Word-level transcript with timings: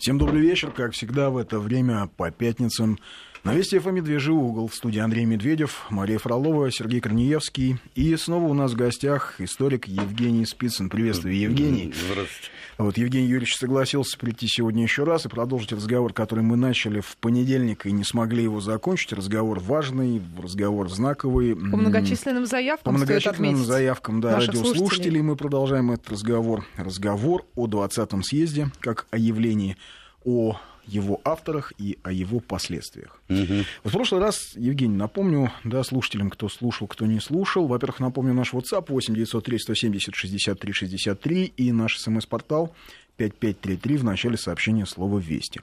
Всем 0.00 0.16
добрый 0.16 0.40
вечер. 0.40 0.70
Как 0.70 0.92
всегда, 0.92 1.28
в 1.28 1.36
это 1.36 1.58
время 1.60 2.08
по 2.16 2.30
пятницам 2.30 2.98
на 3.44 3.54
Вести 3.54 3.78
ФМ 3.78 3.94
«Медвежий 3.94 4.34
угол» 4.34 4.68
в 4.68 4.74
студии 4.74 4.98
Андрей 4.98 5.24
Медведев, 5.24 5.86
Мария 5.88 6.18
Фролова, 6.18 6.70
Сергей 6.70 7.00
Корнеевский. 7.00 7.78
И 7.94 8.14
снова 8.16 8.44
у 8.44 8.52
нас 8.52 8.72
в 8.72 8.76
гостях 8.76 9.40
историк 9.40 9.88
Евгений 9.88 10.44
Спицын. 10.44 10.90
Приветствую, 10.90 11.38
Евгений. 11.38 11.92
Здравствуйте. 11.94 12.50
Вот 12.76 12.98
Евгений 12.98 13.26
Юрьевич 13.26 13.56
согласился 13.56 14.18
прийти 14.18 14.46
сегодня 14.46 14.82
еще 14.82 15.04
раз 15.04 15.24
и 15.24 15.28
продолжить 15.30 15.72
разговор, 15.72 16.12
который 16.12 16.44
мы 16.44 16.56
начали 16.56 17.00
в 17.00 17.16
понедельник 17.18 17.86
и 17.86 17.92
не 17.92 18.04
смогли 18.04 18.42
его 18.42 18.60
закончить. 18.60 19.12
Разговор 19.12 19.58
важный, 19.58 20.20
разговор 20.38 20.90
знаковый. 20.90 21.54
По 21.54 21.76
многочисленным 21.76 22.44
заявкам 22.44 22.92
По 22.92 22.98
многочисленным 22.98 23.64
заявкам, 23.64 24.20
да, 24.20 24.38
радиослушателей 24.38 25.22
мы 25.22 25.36
продолжаем 25.36 25.90
этот 25.90 26.10
разговор. 26.10 26.66
Разговор 26.76 27.44
о 27.54 27.66
20-м 27.66 28.22
съезде, 28.22 28.70
как 28.80 29.06
о 29.10 29.16
явлении, 29.16 29.76
о 30.24 30.56
его 30.86 31.20
авторах 31.24 31.72
и 31.78 31.98
о 32.02 32.10
его 32.10 32.40
последствиях. 32.40 33.20
Угу. 33.28 33.64
В 33.84 33.92
прошлый 33.92 34.20
раз, 34.20 34.54
Евгений, 34.56 34.96
напомню, 34.96 35.52
да, 35.64 35.84
слушателям, 35.84 36.30
кто 36.30 36.48
слушал, 36.48 36.88
кто 36.88 37.06
не 37.06 37.20
слушал, 37.20 37.66
во-первых, 37.66 38.00
напомню 38.00 38.34
наш 38.34 38.52
WhatsApp 38.52 38.86
8 38.88 39.14
903 39.14 39.58
170 39.58 40.14
63 40.14 40.72
63 40.72 41.52
и 41.56 41.72
наш 41.72 41.98
смс-портал 41.98 42.74
5533 43.16 43.96
в 43.98 44.04
начале 44.04 44.36
сообщения 44.36 44.86
слова 44.86 45.18
«Вести». 45.18 45.60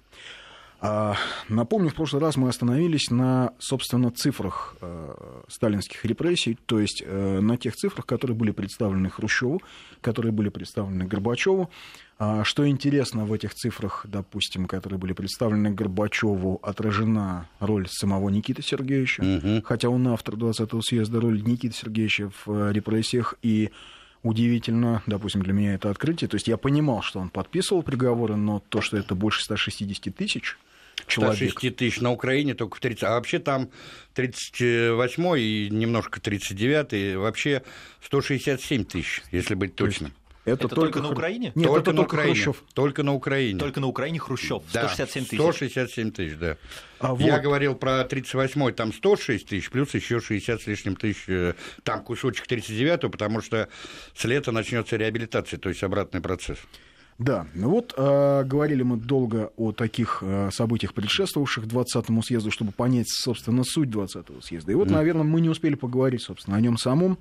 А, 0.80 1.16
напомню, 1.50 1.90
в 1.90 1.96
прошлый 1.96 2.22
раз 2.22 2.38
мы 2.38 2.50
остановились 2.50 3.10
на, 3.10 3.54
собственно, 3.58 4.12
цифрах 4.12 4.76
э, 4.80 5.42
сталинских 5.48 6.06
репрессий, 6.06 6.58
то 6.68 6.80
есть 6.80 7.02
э, 7.04 7.40
на 7.40 7.58
тех 7.58 7.76
цифрах, 7.76 8.06
которые 8.06 8.38
были 8.38 8.52
представлены 8.52 9.10
Хрущеву, 9.10 9.62
которые 10.02 10.32
были 10.32 10.50
представлены 10.50 11.06
Горбачеву. 11.06 11.72
А, 12.20 12.44
что 12.44 12.68
интересно 12.68 13.26
в 13.26 13.34
этих 13.34 13.56
цифрах, 13.56 14.06
допустим, 14.08 14.68
которые 14.68 15.00
были 15.00 15.14
представлены 15.14 15.72
Горбачеву, 15.72 16.60
отражена 16.62 17.50
роль 17.60 17.88
самого 17.90 18.30
Никиты 18.30 18.62
Сергеевича, 18.62 19.22
угу. 19.22 19.64
хотя 19.66 19.90
он 19.90 20.08
автор 20.08 20.36
20-го 20.36 20.82
съезда, 20.82 21.20
роль 21.20 21.42
Никиты 21.42 21.76
Сергеевича 21.76 22.30
в 22.46 22.52
э, 22.52 22.72
репрессиях 22.72 23.34
и 23.42 23.72
удивительно, 24.22 25.02
допустим, 25.08 25.42
для 25.42 25.54
меня 25.54 25.74
это 25.74 25.90
открытие. 25.90 26.28
То 26.28 26.36
есть 26.36 26.48
я 26.48 26.58
понимал, 26.58 27.02
что 27.02 27.20
он 27.20 27.30
подписывал 27.30 27.82
приговоры, 27.82 28.36
но 28.36 28.62
то, 28.70 28.82
что 28.82 28.98
это 28.98 29.16
больше 29.16 29.44
160 29.44 30.16
тысяч, 30.16 30.58
человек. 31.08 31.52
106 31.52 31.76
тысяч 31.76 32.02
на 32.02 32.12
Украине 32.12 32.54
только 32.54 32.78
в 32.78 32.80
30, 32.80 33.04
а 33.04 33.12
вообще 33.12 33.40
там 33.40 33.70
38 34.14 35.40
и 35.40 35.70
немножко 35.72 36.20
39 36.22 37.18
вообще 37.18 37.64
167 38.02 38.86
тысяч, 38.86 39.24
если 39.32 39.56
быть 39.56 39.76
точным. 39.76 40.14
Это, 40.48 40.66
это 40.66 40.76
только, 40.76 40.94
только 40.94 41.02
на 41.02 41.12
Украине? 41.12 41.52
Нет, 41.56 41.66
только 41.66 41.82
это 41.82 41.92
на 41.92 41.98
только 41.98 42.14
Украине. 42.14 42.36
Хрущев. 42.36 42.64
Только 42.74 43.04
на 43.04 43.14
Украине. 43.14 43.60
Только 43.60 43.80
на 43.82 43.88
Украине 43.88 44.20
Хрущев. 44.20 44.64
Да, 44.72 44.88
167 44.88 45.26
тысяч. 45.26 45.40
167 45.40 46.12
тысяч, 46.12 46.38
да. 46.38 46.58
А 47.00 47.14
вот. 47.14 47.20
Я 47.20 47.40
говорил 47.40 47.76
про 47.76 48.08
38-й, 48.10 48.72
там 48.72 48.94
106 48.94 49.46
тысяч, 49.46 49.70
плюс 49.70 49.94
еще 49.94 50.22
60 50.22 50.62
с 50.62 50.68
лишним 50.68 50.96
тысяч, 50.96 51.26
э, 51.28 51.54
там 51.84 52.02
кусочек 52.02 52.48
39-го, 52.48 53.10
потому 53.10 53.42
что 53.42 53.68
с 54.16 54.24
лета 54.24 54.54
начнется 54.54 54.96
реабилитация, 54.96 55.60
то 55.60 55.68
есть 55.68 55.84
обратный 55.84 56.22
процесс. 56.22 56.60
Да, 57.20 57.48
ну 57.56 57.70
вот 57.70 57.96
э, 57.98 58.44
говорили 58.44 58.84
мы 58.84 58.98
долго 58.98 59.52
о 59.58 59.72
таких 59.72 60.20
э, 60.22 60.50
событиях, 60.52 60.94
предшествовавших 60.94 61.66
20-му 61.66 62.22
съезду, 62.22 62.52
чтобы 62.52 62.72
понять, 62.72 63.10
собственно, 63.10 63.64
суть 63.64 63.90
20-го 63.90 64.42
съезда. 64.42 64.72
И 64.72 64.76
вот, 64.76 64.90
mm. 64.90 64.92
наверное, 64.92 65.24
мы 65.24 65.42
не 65.42 65.50
успели 65.50 65.74
поговорить, 65.74 66.22
собственно, 66.22 66.58
о 66.58 66.62
нем 66.62 66.78
самом. 66.78 67.18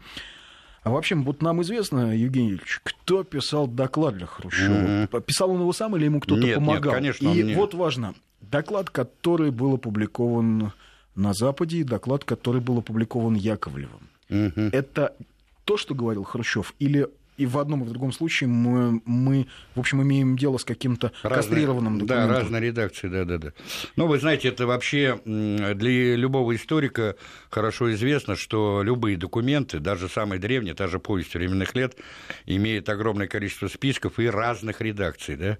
А 0.82 0.90
вообще, 0.90 1.14
вот 1.14 1.42
нам 1.42 1.62
известно, 1.62 2.14
Евгений 2.14 2.50
Ильич, 2.50 2.80
кто 2.84 3.24
писал 3.24 3.66
доклад 3.66 4.18
для 4.18 4.26
Хрущева? 4.26 5.06
Mm-hmm. 5.08 5.20
Писал 5.22 5.50
он 5.50 5.60
его 5.60 5.72
сам 5.72 5.96
или 5.96 6.04
ему 6.04 6.20
кто-то 6.20 6.42
нет, 6.42 6.56
помогал? 6.56 6.92
Нет, 6.92 7.18
конечно, 7.18 7.28
И 7.28 7.42
нет. 7.42 7.56
вот 7.56 7.74
важно, 7.74 8.14
доклад, 8.40 8.90
который 8.90 9.50
был 9.50 9.74
опубликован 9.74 10.72
на 11.14 11.32
Западе, 11.32 11.78
и 11.78 11.82
доклад, 11.84 12.24
который 12.24 12.60
был 12.60 12.78
опубликован 12.78 13.34
Яковлевым. 13.34 14.08
Mm-hmm. 14.28 14.70
Это 14.72 15.16
то, 15.64 15.76
что 15.76 15.94
говорил 15.94 16.22
Хрущев, 16.22 16.74
или 16.78 17.08
и 17.36 17.46
в 17.46 17.58
одном 17.58 17.82
и 17.82 17.86
в 17.86 17.90
другом 17.90 18.12
случае 18.12 18.48
мы, 18.48 19.00
мы 19.04 19.46
в 19.74 19.80
общем, 19.80 20.02
имеем 20.02 20.36
дело 20.36 20.58
с 20.58 20.64
каким-то 20.64 21.12
кастрированным 21.22 21.98
документом. 21.98 22.28
Да, 22.28 22.40
разные 22.40 22.62
редакции, 22.62 23.08
да-да-да. 23.08 23.52
Но 23.96 24.06
вы 24.06 24.18
знаете, 24.18 24.48
это 24.48 24.66
вообще 24.66 25.20
для 25.24 26.16
любого 26.16 26.54
историка 26.54 27.16
хорошо 27.50 27.92
известно, 27.92 28.36
что 28.36 28.82
любые 28.82 29.16
документы, 29.16 29.80
даже 29.80 30.08
самые 30.08 30.38
древние, 30.38 30.74
та 30.74 30.88
же 30.88 30.98
повесть 30.98 31.34
временных 31.34 31.74
лет, 31.74 31.96
имеют 32.44 32.88
огромное 32.88 33.28
количество 33.28 33.68
списков 33.68 34.18
и 34.18 34.26
разных 34.28 34.80
редакций, 34.80 35.36
да. 35.36 35.58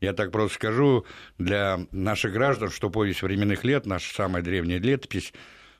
Я 0.00 0.12
так 0.12 0.30
просто 0.30 0.54
скажу 0.54 1.04
для 1.38 1.80
наших 1.90 2.32
граждан, 2.32 2.70
что 2.70 2.88
повесть 2.88 3.22
временных 3.22 3.64
лет, 3.64 3.84
наша 3.84 4.14
самая 4.14 4.42
древняя 4.44 4.78
летопись, 4.78 5.32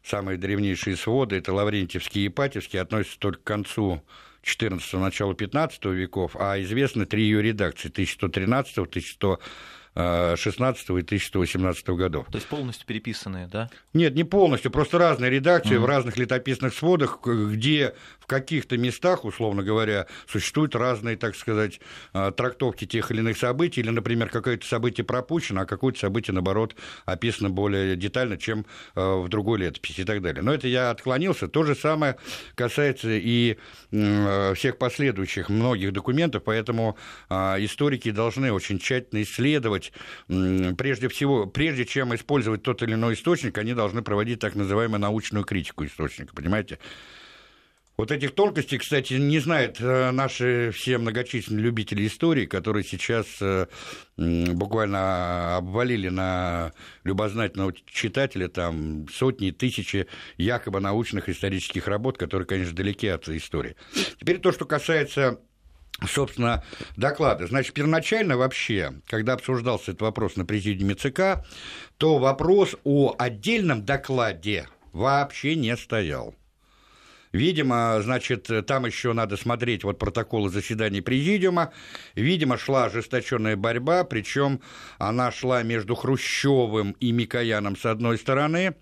самые 0.02 0.38
древнейшие 0.38 0.96
своды, 0.96 1.36
это 1.36 1.52
Лаврентьевские 1.52 2.24
и 2.24 2.28
Ипатьевские, 2.28 2.82
относятся 2.82 3.18
только 3.20 3.40
к 3.40 3.44
концу 3.44 4.02
14 4.42 4.92
начала 4.94 5.34
15 5.34 5.84
веков, 5.86 6.36
а 6.38 6.60
известны 6.60 7.06
три 7.06 7.22
ее 7.24 7.42
редакции 7.42 7.88
1113, 7.88 8.78
1100 8.78 9.40
16 9.94 10.88
и 10.90 10.92
1118 10.92 11.88
годов. 11.88 12.26
То 12.30 12.36
есть 12.36 12.46
полностью 12.46 12.86
переписанные, 12.86 13.48
да? 13.48 13.68
Нет, 13.92 14.14
не 14.14 14.22
полностью, 14.22 14.70
просто 14.70 14.96
разные 14.96 15.28
редакции 15.28 15.74
mm-hmm. 15.74 15.80
в 15.80 15.86
разных 15.86 16.16
летописных 16.16 16.72
сводах, 16.72 17.18
где 17.24 17.94
каких-то 18.28 18.76
местах, 18.76 19.24
условно 19.24 19.64
говоря, 19.64 20.06
существуют 20.28 20.76
разные, 20.76 21.16
так 21.16 21.34
сказать, 21.34 21.80
а, 22.12 22.30
трактовки 22.30 22.84
тех 22.84 23.10
или 23.10 23.18
иных 23.18 23.38
событий, 23.38 23.80
или, 23.80 23.90
например, 23.90 24.28
какое-то 24.28 24.66
событие 24.66 25.04
пропущено, 25.04 25.62
а 25.62 25.66
какое-то 25.66 25.98
событие, 25.98 26.34
наоборот, 26.34 26.76
описано 27.06 27.50
более 27.50 27.96
детально, 27.96 28.36
чем 28.36 28.66
а, 28.94 29.20
в 29.20 29.28
другой 29.28 29.58
летописи 29.58 30.02
и 30.02 30.04
так 30.04 30.22
далее. 30.22 30.42
Но 30.42 30.54
это 30.54 30.68
я 30.68 30.90
отклонился. 30.90 31.48
То 31.48 31.64
же 31.64 31.74
самое 31.74 32.16
касается 32.54 33.08
и 33.10 33.56
всех 33.90 34.76
последующих 34.78 35.48
многих 35.48 35.92
документов, 35.92 36.42
поэтому 36.44 36.96
а, 37.30 37.56
историки 37.58 38.10
должны 38.10 38.52
очень 38.52 38.78
тщательно 38.78 39.22
исследовать 39.22 39.92
прежде 40.28 41.08
всего, 41.08 41.46
прежде 41.46 41.86
чем 41.86 42.14
использовать 42.14 42.62
тот 42.62 42.82
или 42.82 42.92
иной 42.92 43.14
источник, 43.14 43.56
они 43.56 43.72
должны 43.72 44.02
проводить 44.02 44.40
так 44.40 44.54
называемую 44.54 45.00
научную 45.00 45.44
критику 45.44 45.86
источника, 45.86 46.34
понимаете? 46.34 46.78
Вот 47.98 48.12
этих 48.12 48.32
тонкостей, 48.36 48.78
кстати, 48.78 49.14
не 49.14 49.40
знают 49.40 49.80
э, 49.80 50.12
наши 50.12 50.70
все 50.72 50.98
многочисленные 50.98 51.64
любители 51.64 52.06
истории, 52.06 52.46
которые 52.46 52.84
сейчас 52.84 53.26
э, 53.40 53.66
буквально 54.16 55.56
обвалили 55.56 56.08
на 56.08 56.72
любознательного 57.02 57.74
читателя 57.86 58.46
там 58.46 59.08
сотни, 59.12 59.50
тысячи 59.50 60.06
якобы 60.36 60.78
научных 60.78 61.28
исторических 61.28 61.88
работ, 61.88 62.18
которые, 62.18 62.46
конечно, 62.46 62.76
далеки 62.76 63.08
от 63.08 63.28
истории. 63.28 63.74
Теперь 64.20 64.38
то, 64.38 64.52
что 64.52 64.64
касается 64.64 65.40
собственно, 66.06 66.62
доклады. 66.96 67.48
Значит, 67.48 67.74
первоначально 67.74 68.36
вообще, 68.36 68.92
когда 69.08 69.32
обсуждался 69.32 69.90
этот 69.90 70.02
вопрос 70.02 70.36
на 70.36 70.44
президиуме 70.44 70.94
ЦК, 70.94 71.44
то 71.96 72.18
вопрос 72.18 72.76
о 72.84 73.16
отдельном 73.18 73.84
докладе 73.84 74.68
вообще 74.92 75.56
не 75.56 75.76
стоял. 75.76 76.36
Видимо, 77.32 78.00
значит, 78.02 78.50
там 78.66 78.86
еще 78.86 79.12
надо 79.12 79.36
смотреть 79.36 79.84
вот 79.84 79.98
протоколы 79.98 80.48
заседаний 80.48 81.00
президиума. 81.00 81.72
Видимо, 82.14 82.56
шла 82.58 82.84
ожесточенная 82.84 83.56
борьба, 83.56 84.04
причем 84.04 84.60
она 84.98 85.30
шла 85.30 85.62
между 85.62 85.94
Хрущевым 85.94 86.92
и 87.00 87.12
Микояном 87.12 87.76
с 87.76 87.84
одной 87.86 88.18
стороны 88.18 88.74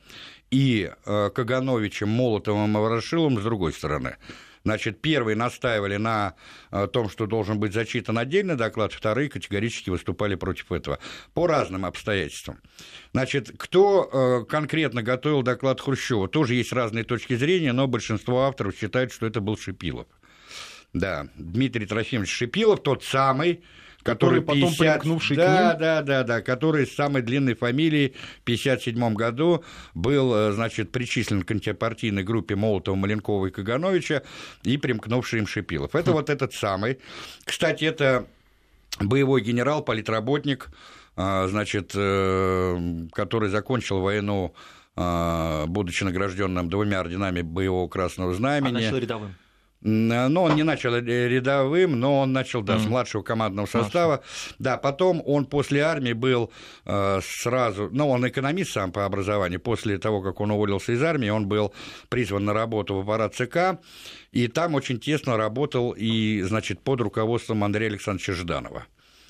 и 0.50 0.90
э, 1.04 1.30
Кагановичем, 1.34 2.08
Молотовым 2.08 2.76
и 2.76 2.80
Ворошиловым 2.80 3.40
с 3.40 3.42
другой 3.42 3.72
стороны. 3.72 4.16
Значит, 4.66 5.00
первые 5.00 5.36
настаивали 5.36 5.96
на 5.96 6.34
э, 6.72 6.88
том, 6.92 7.08
что 7.08 7.26
должен 7.26 7.60
быть 7.60 7.72
зачитан 7.72 8.18
отдельный 8.18 8.56
доклад, 8.56 8.92
вторые 8.92 9.30
категорически 9.30 9.90
выступали 9.90 10.34
против 10.34 10.72
этого 10.72 10.98
по 11.34 11.46
разным 11.46 11.84
обстоятельствам. 11.84 12.58
Значит, 13.12 13.52
кто 13.56 14.10
э, 14.42 14.50
конкретно 14.50 15.04
готовил 15.04 15.42
доклад 15.42 15.80
Хрущева, 15.80 16.26
тоже 16.26 16.54
есть 16.54 16.72
разные 16.72 17.04
точки 17.04 17.36
зрения, 17.36 17.72
но 17.72 17.86
большинство 17.86 18.42
авторов 18.42 18.74
считают, 18.76 19.12
что 19.12 19.24
это 19.26 19.40
был 19.40 19.56
Шипилов. 19.56 20.08
Да, 20.92 21.28
Дмитрий 21.36 21.86
Трофимович 21.86 22.32
Шипилов, 22.32 22.82
тот 22.82 23.04
самый, 23.04 23.62
который, 24.02 24.40
который 24.40 24.60
50... 24.60 24.78
потом 24.78 24.86
примкнувший 24.86 25.36
да, 25.36 25.44
к 25.44 25.48
ним? 25.48 25.80
Да, 25.80 26.02
да, 26.02 26.22
да, 26.22 26.42
который 26.42 26.86
с 26.86 26.94
самой 26.94 27.22
длинной 27.22 27.54
фамилией 27.54 28.10
в 28.10 28.42
1957 28.42 29.14
году 29.14 29.64
был, 29.94 30.34
э, 30.34 30.52
значит, 30.52 30.92
причислен 30.92 31.42
к 31.42 31.50
антипартийной 31.50 32.22
группе 32.22 32.56
Молотова, 32.56 32.94
Маленкова 32.94 33.46
и 33.46 33.50
Кагановича 33.50 34.22
и 34.62 34.76
примкнувший 34.76 35.40
им 35.40 35.46
Шипилов. 35.46 35.94
Это 35.94 36.12
вот 36.12 36.30
этот 36.30 36.54
самый. 36.54 36.98
Кстати, 37.44 37.84
это 37.84 38.26
боевой 39.00 39.42
генерал, 39.42 39.82
политработник, 39.82 40.68
э, 41.16 41.46
значит, 41.48 41.92
э, 41.94 43.06
который 43.12 43.48
закончил 43.50 44.00
войну, 44.00 44.54
будучи 45.66 46.04
награжденным 46.04 46.70
двумя 46.70 47.00
орденами 47.00 47.42
боевого 47.42 47.86
красного 47.86 48.32
знамени. 48.32 48.70
А 48.70 48.72
начал 48.72 48.96
рядовым? 48.96 49.34
Но 49.80 50.42
он 50.42 50.56
не 50.56 50.62
начал 50.62 50.96
рядовым, 50.96 51.98
но 51.98 52.20
он 52.20 52.32
начал, 52.32 52.62
да, 52.62 52.76
mm. 52.76 52.80
с 52.80 52.86
младшего 52.86 53.22
командного 53.22 53.66
состава. 53.66 54.16
Хорошо. 54.16 54.54
Да, 54.58 54.76
потом 54.76 55.22
он 55.24 55.46
после 55.46 55.82
армии 55.82 56.12
был 56.12 56.50
э, 56.84 57.20
сразу, 57.22 57.88
ну, 57.92 58.08
он 58.08 58.26
экономист 58.26 58.72
сам 58.72 58.90
по 58.90 59.04
образованию, 59.04 59.60
после 59.60 59.98
того, 59.98 60.22
как 60.22 60.40
он 60.40 60.50
уволился 60.50 60.92
из 60.92 61.02
армии, 61.02 61.28
он 61.28 61.46
был 61.46 61.72
призван 62.08 62.44
на 62.44 62.52
работу 62.52 62.94
в 62.94 63.00
аппарат 63.00 63.34
ЦК, 63.34 63.80
и 64.32 64.48
там 64.48 64.74
очень 64.74 64.98
тесно 64.98 65.36
работал 65.36 65.92
и, 65.96 66.42
значит, 66.42 66.80
под 66.80 67.00
руководством 67.00 67.64
Андрея 67.64 67.90
Александровича 67.90 68.32
Жданова. 68.32 68.86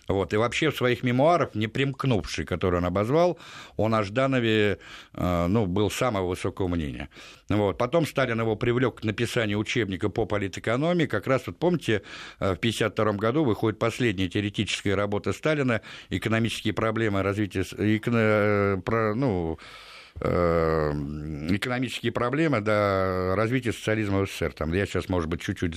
Вот. 0.08 0.32
И 0.32 0.36
вообще 0.36 0.70
в 0.70 0.76
своих 0.76 1.02
мемуарах, 1.02 1.54
не 1.54 1.66
примкнувший, 1.66 2.44
который 2.44 2.76
он 2.76 2.84
обозвал, 2.84 3.38
он 3.76 3.94
о 3.94 4.02
Жданове 4.02 4.78
э, 5.14 5.46
ну, 5.46 5.66
был 5.66 5.90
самого 5.90 6.28
высокого 6.28 6.68
мнения. 6.68 7.08
Вот. 7.48 7.78
Потом 7.78 8.06
Сталин 8.06 8.40
его 8.40 8.56
привлек 8.56 9.00
к 9.00 9.04
написанию 9.04 9.58
учебника 9.58 10.08
по 10.08 10.26
политэкономии. 10.26 11.06
Как 11.06 11.26
раз, 11.26 11.46
вот 11.46 11.58
помните, 11.58 12.02
э, 12.40 12.54
в 12.54 12.58
1952 12.58 13.12
году 13.12 13.44
выходит 13.44 13.78
последняя 13.78 14.28
теоретическая 14.28 14.94
работа 14.94 15.32
Сталина 15.32 15.80
«Экономические 16.10 16.74
проблемы 16.74 17.22
развития...» 17.22 17.64
э, 17.76 19.14
ну, 19.14 19.58
экономические 20.20 22.12
проблемы 22.12 22.60
до 22.60 23.34
развития 23.36 23.72
социализма 23.72 24.20
в 24.24 24.30
СССР. 24.30 24.52
Там, 24.52 24.72
я 24.72 24.86
сейчас, 24.86 25.08
может 25.08 25.28
быть, 25.28 25.40
чуть-чуть 25.42 25.76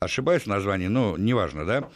ошибаюсь 0.00 0.42
в 0.42 0.48
названии, 0.48 0.88
но 0.88 1.16
неважно, 1.16 1.64
да. 1.64 1.88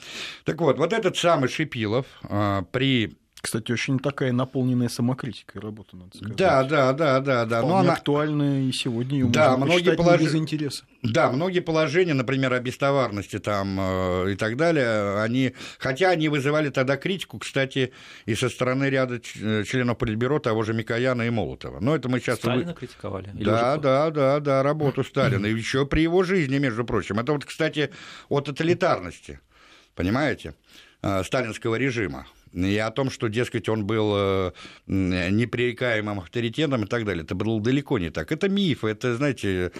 Так 0.44 0.60
вот, 0.60 0.78
вот 0.78 0.92
этот 0.92 1.16
самый 1.16 1.48
Шипилов 1.48 2.06
э, 2.22 2.62
при 2.72 3.18
кстати, 3.40 3.70
очень 3.72 3.98
такая 3.98 4.32
наполненная 4.32 4.88
самокритикой 4.88 5.60
работа, 5.60 5.96
надо 5.96 6.16
сказать. 6.16 6.36
Да, 6.36 6.64
да, 6.64 6.92
да, 6.92 7.20
да, 7.20 7.44
да. 7.44 7.62
Но 7.62 7.76
она 7.76 7.92
актуальная 7.94 8.62
и 8.62 8.72
сегодня 8.72 9.18
ее 9.18 9.26
да, 9.26 9.56
можно 9.56 9.74
многие 9.74 9.96
полож... 9.96 10.20
без 10.20 10.34
интереса. 10.34 10.84
Да, 11.02 11.30
многие 11.30 11.60
положения, 11.60 12.14
например, 12.14 12.52
о 12.52 12.60
бестоварности 12.60 13.38
там 13.38 13.78
э, 13.78 14.32
и 14.32 14.36
так 14.36 14.56
далее, 14.56 15.20
они, 15.20 15.54
хотя 15.78 16.10
они 16.10 16.28
вызывали 16.28 16.70
тогда 16.70 16.96
критику, 16.96 17.38
кстати, 17.38 17.92
и 18.26 18.34
со 18.34 18.48
стороны 18.48 18.86
ряда 18.86 19.20
э, 19.40 19.64
членов 19.64 19.98
Политбюро 19.98 20.38
того 20.40 20.62
же 20.64 20.74
Микояна 20.74 21.22
и 21.22 21.30
Молотова. 21.30 21.80
Но 21.80 21.94
это 21.94 22.08
мы 22.08 22.20
сейчас... 22.20 22.38
Сталина 22.38 22.74
критиковали? 22.74 23.30
Да, 23.34 23.76
да, 23.76 24.10
да, 24.10 24.40
да, 24.40 24.62
работу 24.62 25.04
Сталина. 25.04 25.46
И 25.46 25.54
еще 25.54 25.86
при 25.86 26.00
его 26.00 26.24
жизни, 26.24 26.58
между 26.58 26.84
прочим. 26.84 27.18
Это 27.18 27.32
вот, 27.32 27.44
кстати, 27.44 27.90
о 28.28 28.40
тоталитарности, 28.40 29.40
понимаете, 29.94 30.54
э, 31.02 31.22
сталинского 31.22 31.76
режима 31.76 32.26
и 32.66 32.76
о 32.78 32.90
том, 32.90 33.10
что, 33.10 33.28
дескать, 33.28 33.68
он 33.68 33.86
был 33.86 34.12
э, 34.16 34.52
непререкаемым 34.86 36.20
авторитетом 36.20 36.84
и 36.84 36.86
так 36.86 37.04
далее. 37.04 37.24
Это 37.24 37.34
было 37.34 37.60
далеко 37.60 37.98
не 37.98 38.10
так. 38.10 38.32
Это 38.32 38.48
миф, 38.48 38.84
это, 38.84 39.16
знаете, 39.16 39.72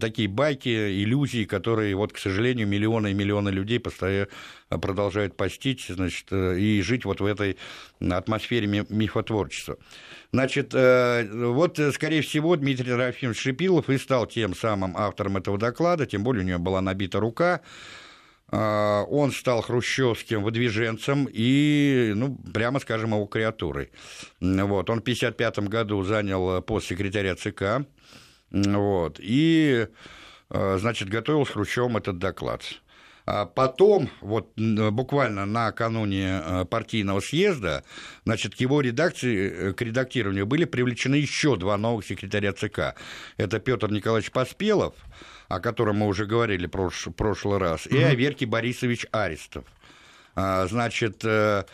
такие 0.00 0.28
байки, 0.28 0.68
иллюзии, 0.68 1.44
которые, 1.44 1.94
вот, 1.94 2.12
к 2.12 2.18
сожалению, 2.18 2.66
миллионы 2.66 3.10
и 3.10 3.14
миллионы 3.14 3.50
людей 3.50 3.78
постоянно 3.78 4.28
продолжают 4.68 5.36
постить, 5.36 5.86
значит, 5.88 6.26
э, 6.30 6.58
и 6.58 6.82
жить 6.82 7.04
вот 7.04 7.20
в 7.20 7.24
этой 7.24 7.56
атмосфере 8.00 8.66
мифотворчества. 8.66 9.78
Значит, 10.32 10.72
э, 10.74 11.28
вот, 11.32 11.78
скорее 11.92 12.22
всего, 12.22 12.56
Дмитрий 12.56 12.92
Рафимович 12.92 13.38
Шипилов 13.38 13.88
и 13.88 13.98
стал 13.98 14.26
тем 14.26 14.54
самым 14.54 14.96
автором 14.96 15.36
этого 15.36 15.58
доклада, 15.58 16.06
тем 16.06 16.22
более 16.22 16.44
у 16.44 16.46
него 16.46 16.58
была 16.58 16.80
набита 16.80 17.20
рука, 17.20 17.60
он 18.50 19.32
стал 19.32 19.60
хрущевским 19.60 20.42
выдвиженцем 20.42 21.28
и, 21.30 22.12
ну, 22.14 22.34
прямо 22.54 22.80
скажем, 22.80 23.12
его 23.14 23.26
креатурой. 23.26 23.90
Вот. 24.40 24.88
Он 24.88 25.00
в 25.00 25.02
1955 25.02 25.58
году 25.68 26.02
занял 26.02 26.62
пост 26.62 26.86
секретаря 26.86 27.34
ЦК, 27.36 27.86
вот, 28.50 29.20
и, 29.20 29.88
а, 30.48 30.78
значит, 30.78 31.10
готовил 31.10 31.44
с 31.44 31.50
Хрущевым 31.50 31.98
этот 31.98 32.18
доклад. 32.18 32.62
А 33.26 33.44
потом, 33.44 34.08
вот 34.22 34.54
буквально 34.56 35.44
накануне 35.44 36.64
партийного 36.70 37.20
съезда, 37.20 37.84
значит, 38.24 38.54
к 38.54 38.60
его 38.60 38.80
редакции, 38.80 39.72
к 39.74 39.82
редактированию 39.82 40.46
были 40.46 40.64
привлечены 40.64 41.16
еще 41.16 41.56
два 41.56 41.76
новых 41.76 42.06
секретаря 42.06 42.54
ЦК. 42.54 42.94
Это 43.36 43.58
Петр 43.58 43.90
Николаевич 43.90 44.30
Поспелов, 44.30 44.94
о 45.48 45.60
котором 45.60 45.96
мы 45.96 46.06
уже 46.06 46.26
говорили 46.26 46.66
в 46.66 47.12
прошлый 47.12 47.58
раз, 47.58 47.86
и 47.86 47.98
Аверкий 47.98 48.46
Борисович 48.46 49.06
Аристов. 49.10 49.64
А, 50.34 50.66
значит, 50.66 51.24
э, 51.24 51.64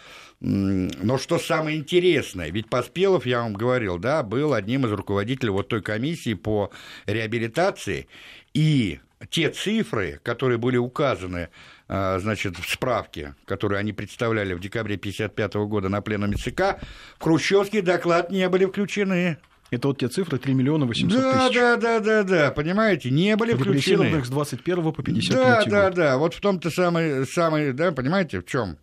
но 0.40 1.18
что 1.18 1.38
самое 1.38 1.76
интересное, 1.76 2.50
ведь 2.50 2.68
Поспелов, 2.68 3.26
я 3.26 3.42
вам 3.42 3.52
говорил, 3.54 3.98
да, 3.98 4.22
был 4.22 4.54
одним 4.54 4.86
из 4.86 4.92
руководителей 4.92 5.50
вот 5.50 5.68
той 5.68 5.82
комиссии 5.82 6.34
по 6.34 6.70
реабилитации, 7.06 8.08
и 8.52 9.00
те 9.30 9.50
цифры, 9.50 10.20
которые 10.22 10.58
были 10.58 10.76
указаны 10.76 11.48
а, 11.88 12.18
значит, 12.18 12.58
в 12.58 12.70
справке, 12.70 13.34
которую 13.46 13.78
они 13.78 13.92
представляли 13.92 14.54
в 14.54 14.60
декабре 14.60 14.96
1955 14.96 15.54
года 15.66 15.88
на 15.88 16.00
пленуме 16.00 16.36
ЦК, 16.36 16.78
в 17.18 17.24
хрущевский 17.24 17.80
доклад 17.80 18.30
не 18.30 18.48
были 18.48 18.64
включены. 18.64 19.38
Это 19.70 19.88
вот 19.88 19.98
те 19.98 20.08
цифры 20.08 20.38
3 20.38 20.54
миллиона 20.54 20.86
800 20.86 21.20
да, 21.20 21.48
тысяч. 21.48 21.54
Да, 21.56 21.76
да, 21.76 22.00
да, 22.00 22.22
да, 22.22 22.50
понимаете, 22.50 23.10
не 23.10 23.34
были 23.36 23.54
включены. 23.54 24.24
с 24.24 24.28
21 24.28 24.92
по 24.92 25.02
53 25.02 25.34
Да, 25.34 25.60
год. 25.60 25.68
да, 25.70 25.90
да, 25.90 26.18
вот 26.18 26.34
в 26.34 26.40
том-то 26.40 26.70
самый, 26.70 27.26
самый, 27.26 27.72
да, 27.72 27.92
понимаете, 27.92 28.40
в 28.40 28.46
чем? 28.46 28.76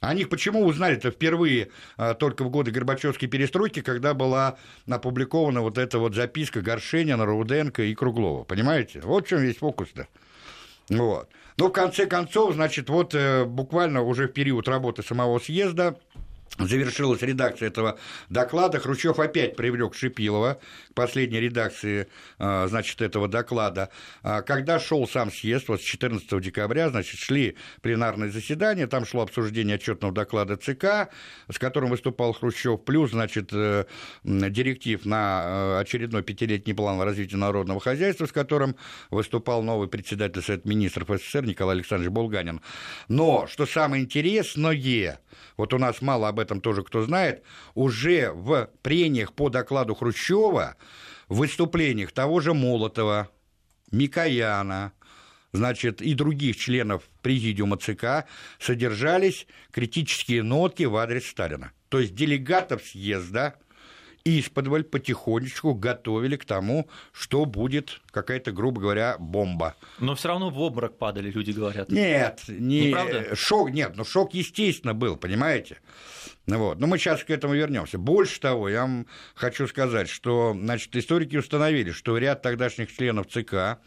О 0.00 0.14
них 0.14 0.28
почему 0.28 0.64
узнали-то 0.64 1.10
впервые 1.10 1.70
а, 1.96 2.14
только 2.14 2.44
в 2.44 2.50
годы 2.50 2.70
Горбачевской 2.70 3.28
перестройки, 3.28 3.80
когда 3.80 4.14
была 4.14 4.56
опубликована 4.88 5.62
вот 5.62 5.78
эта 5.78 5.98
вот 5.98 6.14
записка 6.14 6.60
Горшенина, 6.60 7.24
Руденко 7.24 7.82
и 7.82 7.94
Круглова, 7.94 8.44
понимаете? 8.44 9.00
Вот 9.00 9.26
в 9.26 9.28
чем 9.28 9.40
весь 9.40 9.56
фокус-то. 9.56 10.06
Вот. 10.90 11.28
Но 11.56 11.68
в 11.68 11.72
конце 11.72 12.06
концов, 12.06 12.54
значит, 12.54 12.90
вот 12.90 13.14
э, 13.14 13.44
буквально 13.46 14.02
уже 14.02 14.28
в 14.28 14.32
период 14.32 14.68
работы 14.68 15.02
самого 15.02 15.38
съезда 15.38 15.96
завершилась 16.58 17.22
редакция 17.22 17.68
этого 17.68 17.98
доклада, 18.28 18.78
Хрущев 18.78 19.18
опять 19.18 19.56
привлек 19.56 19.94
Шипилова 19.94 20.58
последней 20.96 21.38
редакции, 21.38 22.08
а, 22.38 22.66
значит, 22.66 23.00
этого 23.00 23.28
доклада. 23.28 23.90
А, 24.22 24.42
когда 24.42 24.80
шел 24.80 25.06
сам 25.06 25.30
съезд, 25.30 25.68
вот 25.68 25.80
с 25.80 25.84
14 25.84 26.40
декабря, 26.40 26.88
значит, 26.88 27.20
шли 27.20 27.56
пленарные 27.82 28.32
заседания, 28.32 28.88
там 28.88 29.06
шло 29.06 29.22
обсуждение 29.22 29.76
отчетного 29.76 30.12
доклада 30.12 30.56
ЦК, 30.56 31.12
с 31.48 31.58
которым 31.58 31.90
выступал 31.90 32.32
Хрущев, 32.32 32.82
плюс, 32.84 33.10
значит, 33.10 33.50
э, 33.52 33.84
директив 34.24 35.04
на 35.04 35.44
э, 35.44 35.80
очередной 35.82 36.22
пятилетний 36.22 36.74
план 36.74 37.00
развития 37.00 37.36
народного 37.36 37.78
хозяйства, 37.78 38.26
с 38.26 38.32
которым 38.32 38.74
выступал 39.10 39.62
новый 39.62 39.88
председатель 39.88 40.42
Совета 40.42 40.66
министров 40.66 41.08
СССР 41.08 41.44
Николай 41.44 41.76
Александрович 41.76 42.10
Булганин. 42.10 42.62
Но, 43.08 43.46
что 43.46 43.66
самое 43.66 44.02
интересное, 44.02 45.20
вот 45.58 45.74
у 45.74 45.78
нас 45.78 46.00
мало 46.00 46.28
об 46.28 46.40
этом 46.40 46.60
тоже 46.60 46.82
кто 46.82 47.02
знает, 47.02 47.42
уже 47.74 48.32
в 48.32 48.70
прениях 48.82 49.34
по 49.34 49.50
докладу 49.50 49.94
Хрущева, 49.94 50.76
в 51.28 51.36
выступлениях 51.36 52.12
того 52.12 52.40
же 52.40 52.54
Молотова, 52.54 53.30
Микояна, 53.90 54.92
значит, 55.52 56.02
и 56.02 56.14
других 56.14 56.56
членов 56.56 57.08
президиума 57.22 57.76
ЦК 57.76 58.26
содержались 58.58 59.46
критические 59.70 60.42
нотки 60.42 60.84
в 60.84 60.96
адрес 60.96 61.26
Сталина. 61.26 61.72
То 61.88 62.00
есть 62.00 62.14
делегатов 62.14 62.82
съезда 62.82 63.54
исподволь 64.26 64.84
потихонечку 64.84 65.74
готовили 65.74 66.36
к 66.36 66.44
тому, 66.44 66.88
что 67.12 67.44
будет 67.44 68.00
какая-то, 68.10 68.52
грубо 68.52 68.80
говоря, 68.80 69.16
бомба. 69.18 69.74
Но 69.98 70.14
все 70.14 70.28
равно 70.28 70.50
в 70.50 70.58
обморок 70.58 70.98
падали, 70.98 71.30
люди 71.30 71.52
говорят. 71.52 71.90
Нет, 71.90 72.42
не, 72.48 72.92
не 72.92 73.34
шок, 73.34 73.70
нет, 73.70 73.92
ну 73.96 74.04
шок, 74.04 74.34
естественно, 74.34 74.94
был, 74.94 75.16
понимаете? 75.16 75.78
Ну 76.46 76.58
вот. 76.58 76.78
Но 76.78 76.86
мы 76.86 76.98
сейчас 76.98 77.24
к 77.24 77.30
этому 77.30 77.54
вернемся. 77.54 77.98
Больше 77.98 78.40
того, 78.40 78.68
я 78.68 78.82
вам 78.82 79.06
хочу 79.34 79.66
сказать, 79.66 80.08
что 80.08 80.54
значит, 80.58 80.94
историки 80.94 81.36
установили, 81.36 81.90
что 81.90 82.16
ряд 82.18 82.42
тогдашних 82.42 82.94
членов 82.94 83.26
ЦК 83.26 83.78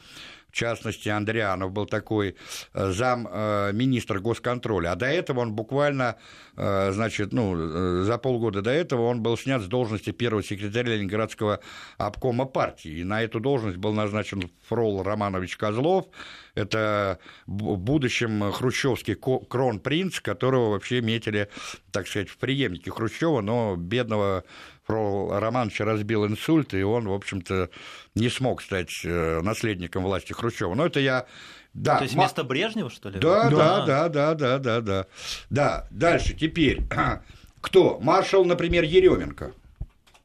в 0.49 0.55
частности, 0.55 1.09
Андрианов 1.09 1.71
был 1.71 1.85
такой 1.85 2.35
э, 2.73 2.91
зам-министр 2.91 4.17
э, 4.17 4.19
госконтроля, 4.19 4.93
а 4.93 4.95
до 4.95 5.05
этого 5.05 5.41
он 5.41 5.53
буквально, 5.53 6.15
э, 6.57 6.91
значит, 6.91 7.33
ну, 7.33 8.03
за 8.03 8.17
полгода 8.17 8.61
до 8.61 8.71
этого 8.71 9.03
он 9.03 9.21
был 9.21 9.37
снят 9.37 9.61
с 9.61 9.67
должности 9.67 10.11
первого 10.11 10.43
секретаря 10.43 10.95
Ленинградского 10.95 11.59
обкома 11.97 12.45
партии, 12.45 12.99
и 12.99 13.03
на 13.03 13.21
эту 13.21 13.39
должность 13.39 13.77
был 13.77 13.93
назначен 13.93 14.49
Фрол 14.67 15.03
Романович 15.03 15.57
Козлов, 15.57 16.07
это 16.55 17.19
в 17.45 17.77
будущем 17.77 18.51
хрущевский 18.51 19.15
кронпринц, 19.15 20.19
которого 20.19 20.71
вообще 20.71 21.01
метили, 21.01 21.49
так 21.91 22.07
сказать, 22.07 22.29
в 22.29 22.37
преемнике 22.37 22.91
Хрущева, 22.91 23.41
но 23.41 23.75
бедного 23.75 24.43
про 24.89 25.39
Романовича 25.39 25.85
разбил 25.85 26.25
инсульт, 26.25 26.73
и 26.73 26.81
он, 26.81 27.07
в 27.07 27.13
общем-то, 27.13 27.69
не 28.15 28.27
смог 28.27 28.59
стать 28.63 29.01
э, 29.03 29.39
наследником 29.41 30.01
власти 30.01 30.33
Хрущева. 30.33 30.73
Но 30.73 30.87
это 30.87 30.99
я 30.99 31.27
да, 31.75 31.97
То 31.97 32.05
есть 32.05 32.15
вместо 32.15 32.43
Брежнева, 32.43 32.89
что 32.89 33.09
ли? 33.09 33.19
Да, 33.19 33.51
да, 33.51 33.85
да, 33.85 34.09
да, 34.09 34.33
да, 34.33 34.57
да, 34.57 34.81
да. 34.81 35.05
Да, 35.51 35.87
дальше, 35.91 36.33
теперь, 36.33 36.81
кто? 37.61 37.99
Маршал, 37.99 38.45
например, 38.45 38.83
Еременко, 38.83 39.51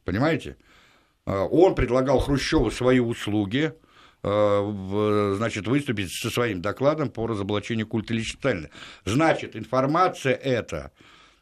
понимаете? 0.03 0.57
Э, 1.27 1.45
он 1.51 1.75
предлагал 1.75 2.17
Хрущеву 2.17 2.71
свои 2.71 2.99
услуги, 2.99 3.73
значит, 4.23 5.67
выступить 5.67 6.11
со 6.11 6.31
своим 6.31 6.59
докладом 6.59 7.11
по 7.11 7.27
разоблачению 7.27 7.85
культа 7.85 8.11
личности 8.15 8.39
Сталина. 8.39 8.69
Значит, 9.05 9.55
информация 9.55 10.33
эта 10.33 10.91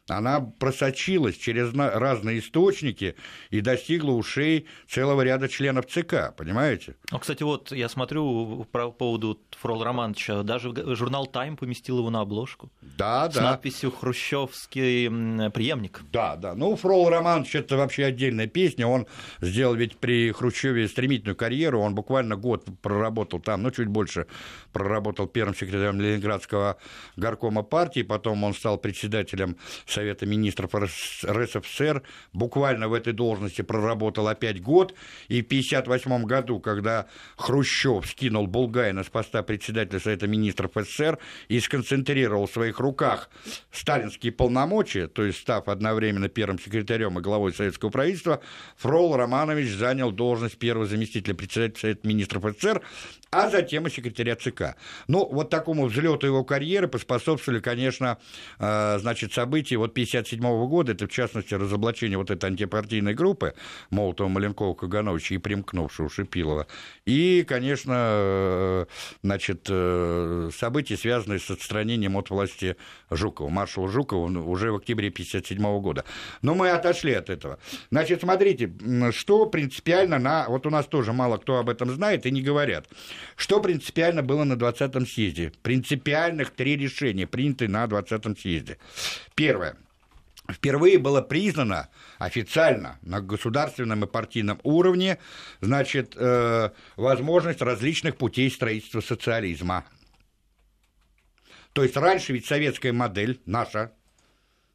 она 0.08 0.40
просочилась 0.40 1.36
через 1.36 1.72
разные 1.74 2.40
источники 2.40 3.16
и 3.50 3.60
достигла 3.60 4.12
ушей 4.12 4.66
целого 4.86 5.22
ряда 5.22 5.48
членов 5.48 5.86
ЦК, 5.86 6.34
понимаете? 6.36 6.96
Ну, 7.10 7.18
кстати, 7.18 7.42
вот 7.42 7.72
я 7.72 7.88
смотрю 7.88 8.66
по 8.70 8.90
поводу 8.90 9.40
Фрол 9.58 9.82
Романовича, 9.82 10.42
даже 10.42 10.74
журнал 10.94 11.26
«Тайм» 11.26 11.56
поместил 11.56 11.98
его 11.98 12.10
на 12.10 12.20
обложку. 12.20 12.70
Да, 12.82 13.30
с 13.30 13.34
да. 13.34 13.40
С 13.40 13.42
надписью 13.42 13.90
«Хрущевский 13.92 15.08
преемник». 15.50 16.02
Да, 16.12 16.36
да. 16.36 16.54
Ну, 16.54 16.76
Фрол 16.76 17.08
Романович– 17.08 17.54
это 17.54 17.76
вообще 17.76 18.04
отдельная 18.04 18.46
песня. 18.46 18.86
Он 18.86 19.06
сделал 19.40 19.74
ведь 19.74 19.96
при 19.96 20.32
Хрущеве 20.32 20.86
стремительную 20.86 21.36
карьеру. 21.36 21.80
Он 21.80 21.94
буквально 21.94 22.36
год 22.36 22.66
проработал 22.82 23.40
там, 23.40 23.62
ну, 23.62 23.70
чуть 23.70 23.88
больше 23.88 24.26
проработал 24.72 25.26
первым 25.26 25.54
секретарем 25.54 25.98
Ленинградского 25.98 26.76
горкома 27.16 27.62
партии, 27.62 28.02
потом 28.02 28.44
он 28.44 28.52
стал 28.52 28.76
председателем 28.76 29.56
Совета 29.94 30.26
министров 30.26 30.74
РСФСР, 30.74 32.02
буквально 32.32 32.88
в 32.88 32.92
этой 32.92 33.12
должности 33.12 33.62
проработал 33.62 34.28
опять 34.28 34.60
год, 34.60 34.94
и 35.28 35.42
в 35.42 35.46
1958 35.46 36.24
году, 36.24 36.60
когда 36.60 37.06
Хрущев 37.36 38.06
скинул 38.06 38.46
Булгайна 38.46 39.04
с 39.04 39.08
поста 39.08 39.42
председателя 39.42 40.00
Совета 40.00 40.26
министров 40.26 40.72
СССР 40.74 41.18
и 41.48 41.60
сконцентрировал 41.60 42.46
в 42.46 42.52
своих 42.52 42.80
руках 42.80 43.30
сталинские 43.72 44.32
полномочия, 44.32 45.06
то 45.06 45.24
есть 45.24 45.38
став 45.38 45.68
одновременно 45.68 46.28
первым 46.28 46.58
секретарем 46.58 47.18
и 47.18 47.22
главой 47.22 47.52
советского 47.52 47.90
правительства, 47.90 48.40
Фрол 48.76 49.16
Романович 49.16 49.70
занял 49.74 50.10
должность 50.10 50.58
первого 50.58 50.86
заместителя 50.86 51.34
председателя 51.34 51.80
Совета 51.80 52.08
министров 52.08 52.44
СССР, 52.44 52.82
а 53.34 53.50
затем 53.50 53.86
и 53.86 53.90
секретаря 53.90 54.36
ЦК. 54.36 54.76
Ну, 55.08 55.28
вот 55.30 55.50
такому 55.50 55.86
взлету 55.86 56.26
его 56.26 56.44
карьеры 56.44 56.88
поспособствовали, 56.88 57.60
конечно, 57.60 58.18
э, 58.58 58.98
значит, 59.00 59.32
события 59.32 59.76
вот 59.76 59.92
1957 59.92 60.68
года, 60.68 60.92
это 60.92 61.06
в 61.06 61.10
частности 61.10 61.54
разоблачение 61.54 62.18
вот 62.18 62.30
этой 62.30 62.50
антипартийной 62.50 63.14
группы 63.14 63.54
Молотова, 63.90 64.28
Маленкова, 64.28 64.74
Кагановича 64.74 65.34
и 65.34 65.38
примкнувшего 65.38 66.08
Шипилова, 66.08 66.66
и, 67.06 67.44
конечно, 67.46 67.94
э, 67.96 68.86
значит, 69.22 69.66
э, 69.68 70.50
события, 70.56 70.96
связанные 70.96 71.38
с 71.38 71.50
отстранением 71.50 72.16
от 72.16 72.30
власти 72.30 72.76
Жукова, 73.10 73.48
маршала 73.48 73.88
Жукова 73.88 74.26
уже 74.26 74.72
в 74.72 74.76
октябре 74.76 75.08
1957 75.08 75.80
года. 75.80 76.04
Но 76.42 76.54
мы 76.54 76.70
отошли 76.70 77.12
от 77.12 77.30
этого. 77.30 77.58
Значит, 77.90 78.20
смотрите, 78.20 78.72
что 79.12 79.46
принципиально 79.46 80.18
на... 80.18 80.46
Вот 80.48 80.66
у 80.66 80.70
нас 80.70 80.86
тоже 80.86 81.12
мало 81.12 81.38
кто 81.38 81.58
об 81.58 81.68
этом 81.68 81.90
знает 81.90 82.26
и 82.26 82.30
не 82.30 82.42
говорят. 82.42 82.86
Что 83.36 83.60
принципиально 83.60 84.22
было 84.22 84.44
на 84.44 84.54
20-м 84.54 85.06
съезде? 85.06 85.52
Принципиальных 85.62 86.50
три 86.50 86.76
решения, 86.76 87.26
приняты 87.26 87.68
на 87.68 87.84
20-м 87.84 88.36
съезде. 88.36 88.78
Первое 89.34 89.76
впервые 90.50 90.98
было 90.98 91.22
признано 91.22 91.88
официально 92.18 92.98
на 93.02 93.20
государственном 93.20 94.04
и 94.04 94.06
партийном 94.06 94.60
уровне 94.62 95.18
значит, 95.60 96.14
э, 96.16 96.70
возможность 96.96 97.62
различных 97.62 98.16
путей 98.16 98.50
строительства 98.50 99.00
социализма. 99.00 99.84
То 101.72 101.82
есть 101.82 101.96
раньше 101.96 102.32
ведь 102.32 102.46
советская 102.46 102.92
модель, 102.92 103.40
наша 103.46 103.92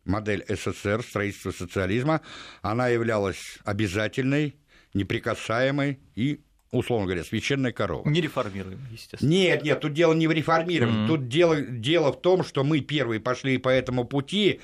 модель 0.06 0.44
СССР, 0.48 1.04
строительства 1.04 1.52
социализма, 1.52 2.22
она 2.62 2.88
являлась 2.88 3.60
обязательной, 3.64 4.56
неприкасаемой 4.94 6.00
и 6.16 6.42
условно 6.72 7.08
говоря, 7.08 7.24
священная 7.24 7.72
корова. 7.72 8.08
Не 8.08 8.22
реформируем, 8.22 8.80
естественно. 8.92 9.30
Нет, 9.30 9.64
нет, 9.64 9.80
тут 9.80 9.94
дело 9.94 10.14
не 10.14 10.28
в 10.28 10.32
реформировании. 10.32 11.06
Mm-hmm. 11.06 11.08
Тут 11.08 11.28
дело, 11.28 11.62
дело 11.62 12.12
в 12.12 12.22
том, 12.22 12.44
что 12.44 12.64
мы 12.64 12.82
первые 12.82 13.20
пошли 13.20 13.58
по 13.58 13.70
этому 13.70 14.06
пути, 14.06 14.60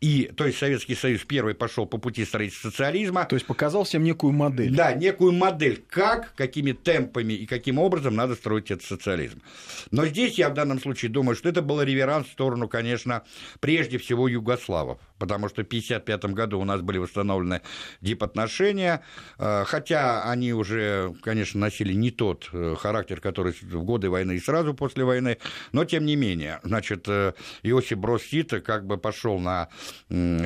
и, 0.00 0.30
то 0.36 0.46
есть 0.46 0.58
Советский 0.58 0.94
Союз 0.94 1.24
первый 1.24 1.54
пошел 1.54 1.84
по 1.84 1.98
пути 1.98 2.24
строительства 2.24 2.70
социализма. 2.70 3.24
То 3.24 3.34
есть 3.34 3.46
показал 3.46 3.82
всем 3.82 4.04
некую 4.04 4.32
модель. 4.32 4.72
Да, 4.74 4.92
некую 4.92 5.32
модель, 5.32 5.84
как, 5.88 6.34
какими 6.36 6.70
темпами 6.70 7.32
и 7.32 7.46
каким 7.46 7.78
образом 7.78 8.14
надо 8.14 8.36
строить 8.36 8.70
этот 8.70 8.86
социализм. 8.86 9.42
Но 9.90 10.06
здесь 10.06 10.38
я 10.38 10.50
в 10.50 10.54
данном 10.54 10.80
случае 10.80 11.10
думаю, 11.10 11.34
что 11.34 11.48
это 11.48 11.62
был 11.62 11.82
реверанс 11.82 12.28
в 12.28 12.32
сторону, 12.32 12.68
конечно, 12.68 13.24
прежде 13.58 13.98
всего 13.98 14.28
югославов, 14.28 15.00
потому 15.18 15.48
что 15.48 15.62
в 15.62 15.66
1955 15.66 16.32
году 16.32 16.60
у 16.60 16.64
нас 16.64 16.80
были 16.80 16.98
восстановлены 16.98 17.62
дипотношения, 18.00 19.02
э, 19.38 19.64
хотя 19.66 20.30
они 20.30 20.52
уже, 20.52 21.12
конечно, 21.22 21.58
носили 21.58 21.92
не 21.92 22.12
тот 22.12 22.48
э, 22.52 22.76
характер, 22.78 23.20
который 23.20 23.52
в 23.60 23.82
годы 23.82 24.10
войны 24.10 24.36
и 24.36 24.40
сразу 24.40 24.74
после 24.74 25.04
войны, 25.04 25.38
но 25.72 25.84
тем 25.84 26.06
не 26.06 26.14
менее, 26.14 26.60
значит, 26.62 27.08
э, 27.08 27.32
Иосиф 27.64 27.98
Брос 27.98 28.22
Тита 28.22 28.60
как 28.60 28.86
бы 28.86 28.96
пошел 28.96 29.40
на 29.40 29.68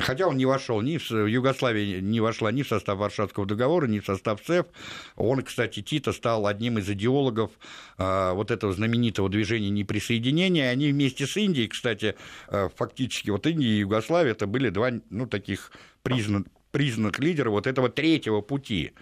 хотя 0.01 0.27
он 0.27 0.37
не 0.37 0.45
вошел 0.45 0.81
ни 0.81 0.97
в 0.97 1.11
Югославия 1.11 2.01
не 2.01 2.19
вошла 2.19 2.51
ни 2.51 2.63
в 2.63 2.67
состав 2.67 2.97
Варшавского 2.97 3.45
договора, 3.45 3.87
ни 3.87 3.99
в 3.99 4.05
состав 4.05 4.41
ЦЕФ. 4.41 4.65
Он, 5.15 5.41
кстати, 5.41 5.81
Тита 5.81 6.11
стал 6.11 6.47
одним 6.47 6.77
из 6.77 6.89
идеологов 6.89 7.51
а, 7.97 8.33
вот 8.33 8.51
этого 8.51 8.73
знаменитого 8.73 9.29
движения 9.29 9.69
неприсоединения. 9.69 10.69
Они 10.69 10.91
вместе 10.91 11.27
с 11.27 11.37
Индией, 11.37 11.67
кстати, 11.67 12.15
а, 12.47 12.69
фактически 12.75 13.29
вот 13.29 13.45
Индия 13.47 13.69
и 13.69 13.79
Югославия 13.79 14.31
это 14.31 14.47
были 14.47 14.69
два 14.69 14.91
ну, 15.09 15.27
таких 15.27 15.71
признан, 16.01 16.47
признанных 16.71 17.19
лидера 17.19 17.49
вот 17.49 17.67
этого 17.67 17.89
третьего 17.89 18.41
пути. 18.41 18.93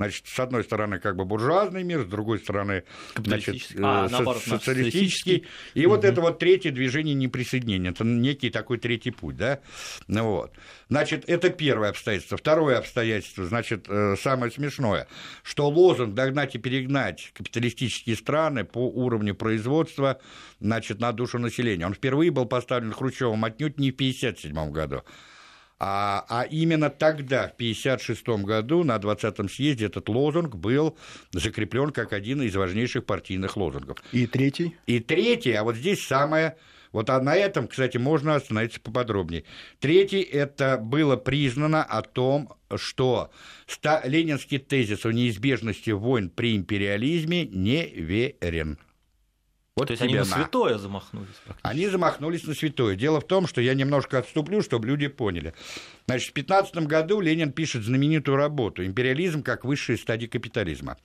Значит, 0.00 0.28
с 0.28 0.40
одной 0.40 0.64
стороны, 0.64 0.98
как 0.98 1.14
бы 1.14 1.26
буржуазный 1.26 1.82
мир, 1.82 2.04
с 2.04 2.06
другой 2.06 2.38
стороны, 2.38 2.84
значит, 3.18 3.56
а, 3.82 4.08
со- 4.08 4.12
наоборот, 4.12 4.42
социалистический. 4.42 5.44
И 5.74 5.84
угу. 5.84 5.96
вот 5.96 6.06
это 6.06 6.22
вот 6.22 6.38
третье 6.38 6.70
движение 6.70 7.14
неприсоединения. 7.14 7.90
Это 7.90 8.02
некий 8.02 8.48
такой 8.48 8.78
третий 8.78 9.10
путь, 9.10 9.36
да? 9.36 9.60
Ну, 10.08 10.24
вот. 10.24 10.52
Значит, 10.88 11.28
это 11.28 11.50
первое 11.50 11.90
обстоятельство. 11.90 12.38
Второе 12.38 12.78
обстоятельство, 12.78 13.44
значит, 13.44 13.84
э, 13.90 14.16
самое 14.18 14.50
смешное, 14.50 15.06
что 15.42 15.68
лозунг 15.68 16.14
«догнать 16.14 16.54
и 16.54 16.58
перегнать 16.58 17.30
капиталистические 17.34 18.16
страны 18.16 18.64
по 18.64 18.88
уровню 18.88 19.34
производства 19.34 20.18
значит, 20.60 20.98
на 20.98 21.12
душу 21.12 21.38
населения», 21.38 21.84
он 21.84 21.92
впервые 21.92 22.30
был 22.30 22.46
поставлен 22.46 22.94
Хрущевым 22.94 23.44
отнюдь 23.44 23.78
не 23.78 23.90
в 23.90 23.96
1957 23.96 24.72
году, 24.72 25.04
а, 25.80 26.26
а 26.28 26.42
именно 26.42 26.90
тогда, 26.90 27.48
в 27.48 27.54
1956 27.54 28.44
году, 28.44 28.84
на 28.84 28.96
20-м 28.96 29.48
съезде, 29.48 29.86
этот 29.86 30.10
лозунг 30.10 30.54
был 30.54 30.98
закреплен 31.32 31.90
как 31.90 32.12
один 32.12 32.42
из 32.42 32.54
важнейших 32.54 33.06
партийных 33.06 33.56
лозунгов. 33.56 33.96
И 34.12 34.26
третий? 34.26 34.76
И 34.86 35.00
третий, 35.00 35.52
а 35.52 35.64
вот 35.64 35.76
здесь 35.76 36.06
самое 36.06 36.56
вот 36.92 37.08
а 37.08 37.20
на 37.20 37.36
этом, 37.36 37.68
кстати, 37.68 37.98
можно 37.98 38.34
остановиться 38.34 38.80
поподробнее. 38.80 39.44
Третий, 39.78 40.22
это 40.22 40.76
было 40.76 41.16
признано 41.16 41.84
о 41.84 42.02
том, 42.02 42.52
что 42.74 43.30
ленинский 44.04 44.58
тезис 44.58 45.06
о 45.06 45.12
неизбежности 45.12 45.90
войн 45.90 46.30
при 46.30 46.56
империализме 46.56 47.46
неверен. 47.46 48.78
Вот 49.80 49.86
То 49.86 49.92
есть 49.92 50.02
они 50.02 50.14
на 50.14 50.26
святое 50.26 50.76
замахнулись. 50.76 51.28
Они 51.62 51.86
замахнулись 51.86 52.46
на 52.46 52.52
святое. 52.52 52.96
Дело 52.96 53.22
в 53.22 53.26
том, 53.26 53.46
что 53.46 53.62
я 53.62 53.72
немножко 53.72 54.18
отступлю, 54.18 54.60
чтобы 54.60 54.86
люди 54.86 55.08
поняли. 55.08 55.54
Значит, 56.06 56.28
в 56.28 56.32
15 56.34 56.76
году 56.86 57.22
Ленин 57.22 57.50
пишет 57.50 57.84
знаменитую 57.84 58.36
работу 58.36 58.84
«Империализм 58.84 59.42
как 59.42 59.64
высшая 59.64 59.96
стадия 59.96 60.28
капитализма». 60.28 60.98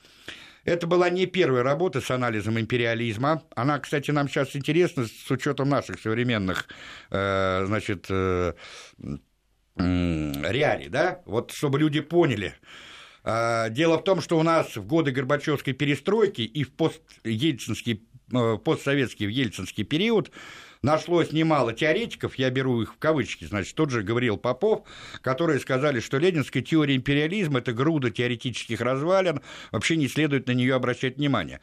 Это 0.66 0.88
была 0.88 1.10
не 1.10 1.26
первая 1.26 1.64
работа 1.64 2.02
с 2.02 2.12
анализом 2.12 2.60
империализма. 2.60 3.44
Она, 3.56 3.80
кстати, 3.80 4.12
нам 4.12 4.28
сейчас 4.28 4.54
интересна 4.58 5.06
с 5.06 5.32
учетом 5.32 5.70
наших 5.70 6.02
современных, 6.02 6.68
э, 7.12 7.64
значит, 7.68 8.08
э, 8.10 8.56
э, 9.78 10.34
реалий, 10.52 10.90
да? 10.90 11.22
Вот 11.26 11.54
чтобы 11.54 11.80
люди 11.80 12.02
поняли. 12.02 12.56
Э, 13.24 13.70
дело 13.70 14.00
в 14.00 14.04
том, 14.04 14.20
что 14.20 14.38
у 14.38 14.44
нас 14.44 14.76
в 14.76 14.86
годы 14.86 15.12
Горбачевской 15.12 15.72
перестройки 15.72 16.42
и 16.42 16.66
в 16.66 16.74
постельцинский 16.74 18.06
постсоветский 18.30 19.28
в 19.28 19.30
ельцинский 19.30 19.84
период 19.84 20.32
нашлось 20.82 21.32
немало 21.32 21.74
теоретиков, 21.74 22.36
я 22.36 22.50
беру 22.50 22.82
их 22.82 22.94
в 22.94 22.98
кавычки, 22.98 23.46
значит, 23.46 23.76
тот 23.76 23.90
же 23.90 24.04
говорил 24.04 24.38
Попов, 24.38 24.88
которые 25.22 25.60
сказали, 25.60 26.00
что 26.00 26.18
ленинская 26.18 26.64
теория 26.64 26.96
империализма– 26.96 27.60
это 27.60 27.74
груда 27.74 28.12
теоретических 28.12 28.80
развалин, 28.82 29.42
вообще 29.72 29.98
не 29.98 30.08
следует 30.08 30.48
на 30.48 30.52
нее 30.52 30.76
обращать 30.76 31.18
внимание. 31.18 31.60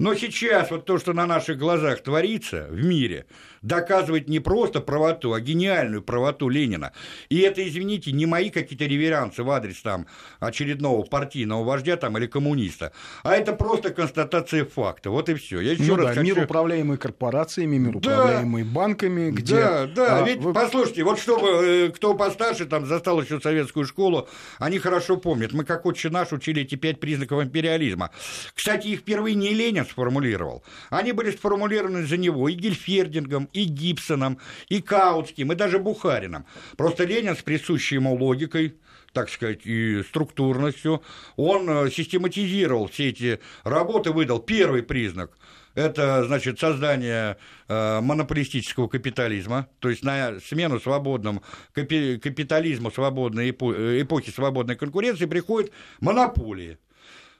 Но 0.00 0.14
сейчас 0.14 0.70
вот 0.70 0.86
то, 0.86 0.98
что 0.98 1.12
на 1.12 1.26
наших 1.26 1.58
глазах 1.58 2.02
творится 2.02 2.66
в 2.70 2.82
мире, 2.82 3.26
доказывает 3.60 4.30
не 4.30 4.40
просто 4.40 4.80
правоту, 4.80 5.34
а 5.34 5.40
гениальную 5.40 6.02
правоту 6.02 6.48
Ленина. 6.48 6.92
И 7.28 7.40
это, 7.40 7.68
извините, 7.68 8.10
не 8.12 8.24
мои 8.24 8.48
какие-то 8.48 8.86
реверансы 8.86 9.42
в 9.42 9.50
адрес 9.50 9.82
там 9.82 10.06
очередного 10.38 11.02
партийного 11.02 11.64
вождя 11.64 11.98
там, 11.98 12.16
или 12.16 12.26
коммуниста, 12.26 12.92
а 13.22 13.34
это 13.34 13.52
просто 13.52 13.90
констатация 13.90 14.64
факта. 14.64 15.10
Вот 15.10 15.28
и 15.28 15.34
все. 15.34 15.60
Я 15.60 15.72
еще 15.72 15.84
ну, 15.84 15.96
раз 15.96 16.06
да, 16.06 16.14
хочу... 16.14 16.34
Мир, 16.34 16.44
управляемый 16.44 16.96
корпорациями, 16.96 17.76
мир, 17.76 17.98
управляемый 17.98 18.62
да, 18.62 18.70
банками, 18.70 19.30
где... 19.30 19.56
Да, 19.56 19.86
да, 19.86 20.18
а, 20.20 20.22
ведь, 20.26 20.38
вы... 20.38 20.54
послушайте, 20.54 21.04
вот 21.04 21.18
чтобы 21.18 21.48
э, 21.48 21.88
кто 21.90 22.14
постарше 22.14 22.64
там 22.64 22.86
застал 22.86 23.20
еще 23.20 23.38
советскую 23.38 23.84
школу, 23.84 24.30
они 24.58 24.78
хорошо 24.78 25.18
помнят. 25.18 25.52
Мы, 25.52 25.64
как 25.64 25.84
отче 25.84 26.08
наш, 26.08 26.32
учили 26.32 26.62
эти 26.62 26.76
пять 26.76 27.00
признаков 27.00 27.42
империализма. 27.42 28.10
Кстати, 28.54 28.86
их 28.88 29.00
впервые 29.00 29.34
не 29.34 29.50
Ленин 29.50 29.84
сформулировал. 29.90 30.62
Они 30.90 31.12
были 31.12 31.30
сформулированы 31.30 32.06
за 32.06 32.16
него 32.16 32.48
и 32.48 32.54
Гельфердингом, 32.54 33.48
и 33.52 33.64
Гибсоном, 33.64 34.38
и 34.68 34.80
Каутским, 34.80 35.52
и 35.52 35.54
даже 35.54 35.78
Бухарином. 35.78 36.46
Просто 36.76 37.04
Ленин 37.04 37.36
с 37.36 37.42
присущей 37.42 37.96
ему 37.96 38.14
логикой, 38.14 38.74
так 39.12 39.28
сказать, 39.28 39.66
и 39.66 40.02
структурностью, 40.02 41.02
он 41.36 41.68
э, 41.68 41.90
систематизировал 41.90 42.88
все 42.88 43.08
эти 43.08 43.40
работы, 43.64 44.12
выдал 44.12 44.38
первый 44.38 44.82
признак 44.82 45.36
это, 45.74 46.24
значит, 46.24 46.58
создание 46.58 47.36
э, 47.68 48.00
монополистического 48.00 48.88
капитализма, 48.88 49.68
то 49.78 49.88
есть 49.88 50.02
на 50.02 50.40
смену 50.40 50.80
свободному 50.80 51.42
капи- 51.74 52.18
капитализму 52.18 52.90
свободной 52.90 53.50
эпо- 53.50 53.74
э, 53.74 54.02
эпохи 54.02 54.30
свободной 54.30 54.76
конкуренции 54.76 55.26
приходит 55.26 55.72
монополия. 56.00 56.78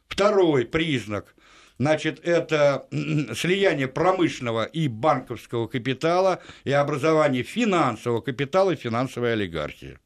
Второй 0.08 0.64
признак 0.64 1.34
Значит, 1.80 2.20
это 2.24 2.86
слияние 2.90 3.88
промышленного 3.88 4.64
и 4.64 4.86
банковского 4.86 5.66
капитала 5.66 6.42
и 6.64 6.72
образование 6.72 7.42
финансового 7.42 8.20
капитала 8.20 8.72
и 8.72 8.76
финансовой 8.76 9.32
олигархии. 9.32 9.98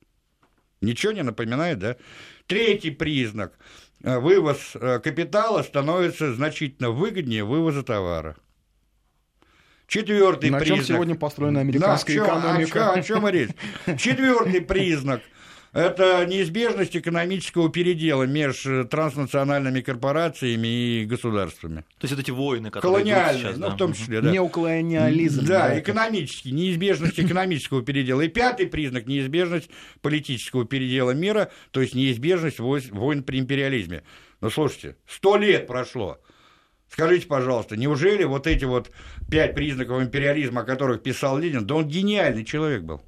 Ничего 0.80 1.10
не 1.10 1.24
напоминает, 1.24 1.80
да? 1.80 1.96
Третий 2.46 2.92
признак. 2.92 3.58
Э, 4.04 4.20
вывоз 4.20 4.76
э, 4.76 5.00
капитала 5.00 5.64
становится 5.64 6.32
значительно 6.32 6.90
выгоднее 6.90 7.42
вывоза 7.42 7.82
товара. 7.82 8.36
Четвертый 9.88 10.52
признак. 10.52 10.60
На 10.60 10.66
чем 10.66 10.84
сегодня 10.84 11.16
построена 11.16 11.58
американская 11.58 12.20
да, 12.20 12.24
экономика? 12.24 12.92
О 12.92 13.02
чем, 13.02 13.16
о 13.16 13.20
чем 13.20 13.28
речь? 13.28 13.50
Четвертый 14.00 14.60
признак 14.60 15.22
это 15.74 16.24
неизбежность 16.24 16.96
экономического 16.96 17.68
передела 17.68 18.22
между 18.22 18.84
транснациональными 18.84 19.80
корпорациями 19.80 20.68
и 20.68 21.04
государствами. 21.04 21.80
То 21.98 22.04
есть 22.04 22.14
вот 22.14 22.20
эти 22.20 22.30
войны, 22.30 22.70
которые 22.70 23.04
Колониальные, 23.04 23.42
сейчас, 23.42 23.56
ну, 23.56 23.68
да. 23.68 23.74
в 23.74 23.76
том 23.76 23.92
числе, 23.92 24.20
да. 24.20 24.30
Неоколониализм. 24.30 25.44
Да, 25.44 25.68
да 25.68 25.80
экономический, 25.80 26.52
неизбежность 26.52 27.18
экономического 27.20 27.82
передела. 27.82 28.20
И 28.20 28.28
пятый 28.28 28.66
признак– 28.66 29.06
неизбежность 29.06 29.68
политического 30.00 30.64
передела 30.64 31.10
мира, 31.10 31.50
то 31.72 31.80
есть 31.80 31.94
неизбежность 31.94 32.60
войн 32.60 33.24
при 33.24 33.40
империализме. 33.40 34.04
Но 34.40 34.50
слушайте, 34.50 34.96
сто 35.08 35.36
лет 35.36 35.66
прошло. 35.66 36.20
Скажите, 36.88 37.26
пожалуйста, 37.26 37.76
неужели 37.76 38.22
вот 38.22 38.46
эти 38.46 38.64
вот 38.64 38.92
пять 39.28 39.56
признаков 39.56 40.00
империализма, 40.00 40.60
о 40.60 40.64
которых 40.64 41.02
писал 41.02 41.38
Ленин, 41.38 41.66
да 41.66 41.74
он 41.74 41.88
гениальный 41.88 42.44
человек 42.44 42.82
был? 42.82 43.02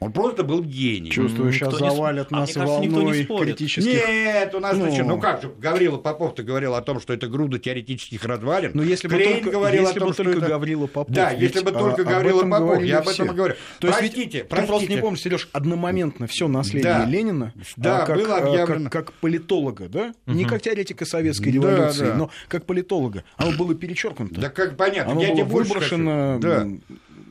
Он 0.00 0.12
просто 0.12 0.44
был 0.44 0.62
гений. 0.64 1.10
Чувствую, 1.10 1.52
сейчас 1.52 1.74
никто 1.74 1.90
завалят 1.90 2.30
не... 2.30 2.38
нас 2.38 2.56
а, 2.56 2.64
волной 2.64 3.18
не 3.18 3.24
критических... 3.24 4.08
Нет, 4.08 4.54
у 4.54 4.58
нас 4.60 4.74
ну... 4.74 4.86
Значит, 4.86 5.06
ну 5.06 5.20
как 5.20 5.42
же, 5.42 5.52
Гаврила 5.58 5.98
Попов-то 5.98 6.42
говорил 6.42 6.74
о 6.74 6.80
том, 6.80 7.00
что 7.00 7.12
это 7.12 7.28
груда 7.28 7.58
теоретических 7.58 8.24
развалин. 8.24 8.70
Ну 8.72 8.82
если 8.82 9.08
бы 9.08 9.16
Клейн 9.16 9.42
только, 9.42 9.50
говорил 9.50 9.82
если 9.82 9.98
о 9.98 10.00
том, 10.00 10.08
бы 10.08 10.14
только 10.14 10.38
это... 10.38 10.48
Гаврила 10.48 10.86
Попов. 10.86 11.14
Да, 11.14 11.34
ведь, 11.34 11.54
если 11.54 11.66
бы 11.66 11.72
только 11.72 12.00
а, 12.00 12.04
Гаврила 12.04 12.48
Попов, 12.48 12.82
я 12.82 13.00
об 13.00 13.08
этом 13.08 13.12
все. 13.12 13.24
и 13.26 13.36
говорю. 13.36 13.54
То 13.78 13.88
есть 13.88 13.98
простите, 13.98 14.38
ведь, 14.38 14.48
простите. 14.48 14.62
Ты 14.62 14.66
просто 14.66 14.94
не 14.94 15.00
помнишь, 15.02 15.20
Сереж, 15.20 15.48
одномоментно 15.52 16.26
все 16.26 16.48
наследие 16.48 16.94
да. 16.94 17.04
Ленина, 17.04 17.52
да, 17.76 18.02
а, 18.02 18.06
как, 18.06 18.16
было 18.16 18.36
объявлено. 18.38 18.88
Как, 18.88 19.08
как 19.08 19.12
политолога, 19.18 19.90
да? 19.90 20.14
Угу. 20.26 20.34
Не 20.34 20.46
как 20.46 20.62
теоретика 20.62 21.04
советской 21.04 21.50
революции, 21.50 22.06
да, 22.06 22.12
да. 22.12 22.14
но 22.14 22.30
как 22.48 22.64
политолога. 22.64 23.24
Оно 23.36 23.52
было 23.52 23.74
перечеркнуто. 23.74 24.40
Да 24.40 24.48
как 24.48 24.78
понятно, 24.78 25.12
оно 25.12 25.20
я 25.20 25.44
было 25.44 25.62
выброшено... 25.62 26.38
Да 26.40 26.66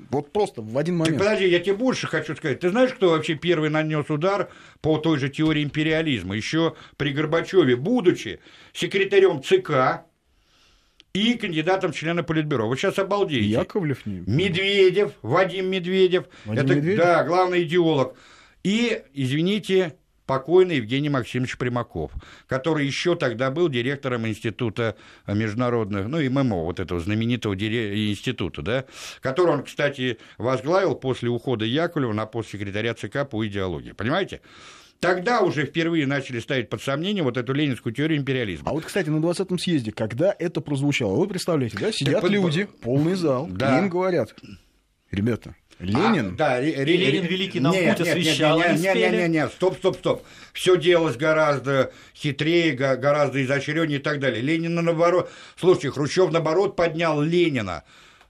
вот 0.09 0.31
просто 0.31 0.61
в 0.61 0.77
один 0.77 0.97
момент. 0.97 1.17
Так 1.17 1.25
подожди, 1.25 1.47
я 1.47 1.59
тебе 1.59 1.75
больше 1.75 2.07
хочу 2.07 2.35
сказать. 2.35 2.59
Ты 2.59 2.69
знаешь, 2.69 2.93
кто 2.93 3.11
вообще 3.11 3.35
первый 3.35 3.69
нанес 3.69 4.05
удар 4.09 4.49
по 4.81 4.97
той 4.97 5.19
же 5.19 5.29
теории 5.29 5.63
империализма? 5.63 6.35
Еще 6.35 6.75
при 6.97 7.11
Горбачеве, 7.11 7.75
будучи 7.75 8.39
секретарем 8.73 9.43
ЦК, 9.43 10.05
и 11.13 11.33
кандидатом 11.35 11.91
члена 11.91 12.23
Политбюро. 12.23 12.67
Вы 12.67 12.77
сейчас 12.77 12.99
обалдеете. 12.99 13.47
Яковлев 13.47 14.05
не... 14.05 14.19
Медведев, 14.27 15.13
Вадим 15.21 15.67
Медведев. 15.67 16.25
Вадим 16.45 16.63
это, 16.63 16.75
Медведев? 16.75 16.99
Да, 16.99 17.23
главный 17.23 17.63
идеолог. 17.63 18.15
И, 18.63 19.01
извините, 19.13 19.95
покойный 20.29 20.75
Евгений 20.75 21.09
Максимович 21.09 21.57
Примаков, 21.57 22.11
который 22.45 22.85
еще 22.85 23.15
тогда 23.15 23.49
был 23.49 23.67
директором 23.67 24.27
Института 24.27 24.95
международных, 25.25 26.07
ну, 26.07 26.21
ММО, 26.21 26.65
вот 26.65 26.79
этого 26.79 26.99
знаменитого 26.99 27.55
института, 27.55 28.61
да, 28.61 28.85
который 29.21 29.55
он, 29.55 29.63
кстати, 29.63 30.19
возглавил 30.37 30.93
после 30.93 31.29
ухода 31.29 31.65
Яковлева 31.65 32.13
на 32.13 32.27
пост 32.27 32.51
секретаря 32.51 32.93
ЦК 32.93 33.27
по 33.27 33.43
идеологии. 33.47 33.93
Понимаете? 33.93 34.41
Тогда 34.99 35.41
уже 35.41 35.65
впервые 35.65 36.05
начали 36.05 36.39
ставить 36.39 36.69
под 36.69 36.83
сомнение 36.83 37.23
вот 37.23 37.35
эту 37.35 37.51
ленинскую 37.53 37.91
теорию 37.91 38.19
империализма. 38.19 38.69
А 38.69 38.73
вот, 38.75 38.85
кстати, 38.85 39.09
на 39.09 39.17
20-м 39.25 39.57
съезде, 39.57 39.91
когда 39.91 40.35
это 40.37 40.61
прозвучало, 40.61 41.15
вы 41.15 41.25
представляете, 41.25 41.75
да, 41.79 41.91
сидят 41.91 42.21
так, 42.21 42.29
люди, 42.29 42.67
полный 42.83 43.15
зал, 43.15 43.47
да. 43.49 43.79
и 43.79 43.81
им 43.81 43.89
говорят, 43.89 44.35
ребята, 45.09 45.55
Ленин? 45.79 46.33
А, 46.33 46.37
да, 46.37 46.61
и 46.61 46.83
Ленин 46.83 47.25
великий 47.25 47.59
нам 47.61 47.71
нет, 47.71 47.97
путь 47.97 48.07
освещал. 48.07 48.57
Нет, 48.57 48.79
нет, 48.79 48.95
нет, 48.95 49.11
нет, 49.13 49.29
нет, 49.29 49.51
стоп, 49.53 49.77
стоп, 49.77 49.97
стоп. 49.97 50.23
Все 50.53 50.77
делалось 50.77 51.15
гораздо 51.15 51.91
хитрее, 52.15 52.73
гораздо 52.73 53.43
изощреннее 53.43 53.99
и 53.99 54.01
так 54.01 54.19
далее. 54.19 54.41
Ленин 54.41 54.75
наоборот, 54.75 55.31
слушайте, 55.55 55.91
Хрущев 55.91 56.31
наоборот 56.31 56.75
поднял 56.75 57.21
Ленина 57.21 57.83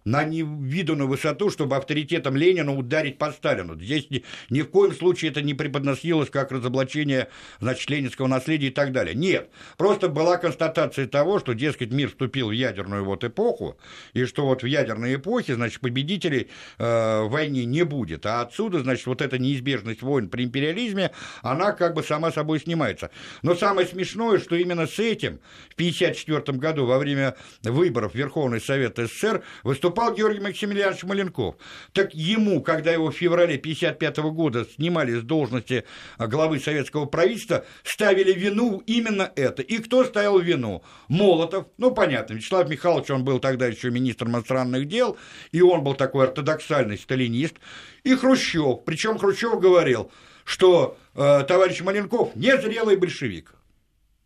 на 0.10 0.24
невиданную 0.24 1.08
высоту, 1.08 1.52
чтобы 1.52 1.76
авторитетом 1.76 2.36
Ленина 2.36 2.76
ударить 2.76 3.20
по 3.20 3.32
Сталину. 3.32 3.80
Здесь 3.80 4.10
ни, 4.10 4.24
ни 4.50 4.62
в 4.62 4.70
коем 4.70 4.94
случае 4.94 5.30
это 5.30 5.44
не 5.44 5.54
преподносилось 5.54 6.32
как 6.32 6.52
разоблачение, 6.52 7.28
значит, 7.60 7.88
ленинского 7.90 8.26
наследия 8.26 8.68
и 8.68 8.72
так 8.72 8.92
далее. 8.92 9.14
Нет, 9.14 9.50
просто 9.78 10.10
была 10.10 10.38
констатация 10.38 11.06
того, 11.08 11.40
что, 11.40 11.54
дескать, 11.54 11.92
мир 11.92 12.10
вступил 12.10 12.50
в 12.50 12.54
ядерную 12.54 13.06
вот 13.06 13.24
эпоху, 13.24 13.78
и 14.14 14.26
что 14.26 14.48
вот 14.48 14.64
в 14.64 14.66
ядерной 14.66 15.16
эпохе, 15.16 15.54
значит, 15.54 15.80
победителей 15.80 16.50
э, 16.80 17.24
в 17.24 17.40
не 17.50 17.86
будет. 17.86 18.26
А 18.26 18.42
отсюда, 18.42 18.80
значит, 18.80 19.06
вот 19.06 19.22
эта 19.22 19.38
неизбежность 19.38 20.02
войн 20.02 20.30
при 20.30 20.44
империализме, 20.44 21.12
она 21.42 21.72
как 21.72 21.94
бы 21.94 22.04
сама 22.04 22.32
собой 22.32 22.60
снимается. 22.60 23.12
Но 23.44 23.56
самое 23.56 23.88
смешное, 23.88 24.40
что 24.40 24.56
именно 24.56 24.88
с 24.88 24.98
этим 25.00 25.40
в 25.70 25.74
1954 25.76 26.58
году 26.58 26.86
во 26.86 26.98
время 26.98 27.36
выборов 27.64 28.16
Верховный 28.16 28.60
Совет 28.60 28.98
СССР 28.98 29.44
выступал 29.64 29.99
выступал 30.00 30.16
Георгий 30.16 30.40
Максимилианович 30.40 31.04
Маленков. 31.04 31.56
Так 31.94 32.14
ему, 32.14 32.62
когда 32.62 32.92
его 32.92 33.12
в 33.12 33.16
феврале 33.16 33.56
1955 33.56 34.18
года 34.32 34.66
снимали 34.66 35.20
с 35.20 35.24
должности 35.24 35.84
главы 36.18 36.60
советского 36.60 37.06
правительства, 37.06 37.66
ставили 37.84 38.32
вину 38.32 38.82
именно 38.86 39.32
это. 39.36 39.62
И 39.62 39.78
кто 39.80 40.06
ставил 40.06 40.40
вину? 40.40 40.84
Молотов, 41.08 41.68
ну, 41.78 41.92
понятно, 41.92 42.34
Вячеслав 42.34 42.70
Михайлович, 42.70 43.10
он 43.10 43.24
был 43.24 43.40
тогда 43.40 43.68
еще 43.68 43.92
министром 43.92 44.30
иностранных 44.30 44.88
дел, 44.88 45.18
и 45.52 45.62
он 45.62 45.84
был 45.84 45.96
такой 45.96 46.28
ортодоксальный 46.28 46.98
сталинист, 46.98 47.56
и 48.04 48.16
Хрущев. 48.16 48.84
Причем 48.86 49.18
Хрущев 49.18 49.60
говорил, 49.60 50.12
что 50.46 50.98
э, 51.16 51.44
товарищ 51.48 51.82
Маленков 51.82 52.36
незрелый 52.36 52.96
большевик. 52.96 53.54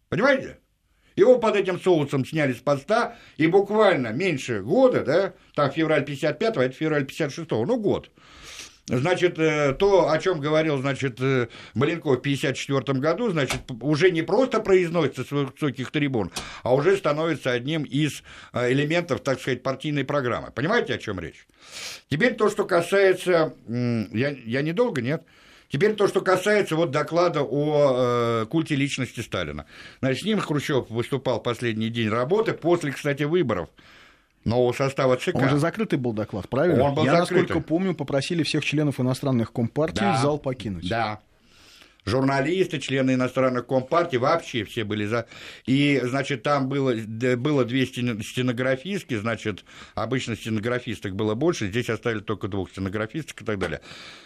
Понимаете? 0.09 0.59
Его 1.15 1.37
под 1.37 1.55
этим 1.55 1.79
соусом 1.79 2.25
сняли 2.25 2.53
с 2.53 2.57
поста, 2.57 3.15
и 3.37 3.47
буквально 3.47 4.09
меньше 4.09 4.61
года, 4.61 5.03
да, 5.03 5.33
там 5.55 5.71
февраль 5.71 6.03
55-го, 6.03 6.59
а 6.59 6.65
это 6.65 6.75
февраль 6.75 7.03
56-го, 7.03 7.65
ну, 7.65 7.77
год. 7.77 8.09
Значит, 8.87 9.39
э, 9.39 9.73
то, 9.79 10.11
о 10.11 10.19
чем 10.19 10.41
говорил, 10.41 10.77
значит, 10.77 11.17
э, 11.21 11.47
Маленков 11.73 12.17
в 12.17 12.19
1954 12.19 12.99
году, 12.99 13.29
значит, 13.29 13.61
уже 13.81 14.11
не 14.11 14.23
просто 14.23 14.59
произносится 14.59 15.23
с 15.23 15.31
высоких 15.31 15.89
трибун, 15.89 16.31
а 16.63 16.75
уже 16.75 16.97
становится 16.97 17.51
одним 17.51 17.83
из 17.83 18.23
э, 18.51 18.73
элементов, 18.73 19.21
так 19.21 19.39
сказать, 19.39 19.63
партийной 19.63 20.03
программы. 20.03 20.51
Понимаете, 20.51 20.95
о 20.95 20.97
чем 20.97 21.21
речь? 21.21 21.47
Теперь 22.09 22.33
то, 22.35 22.49
что 22.49 22.65
касается... 22.65 23.53
Я, 23.69 24.35
я 24.45 24.61
недолго, 24.61 25.01
нет? 25.01 25.23
Теперь 25.73 25.95
то, 25.95 26.07
что 26.07 26.21
касается 26.21 26.75
вот 26.75 26.91
доклада 26.91 27.41
о 27.41 28.43
э, 28.43 28.45
культе 28.45 28.75
личности 28.75 29.21
Сталина. 29.21 29.65
Значит, 30.01 30.21
с 30.21 30.25
ним 30.25 30.39
Хрущев 30.39 30.87
выступал 30.91 31.41
последний 31.41 31.89
день 31.89 32.09
работы, 32.09 32.53
после, 32.53 32.91
кстати, 32.91 33.23
выборов 33.23 33.69
нового 34.45 34.71
состава 34.73 35.15
ЦК. 35.15 35.33
Он 35.33 35.49
же 35.49 35.57
закрытый 35.57 35.97
был 35.97 36.13
доклад, 36.13 36.47
правильно? 36.47 36.83
Он 36.83 36.93
был 36.93 37.05
Я, 37.05 37.21
закрытый. 37.21 37.41
насколько 37.41 37.67
помню, 37.67 37.95
попросили 37.95 38.43
всех 38.43 38.63
членов 38.63 38.99
иностранных 38.99 39.51
компартий 39.51 40.01
да. 40.01 40.17
зал 40.17 40.37
покинуть. 40.37 40.87
Да. 40.87 41.21
Журналисты, 42.05 42.79
члены 42.79 43.13
иностранных 43.13 43.67
компартий, 43.67 44.17
вообще 44.17 44.63
все 44.63 44.83
были 44.83 45.05
за. 45.05 45.27
И, 45.65 45.99
значит, 46.03 46.43
там 46.43 46.69
было, 46.69 46.93
было 47.37 47.65
две 47.65 47.85
стенографистки, 47.85 49.15
значит, 49.15 49.63
обычно 49.95 50.35
стенографисток 50.35 51.15
было 51.15 51.35
больше, 51.35 51.67
здесь 51.67 51.89
оставили 51.89 52.19
только 52.21 52.47
двух 52.47 52.69
стенографисток 52.71 53.41
и 53.41 53.45
так 53.45 53.59
далее. 53.59 53.81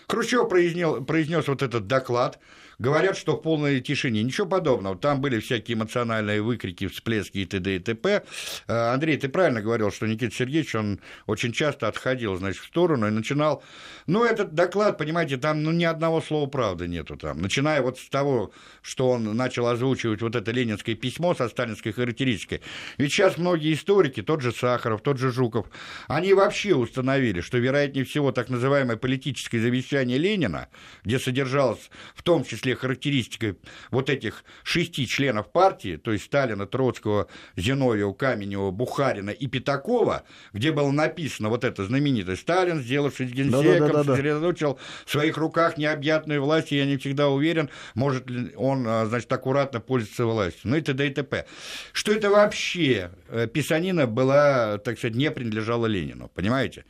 Хрущев 0.08 0.50
произнес, 0.50 1.06
произнес 1.06 1.48
вот 1.48 1.62
этот 1.62 1.88
доклад, 1.88 2.40
говорят, 2.80 3.18
что 3.18 3.34
в 3.38 3.42
полной 3.42 3.82
тишине. 3.82 4.24
Ничего 4.24 4.48
подобного. 4.48 4.98
Там 4.98 5.22
были 5.22 5.40
всякие 5.40 5.78
эмоциональные 5.78 6.42
выкрики, 6.42 6.88
всплески 6.88 7.40
и 7.40 7.46
т.д. 7.46 7.76
и 7.76 7.80
т.п. 7.80 8.24
Э, 8.68 8.94
Андрей, 8.94 9.18
ты 9.18 9.30
правильно 9.30 9.62
говорил, 9.62 9.92
что 9.92 10.08
Никита 10.08 10.36
Сергеевич, 10.36 10.76
он 10.76 11.00
очень 11.26 11.52
часто 11.52 11.88
отходил, 11.88 12.36
значит, 12.36 12.62
в 12.62 12.66
сторону 12.66 13.08
и 13.08 13.12
начинал... 13.12 13.63
Ну, 14.06 14.24
этот 14.24 14.54
доклад, 14.54 14.98
понимаете, 14.98 15.38
там 15.38 15.63
ну, 15.63 15.72
ни 15.72 15.84
одного 15.84 16.22
слова 16.22 16.48
правды 16.48 16.88
нету 16.88 17.18
там. 17.18 17.42
Начиная 17.42 17.82
вот 17.82 18.00
с 18.00 18.10
того, 18.10 18.52
что 18.82 19.10
он 19.10 19.36
начал 19.36 19.68
озвучивать 19.68 20.22
вот 20.22 20.36
это 20.36 20.52
ленинское 20.52 20.96
письмо 20.96 21.36
со 21.36 21.50
сталинской 21.50 21.92
характеристикой. 21.92 22.62
Ведь 22.98 23.12
сейчас 23.12 23.38
многие 23.38 23.74
историки, 23.74 24.22
тот 24.22 24.42
же 24.42 24.52
Сахаров, 24.52 25.02
тот 25.02 25.18
же 25.18 25.32
Жуков, 25.32 25.68
они 26.08 26.34
вообще 26.34 26.76
установили, 26.76 27.42
что, 27.42 27.58
вероятнее 27.58 28.06
всего, 28.06 28.32
так 28.32 28.50
называемое 28.50 28.98
политическое 28.98 29.60
завещание 29.60 30.18
Ленина, 30.18 30.70
где 31.04 31.20
содержалось 31.20 31.90
в 32.16 32.24
том 32.24 32.46
числе 32.46 32.67
числе 32.68 32.76
характеристикой 32.76 33.58
вот 33.92 34.10
этих 34.10 34.44
шести 34.64 35.08
членов 35.08 35.52
партии, 35.52 35.98
то 35.98 36.12
есть 36.12 36.26
Сталина, 36.26 36.66
Троцкого, 36.66 37.28
Зиновьева, 37.56 38.14
Каменева, 38.14 38.72
Бухарина 38.72 39.30
и 39.30 39.48
Пятакова, 39.48 40.24
где 40.54 40.72
было 40.72 40.92
написано 40.92 41.50
вот 41.50 41.64
это 41.64 41.86
знаменитое 41.86 42.36
«Сталин, 42.36 42.82
сделавшись 42.82 43.32
генсеком, 43.32 44.04
сосредоточил 44.04 44.80
в 45.06 45.12
своих 45.12 45.38
руках 45.38 45.78
необъятную 45.78 46.44
власть, 46.44 46.72
и 46.72 46.78
я 46.78 46.86
не 46.86 46.98
всегда 46.98 47.30
уверен, 47.30 47.70
может 47.96 48.30
ли 48.30 48.54
он, 48.56 48.86
а, 48.88 49.06
значит, 49.06 49.32
аккуратно 49.32 49.80
пользоваться 49.80 50.26
властью». 50.26 50.62
Ну 50.66 50.76
и 50.76 50.82
т.д. 50.82 51.08
и 51.08 51.10
т.п. 51.10 51.46
Что 51.94 52.12
это 52.12 52.30
вообще 52.30 53.12
э, 53.30 53.48
писанина 53.48 54.08
была, 54.08 54.78
так 54.80 54.98
сказать, 54.98 55.16
не 55.16 55.32
принадлежала 55.32 55.86
Ленину, 55.86 56.30
понимаете? 56.34 56.86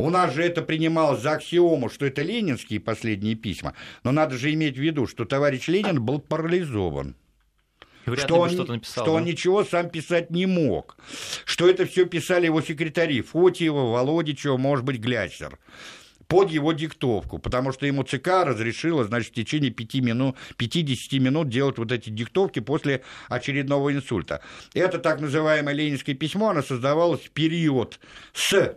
У 0.00 0.08
нас 0.08 0.34
же 0.34 0.42
это 0.42 0.62
принималось 0.62 1.20
за 1.20 1.32
аксиому, 1.32 1.90
что 1.90 2.06
это 2.06 2.22
ленинские 2.22 2.80
последние 2.80 3.34
письма. 3.34 3.74
Но 4.02 4.12
надо 4.12 4.38
же 4.38 4.50
иметь 4.54 4.76
в 4.76 4.80
виду, 4.80 5.06
что 5.06 5.26
товарищ 5.26 5.68
Ленин 5.68 6.02
был 6.02 6.20
парализован. 6.20 7.16
Вряд 8.06 8.24
что, 8.24 8.40
он, 8.40 8.56
написал, 8.56 9.04
что 9.04 9.04
да? 9.04 9.10
он 9.12 9.24
ничего 9.24 9.62
сам 9.62 9.90
писать 9.90 10.30
не 10.30 10.46
мог. 10.46 10.96
Что 11.44 11.68
это 11.68 11.84
все 11.84 12.06
писали 12.06 12.46
его 12.46 12.62
секретари 12.62 13.20
Фотиева, 13.20 13.92
Володичева, 13.92 14.56
может 14.56 14.86
быть, 14.86 15.00
Глясер 15.00 15.58
под 16.28 16.48
его 16.50 16.72
диктовку, 16.72 17.38
потому 17.38 17.72
что 17.72 17.86
ему 17.86 18.04
ЦК 18.04 18.44
разрешило, 18.44 19.04
значит, 19.04 19.32
в 19.32 19.34
течение 19.34 19.72
5 19.72 19.94
минут, 19.96 20.36
50 20.56 21.20
минут 21.20 21.48
делать 21.48 21.76
вот 21.76 21.90
эти 21.92 22.08
диктовки 22.08 22.60
после 22.60 23.02
очередного 23.28 23.92
инсульта. 23.92 24.40
Это 24.72 24.98
так 24.98 25.20
называемое 25.20 25.74
ленинское 25.74 26.14
письмо, 26.14 26.50
оно 26.50 26.62
создавалось 26.62 27.22
в 27.22 27.30
период 27.32 27.98
с 28.32 28.76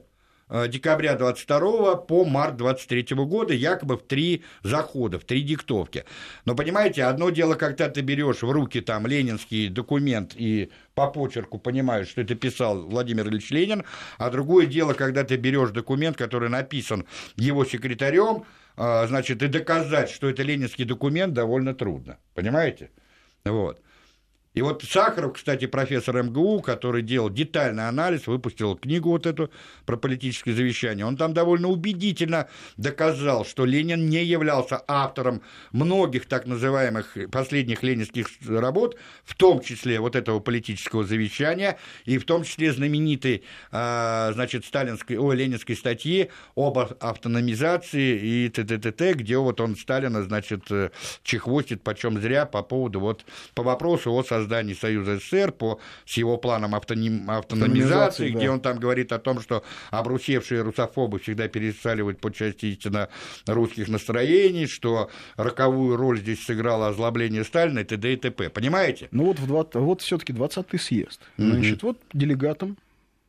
декабря 0.68 1.16
22 1.16 1.96
по 1.96 2.26
март 2.26 2.58
23 2.58 3.16
года, 3.16 3.54
якобы 3.54 3.98
в 3.98 4.04
три 4.04 4.44
захода, 4.64 5.20
в 5.20 5.26
три 5.26 5.42
диктовки. 5.42 6.06
Но 6.46 6.56
понимаете, 6.56 7.06
одно 7.06 7.30
дело, 7.30 7.56
когда 7.56 7.90
ты 7.90 8.02
берешь 8.02 8.44
в 8.44 8.52
руки 8.52 8.82
там 8.82 9.08
ленинский 9.08 9.70
документ 9.70 10.34
и 10.36 10.70
по 10.96 11.08
почерку 11.08 11.58
понимаешь, 11.58 12.08
что 12.08 12.22
это 12.22 12.36
писал 12.36 12.84
Владимир 12.84 13.28
Ильич 13.28 13.50
Ленин, 13.50 13.84
а 14.18 14.30
другое 14.30 14.68
дело, 14.68 14.94
когда 14.94 15.24
ты 15.24 15.38
берешь 15.38 15.72
документ, 15.72 16.18
который 16.18 16.50
написан 16.50 17.06
его 17.36 17.66
секретарем, 17.66 18.46
э, 18.78 19.08
значит, 19.08 19.42
и 19.42 19.48
доказать, 19.48 20.10
что 20.10 20.30
это 20.30 20.44
ленинский 20.44 20.86
документ, 20.86 21.34
довольно 21.34 21.74
трудно. 21.74 22.18
Понимаете? 22.36 22.92
Вот. 23.46 23.82
И 24.54 24.62
вот 24.62 24.84
Сахаров, 24.84 25.34
кстати, 25.34 25.66
профессор 25.66 26.22
МГУ, 26.22 26.62
который 26.62 27.02
делал 27.02 27.30
детальный 27.30 27.88
анализ, 27.88 28.28
выпустил 28.28 28.76
книгу 28.76 29.10
вот 29.10 29.26
эту 29.26 29.50
про 29.86 29.98
политическое 29.98 30.54
завещание, 30.54 31.06
он 31.06 31.18
там 31.18 31.34
довольно 31.34 31.70
убедительно 31.70 32.48
доказал, 32.78 33.46
что 33.46 33.66
Ленин 33.66 34.08
не 34.10 34.24
являлся 34.24 34.82
автором 34.88 35.42
многих 35.72 36.28
так 36.28 36.46
называемых 36.46 37.18
последних 37.32 37.82
ленинских 37.82 38.28
работ, 38.48 38.96
в 39.24 39.36
том 39.36 39.60
числе 39.62 40.00
вот 40.00 40.16
этого 40.16 40.40
политического 40.40 41.04
завещания, 41.04 41.80
и 42.06 42.20
в 42.20 42.26
том 42.26 42.44
числе 42.44 42.72
знаменитой, 42.72 43.44
а, 43.72 44.32
значит, 44.34 44.66
сталинской, 44.66 45.18
о, 45.18 45.34
ленинской 45.34 45.76
статьи 45.76 46.30
об 46.56 46.78
автономизации 46.78 48.20
и 48.20 48.50
т.т.т., 48.50 49.14
где 49.14 49.38
вот 49.38 49.60
он 49.62 49.76
Сталина, 49.76 50.22
значит, 50.22 50.70
э, 50.70 50.92
чехвостит 51.24 51.82
почем 51.82 52.22
зря 52.22 52.46
по 52.46 52.62
поводу 52.62 53.00
вот, 53.00 53.26
по 53.56 53.64
вопросу 53.64 54.12
о 54.12 54.24
создании 54.24 54.43
создании 54.44 54.74
Союза 54.74 55.18
СССР, 55.18 55.52
по, 55.52 55.80
с 56.06 56.18
его 56.18 56.38
планом 56.38 56.76
автоним, 56.76 57.30
автономизации, 57.30 58.30
где 58.30 58.48
да. 58.48 58.54
он 58.54 58.60
там 58.62 58.78
говорит 58.78 59.12
о 59.12 59.20
том, 59.20 59.40
что 59.40 59.64
обрусевшие 59.92 60.62
русофобы 60.62 61.20
всегда 61.20 61.48
пересаливают 61.48 62.20
по 62.20 62.32
части 62.32 62.68
истинно 62.68 63.10
русских 63.48 63.88
настроений, 63.88 64.68
что 64.68 65.10
роковую 65.38 65.98
роль 65.98 66.20
здесь 66.20 66.44
сыграло 66.44 66.90
озлобление 66.90 67.44
Сталина 67.44 67.80
и 67.80 67.84
т.д. 67.84 68.14
и 68.14 68.18
т.п. 68.18 68.50
Понимаете? 68.50 69.08
Ну 69.12 69.26
вот, 69.26 69.40
вот, 69.40 69.76
вот 69.76 70.02
все-таки 70.02 70.34
20-й 70.34 70.80
съезд. 70.80 71.22
Значит, 71.38 71.84
угу. 71.84 71.88
вот 71.88 71.98
делегатам 72.14 72.78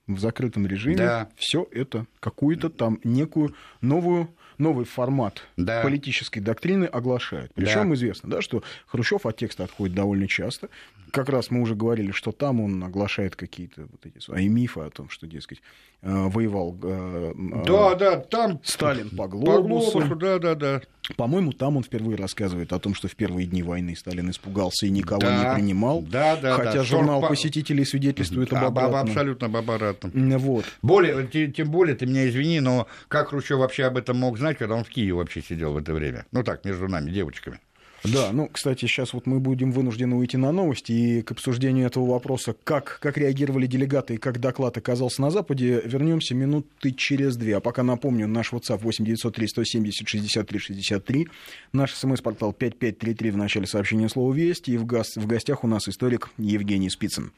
в 0.07 0.19
закрытом 0.19 0.67
режиме 0.67 0.97
да. 0.97 1.29
все 1.37 1.67
это 1.73 2.07
какую-то 2.21 2.69
там 2.69 2.99
некую 3.05 3.55
новую 3.81 4.29
новый 4.59 4.85
формат 4.85 5.43
да. 5.57 5.83
политической 5.83 6.41
доктрины 6.41 6.85
оглашает. 6.85 7.53
Причем 7.55 7.89
да. 7.89 7.95
известно, 7.95 8.31
да, 8.31 8.43
что 8.43 8.63
Хрущев 8.87 9.27
от 9.27 9.37
текста 9.37 9.65
отходит 9.65 9.97
довольно 9.97 10.29
часто. 10.29 10.69
Как 11.15 11.29
раз 11.29 11.49
мы 11.53 11.61
уже 11.61 11.77
говорили, 11.77 12.11
что 12.11 12.33
там 12.33 12.61
он 12.61 12.83
оглашает 12.83 13.37
какие-то 13.37 13.83
вот 13.83 14.05
эти 14.05 14.19
свои 14.19 14.49
мифы 14.49 14.81
о 14.81 14.91
том, 14.91 15.09
что, 15.09 15.29
дескать, 15.29 15.63
э, 16.03 16.11
воевал 16.13 16.77
э, 16.83 17.33
да, 17.65 17.93
э, 17.93 17.97
да, 17.97 18.17
там 18.17 18.61
Сталин 18.65 19.11
по 19.11 19.29
глобусу. 19.29 19.93
По 19.93 19.99
глобусу, 19.99 20.17
да, 20.17 20.39
да, 20.41 20.55
да. 20.57 20.81
По-моему, 21.17 21.53
там 21.53 21.77
он 21.77 21.85
впервые 21.85 22.17
рассказывает 22.17 22.73
о 22.73 22.81
том, 22.81 22.97
что 22.97 23.07
в 23.07 23.15
первые 23.15 23.47
дни 23.47 23.63
войны 23.63 23.95
Сталин 23.95 24.29
испугался 24.29 24.87
и 24.87 24.91
никого 24.91 25.21
да, 25.21 25.51
не 25.51 25.55
принимал. 25.55 26.03
Да, 26.03 26.35
да, 26.35 26.57
хотя 26.57 26.73
да. 26.73 26.83
журнал 26.83 27.21
Шорп... 27.21 27.31
посетителей 27.31 27.85
свидетельствует 27.85 28.53
об 28.53 28.65
обратном. 28.65 29.11
Абсолютно 29.11 29.47
об 29.47 29.57
обратном. 29.57 30.39
Вот. 30.39 30.65
Более, 30.83 31.29
тем 31.29 31.71
более, 31.71 31.95
ты 31.95 32.07
меня 32.07 32.29
извини, 32.29 32.59
но 32.59 32.89
как 33.07 33.29
Хрущев 33.29 33.59
вообще 33.59 33.85
об 33.85 33.97
этом 33.97 34.17
мог 34.17 34.37
знать, 34.37 34.59
когда 34.59 34.75
он 34.75 34.83
в 34.83 34.89
Киеве 34.89 35.13
вообще 35.13 35.43
сидел 35.43 35.75
в 35.75 35.77
это 35.77 35.93
время? 35.93 36.27
Ну 36.33 36.43
так, 36.43 36.65
между 36.65 36.89
нами, 36.89 37.11
девочками. 37.11 37.61
Да, 38.05 38.33
ну, 38.33 38.49
кстати, 38.53 38.81
сейчас 38.81 39.15
вот 39.15 39.27
мы 39.27 39.41
будем 39.41 39.73
вынуждены 39.73 40.17
уйти 40.17 40.37
на 40.37 40.53
новости, 40.53 40.93
и 40.93 41.23
к 41.23 41.31
обсуждению 41.33 41.87
этого 41.87 42.05
вопроса, 42.07 42.55
как, 42.65 42.99
как 43.01 43.17
реагировали 43.17 43.67
делегаты 43.67 44.15
и 44.15 44.17
как 44.19 44.41
доклад 44.41 44.77
оказался 44.77 45.23
на 45.23 45.31
Западе, 45.31 45.81
вернемся 45.85 46.35
минуты 46.35 46.93
через 46.93 47.37
две. 47.37 47.57
А 47.57 47.61
пока 47.61 47.83
напомню, 47.83 48.29
наш 48.29 48.53
WhatsApp 48.53 48.81
8903 48.83 49.49
170 49.49 50.07
63 50.07 50.59
63, 50.59 51.29
наш 51.73 51.95
смс-портал 51.95 52.53
5533 52.53 53.31
в 53.31 53.37
начале 53.39 53.67
сообщения 53.67 54.09
слова 54.11 54.35
«Весть», 54.35 54.69
и 54.69 54.77
в, 54.77 54.85
гос- 54.85 55.19
в 55.19 55.27
гостях 55.27 55.65
у 55.65 55.67
нас 55.67 55.89
историк 55.89 56.29
Евгений 56.37 56.91
Спицын. 56.91 57.33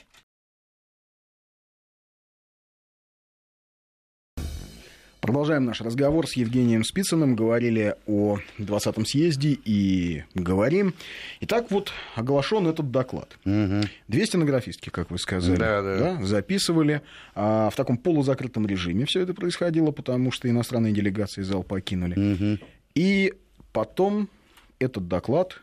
Продолжаем 5.27 5.65
наш 5.65 5.81
разговор 5.81 6.29
с 6.29 6.35
Евгением 6.35 6.85
Спицыным. 6.85 7.35
Говорили 7.35 7.97
о 8.07 8.39
20-м 8.61 9.05
съезде 9.05 9.59
и 9.65 10.23
говорим. 10.35 10.95
Итак, 11.41 11.67
вот 11.71 11.91
оглашен 12.15 12.69
этот 12.69 12.93
доклад. 12.93 13.37
Угу. 13.45 13.89
Две 14.07 14.27
стенографистки, 14.27 14.89
как 14.89 15.11
вы 15.11 15.19
сказали, 15.19 15.57
да, 15.59 15.83
да. 15.83 15.97
Да, 15.99 16.25
записывали. 16.25 17.03
А 17.35 17.71
в 17.71 17.75
таком 17.75 17.97
полузакрытом 17.97 18.69
режиме 18.69 19.05
все 19.05 19.21
это 19.21 19.35
происходило, 19.35 19.91
потому 19.91 20.31
что 20.31 20.49
иностранные 20.49 20.93
делегации 20.93 21.43
зал 21.43 21.65
покинули. 21.65 22.15
Угу. 22.35 22.65
И 22.95 23.35
потом 23.73 24.29
этот 24.79 25.09
доклад 25.09 25.61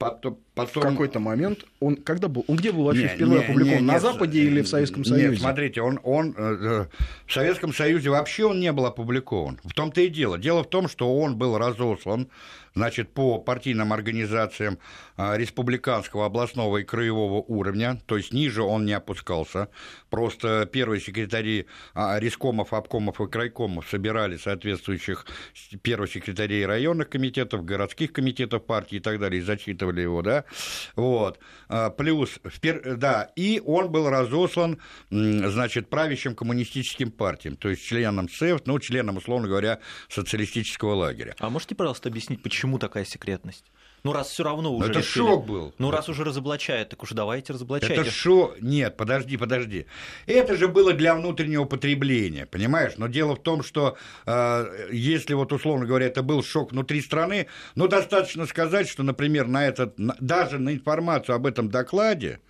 Потом, 0.00 0.38
потом... 0.54 0.82
В 0.82 0.86
какой-то 0.86 1.20
момент 1.20 1.66
он 1.78 1.96
когда 1.96 2.28
был, 2.28 2.42
он 2.48 2.56
где 2.56 2.72
был 2.72 2.84
вообще 2.84 3.02
нет, 3.02 3.12
впервые 3.12 3.40
нет, 3.40 3.50
опубликован? 3.50 3.84
Нет, 3.84 3.92
на 3.92 4.00
Западе 4.00 4.40
или 4.40 4.62
в 4.62 4.66
Советском 4.66 5.04
Союзе? 5.04 5.28
Нет, 5.28 5.40
смотрите, 5.40 5.82
он, 5.82 6.00
он 6.02 6.34
э, 6.38 6.56
э, 6.58 6.86
в 7.26 7.30
Советском 7.30 7.74
Союзе 7.74 8.08
вообще 8.08 8.46
он 8.46 8.60
не 8.60 8.72
был 8.72 8.86
опубликован. 8.86 9.60
В 9.62 9.74
том-то 9.74 10.00
и 10.00 10.08
дело. 10.08 10.38
Дело 10.38 10.64
в 10.64 10.70
том, 10.70 10.88
что 10.88 11.14
он 11.14 11.36
был 11.36 11.58
разослан 11.58 12.30
значит, 12.74 13.12
по 13.12 13.38
партийным 13.38 13.92
организациям 13.92 14.78
а, 15.16 15.36
республиканского, 15.36 16.26
областного 16.26 16.78
и 16.78 16.84
краевого 16.84 17.42
уровня, 17.42 18.00
то 18.06 18.16
есть 18.16 18.32
ниже 18.32 18.62
он 18.62 18.84
не 18.84 18.92
опускался. 18.92 19.68
Просто 20.08 20.68
первые 20.70 21.00
секретари 21.00 21.66
а, 21.94 22.18
рискомов, 22.18 22.72
обкомов 22.72 23.20
и 23.20 23.26
крайкомов 23.26 23.88
собирали 23.88 24.36
соответствующих 24.36 25.26
первых 25.82 26.12
секретарей 26.12 26.64
районных 26.64 27.08
комитетов, 27.10 27.64
городских 27.64 28.12
комитетов 28.12 28.64
партии 28.64 28.96
и 28.96 29.00
так 29.00 29.18
далее, 29.18 29.40
и 29.40 29.44
зачитывали 29.44 29.89
его, 29.98 30.22
да, 30.22 30.44
вот. 30.96 31.38
А, 31.68 31.90
плюс, 31.90 32.38
да, 32.84 33.30
и 33.36 33.62
он 33.64 33.90
был 33.90 34.08
разослан, 34.08 34.78
значит, 35.10 35.90
правящим 35.90 36.34
коммунистическим 36.34 37.10
партиям, 37.10 37.56
то 37.56 37.68
есть 37.68 37.84
членам 37.84 38.28
СЭФ, 38.28 38.62
ну, 38.66 38.78
членам, 38.78 39.16
условно 39.16 39.48
говоря, 39.48 39.80
социалистического 40.08 40.94
лагеря. 40.94 41.34
А 41.38 41.50
можете, 41.50 41.74
пожалуйста, 41.74 42.08
объяснить, 42.08 42.42
почему 42.42 42.78
такая 42.78 43.04
секретность? 43.04 43.64
Ну, 44.02 44.12
раз 44.12 44.28
все 44.30 44.44
равно 44.44 44.74
уже. 44.74 44.90
Это 44.90 45.00
решили. 45.00 45.24
шок 45.24 45.46
был. 45.46 45.74
Ну, 45.78 45.90
раз 45.90 46.08
уже 46.08 46.24
разоблачают, 46.24 46.88
так 46.88 47.02
уж 47.02 47.10
давайте 47.10 47.52
разоблачайте. 47.52 47.94
Это 47.94 48.10
шо? 48.10 48.54
Нет, 48.60 48.96
подожди, 48.96 49.36
подожди. 49.36 49.86
Это 50.26 50.56
же 50.56 50.68
было 50.68 50.92
для 50.92 51.14
внутреннего 51.14 51.64
потребления, 51.64 52.46
понимаешь? 52.46 52.92
Но 52.96 53.08
дело 53.08 53.36
в 53.36 53.42
том, 53.42 53.62
что 53.62 53.96
э, 54.26 54.88
если 54.92 55.34
вот 55.34 55.52
условно 55.52 55.86
говоря, 55.86 56.06
это 56.06 56.22
был 56.22 56.42
шок 56.42 56.72
внутри 56.72 57.00
страны, 57.02 57.46
ну 57.74 57.88
достаточно 57.88 58.46
сказать, 58.46 58.88
что, 58.88 59.02
например, 59.02 59.46
на 59.46 59.66
этот, 59.66 59.94
даже 59.96 60.58
на 60.58 60.72
информацию 60.72 61.36
об 61.36 61.46
этом 61.46 61.68
докладе 61.68 62.40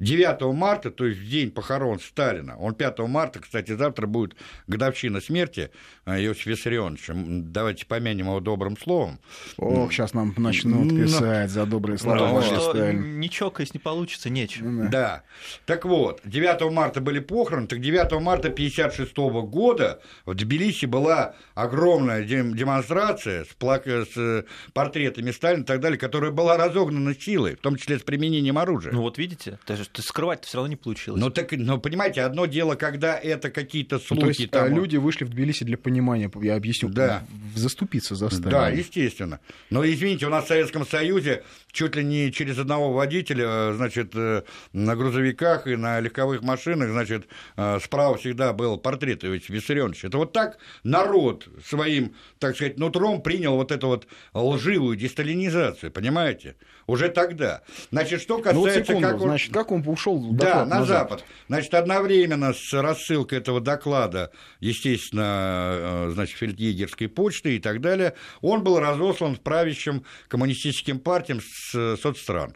9 0.00 0.54
марта, 0.54 0.90
то 0.90 1.06
есть 1.06 1.20
в 1.20 1.28
день 1.28 1.50
похорон 1.50 2.00
Сталина, 2.00 2.56
он 2.58 2.74
5 2.74 2.98
марта, 3.00 3.40
кстати, 3.40 3.76
завтра 3.76 4.06
будет 4.06 4.34
годовщина 4.66 5.20
смерти 5.20 5.70
э, 6.04 6.20
Иосифа 6.22 6.50
Виссарионовича, 6.50 7.14
давайте 7.16 7.86
помянем 7.86 8.26
его 8.26 8.40
добрым 8.40 8.76
словом. 8.76 9.20
Ох, 9.56 9.92
сейчас 9.92 10.14
нам 10.14 10.34
начнут 10.36 10.90
писать 10.90 11.50
за 11.50 11.66
добрые 11.66 11.98
слова. 11.98 12.18
Потому 12.18 12.42
что 12.42 12.60
Сталин. 12.60 13.20
не 13.20 13.30
чокаясь 13.30 13.74
не 13.74 13.80
получится, 13.80 14.30
нечем. 14.30 14.82
Да. 14.84 14.88
да. 14.88 15.22
Так 15.66 15.84
вот, 15.84 16.20
9 16.24 16.72
марта 16.72 17.00
были 17.00 17.20
похороны, 17.20 17.66
так 17.66 17.80
9 17.80 18.20
марта 18.20 18.48
1956 18.48 19.16
года 19.48 20.00
в 20.26 20.34
Тбилиси 20.34 20.86
была 20.86 21.34
огромная 21.54 22.24
демонстрация 22.24 23.44
с, 23.44 23.48
плак... 23.48 23.86
с 23.86 24.44
портретами 24.72 25.30
Сталина 25.30 25.62
и 25.62 25.66
так 25.66 25.80
далее, 25.80 25.98
которая 25.98 26.30
была 26.30 26.56
разогнана 26.56 27.14
силой, 27.14 27.56
в 27.56 27.60
том 27.60 27.76
числе 27.76 27.98
с 27.98 28.02
применением 28.02 28.58
оружия. 28.58 28.92
Ну 28.92 29.02
вот 29.02 29.18
видите, 29.18 29.58
даже 29.66 29.83
скрывать 29.94 30.44
все 30.44 30.58
равно 30.58 30.68
не 30.68 30.76
получилось. 30.76 31.20
Ну, 31.20 31.30
так, 31.30 31.52
ну, 31.52 31.78
понимаете, 31.78 32.22
одно 32.22 32.46
дело, 32.46 32.74
когда 32.74 33.18
это 33.18 33.50
какие-то 33.50 33.98
слухи. 33.98 34.20
Ну, 34.20 34.20
то 34.20 34.28
есть, 34.28 34.50
там... 34.50 34.74
люди 34.74 34.96
вышли 34.96 35.24
в 35.24 35.30
Тбилиси 35.30 35.64
для 35.64 35.76
понимания, 35.76 36.30
я 36.42 36.56
объясню, 36.56 36.88
да. 36.88 37.24
заступиться 37.54 38.14
за 38.14 38.28
Сталина. 38.28 38.50
Да, 38.50 38.68
естественно. 38.68 39.40
Но, 39.70 39.84
извините, 39.84 40.26
у 40.26 40.30
нас 40.30 40.44
в 40.44 40.48
Советском 40.48 40.86
Союзе 40.86 41.42
чуть 41.74 41.96
ли 41.96 42.04
не 42.04 42.32
через 42.32 42.58
одного 42.58 42.92
водителя, 42.92 43.74
значит, 43.74 44.12
э, 44.14 44.42
на 44.72 44.96
грузовиках 44.96 45.66
и 45.66 45.76
на 45.76 46.00
легковых 46.00 46.42
машинах, 46.42 46.90
значит, 46.90 47.26
э, 47.56 47.78
справа 47.82 48.16
всегда 48.16 48.52
был 48.52 48.78
портрет 48.78 49.24
Иосифа 49.24 49.52
Виссарионовича. 49.52 50.08
Это 50.08 50.18
вот 50.18 50.32
так 50.32 50.58
народ 50.84 51.48
своим, 51.66 52.14
так 52.38 52.54
сказать, 52.54 52.78
нутром 52.78 53.22
принял 53.22 53.56
вот 53.56 53.72
эту 53.72 53.88
вот 53.88 54.06
лживую 54.32 54.96
десталинизацию, 54.96 55.90
понимаете? 55.90 56.56
Уже 56.86 57.08
тогда. 57.08 57.62
Значит, 57.90 58.20
что 58.20 58.38
касается... 58.38 58.54
Ну, 58.54 58.60
вот 58.60 58.72
секунду, 58.72 59.08
как 59.08 59.14
он... 59.14 59.28
значит, 59.28 59.52
как 59.52 59.72
он 59.72 59.82
ушел 59.86 60.20
да, 60.32 60.64
на, 60.64 60.80
на 60.80 60.84
Запад. 60.84 61.20
Запад. 61.20 61.24
Значит, 61.48 61.74
одновременно 61.74 62.52
с 62.52 62.72
рассылкой 62.72 63.38
этого 63.38 63.60
доклада, 63.60 64.30
естественно, 64.60 66.06
э, 66.06 66.10
значит, 66.12 66.36
фельдъегерской 66.36 67.08
почты 67.08 67.56
и 67.56 67.58
так 67.58 67.80
далее, 67.80 68.14
он 68.40 68.62
был 68.62 68.78
разослан 68.78 69.36
в 69.36 69.40
правящим 69.40 70.04
коммунистическим 70.28 70.98
партиям 70.98 71.40
с 71.40 71.96
соцстран. 71.96 72.54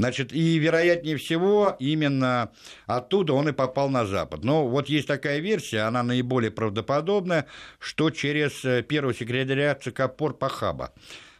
Значит, 0.00 0.32
и 0.32 0.56
вероятнее 0.56 1.18
всего 1.18 1.76
именно 1.78 2.52
оттуда 2.86 3.34
он 3.34 3.50
и 3.50 3.52
попал 3.52 3.90
на 3.90 4.06
Запад. 4.06 4.42
Но 4.42 4.66
вот 4.66 4.88
есть 4.88 5.06
такая 5.06 5.40
версия, 5.40 5.80
она 5.80 6.02
наиболее 6.02 6.50
правдоподобная, 6.50 7.44
что 7.78 8.08
через 8.08 8.64
э, 8.64 8.82
первого 8.82 9.12
секретаря 9.12 9.74
ЦК 9.74 10.10
Порпахаба. 10.16 10.94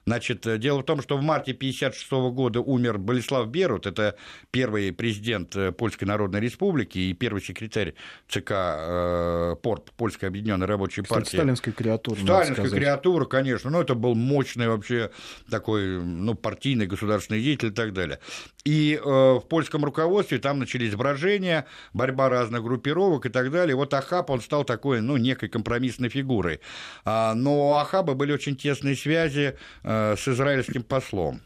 Значит, 0.07 0.47
э, 0.47 0.59
дело 0.59 0.81
в 0.81 0.85
том, 0.85 1.03
что 1.03 1.17
в 1.17 1.23
марте 1.23 1.53
1956 1.53 2.11
года 2.33 2.61
умер 2.61 2.99
Болеслав 2.99 3.49
Берут, 3.49 3.87
это 3.87 4.17
первый 4.51 4.93
президент 4.93 5.55
э, 5.57 5.73
Польской 5.73 6.09
Народной 6.09 6.41
Республики 6.41 6.99
и 6.99 7.13
первый 7.13 7.43
секретарь 7.43 7.95
ЦК 8.29 8.51
э, 8.51 9.57
ПОРП, 9.63 9.91
Польской 9.97 10.29
Объединенной 10.29 10.67
Рабочей 10.67 11.03
Кстати, 11.03 11.19
партии. 11.19 11.37
Сталинская 11.37 11.75
креатура, 11.75 12.19
Сталинская 12.19 12.71
креатура, 12.71 13.25
конечно, 13.27 13.71
но 13.71 13.83
это 13.83 13.95
был 13.95 14.15
мощный 14.15 14.69
вообще 14.69 15.11
такой, 15.51 16.01
ну, 16.03 16.35
партийный 16.35 16.87
государственный 16.87 17.43
деятель 17.43 17.69
и 17.69 17.73
так 17.73 17.93
далее. 17.93 18.21
И 18.65 18.99
э, 19.03 19.05
в 19.05 19.45
польском 19.49 19.85
руководстве 19.85 20.39
там 20.39 20.59
начались 20.59 20.95
брожения, 20.95 21.67
борьба 21.93 22.29
разных 22.29 22.63
группировок 22.63 23.27
и 23.27 23.29
так 23.29 23.51
далее. 23.51 23.77
Вот 23.77 23.93
Ахаб, 23.93 24.31
он 24.31 24.41
стал 24.41 24.65
такой, 24.65 25.01
ну, 25.01 25.17
некой 25.17 25.49
компромиссной 25.49 26.09
фигурой. 26.09 26.61
А, 27.05 27.35
но 27.35 27.71
у 27.71 27.75
Ахаба 27.75 28.15
были 28.15 28.33
очень 28.33 28.57
тесные 28.57 28.97
связи 28.97 29.57
Э, 29.90 29.90
с 30.17 30.29
израильским 30.29 30.83
послом. 30.83 31.41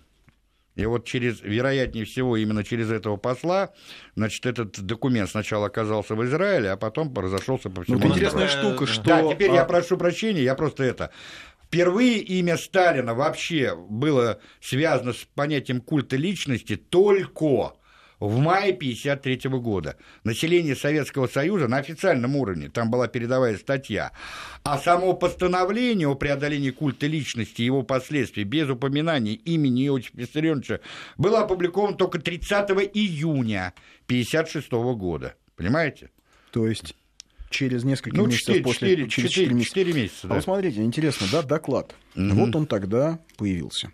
И 0.76 0.84
вот 0.86 1.04
через, 1.04 1.40
вероятнее 1.40 2.04
всего, 2.04 2.36
именно 2.36 2.64
через 2.64 2.90
этого 2.90 3.16
посла, 3.16 3.72
значит, 4.16 4.44
этот 4.44 4.80
документ 4.80 5.30
сначала 5.30 5.66
оказался 5.66 6.16
в 6.16 6.24
Израиле, 6.24 6.70
а 6.70 6.76
потом 6.76 7.14
разошелся 7.14 7.70
по 7.70 7.84
всему. 7.84 8.00
Ну, 8.00 8.08
интересная 8.08 8.48
штука, 8.48 8.86
что... 8.86 9.04
Да, 9.04 9.32
теперь 9.32 9.50
а... 9.52 9.54
я 9.54 9.64
прошу 9.64 9.96
прощения, 9.96 10.42
я 10.42 10.54
просто 10.54 10.82
это... 10.84 11.10
Впервые 11.66 12.18
имя 12.18 12.56
Сталина 12.56 13.14
вообще 13.14 13.74
было 13.74 14.38
связано 14.60 15.12
с 15.12 15.26
понятием 15.34 15.80
культа 15.80 16.14
личности 16.14 16.76
только 16.76 17.72
в 18.20 18.38
мае 18.38 18.72
1953 18.72 19.50
года. 19.58 19.96
Население 20.24 20.76
Советского 20.76 21.26
Союза 21.26 21.68
на 21.68 21.78
официальном 21.78 22.36
уровне, 22.36 22.68
там 22.68 22.90
была 22.90 23.08
передовая 23.08 23.56
статья, 23.56 24.12
а 24.62 24.78
само 24.78 25.14
постановление 25.14 26.08
о 26.08 26.14
преодолении 26.14 26.70
культа 26.70 27.06
личности 27.06 27.62
и 27.62 27.66
его 27.66 27.82
последствий 27.82 28.44
без 28.44 28.68
упоминания 28.68 29.34
имени 29.34 29.86
Иосифа 29.86 30.16
Виссарионовича 30.18 30.80
было 31.16 31.40
опубликовано 31.40 31.96
только 31.96 32.18
30 32.18 32.70
июня 32.94 33.74
1956 34.06 34.70
года. 34.96 35.34
Понимаете? 35.56 36.10
То 36.50 36.66
есть 36.66 36.94
через 37.50 37.84
несколько 37.84 38.16
ну, 38.16 38.26
месяцев 38.26 38.46
4, 38.46 38.62
после 38.62 38.88
4, 38.90 39.08
через 39.08 39.30
4, 39.30 39.46
4 39.46 39.54
месяца. 39.54 39.74
4 39.74 39.92
месяца 39.92 40.26
да. 40.28 40.34
А 40.34 40.36
вот 40.36 40.44
смотрите, 40.44 40.82
интересно, 40.82 41.26
да, 41.30 41.42
доклад. 41.42 41.94
Угу. 42.16 42.34
Вот 42.34 42.56
он 42.56 42.66
тогда 42.66 43.20
появился. 43.36 43.90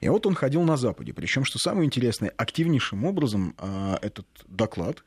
И 0.00 0.08
вот 0.08 0.26
он 0.26 0.34
ходил 0.34 0.62
на 0.62 0.76
Западе. 0.76 1.12
Причем, 1.12 1.44
что 1.44 1.58
самое 1.58 1.86
интересное, 1.86 2.32
активнейшим 2.36 3.04
образом 3.04 3.54
э, 3.58 3.96
этот 4.02 4.26
доклад 4.46 5.04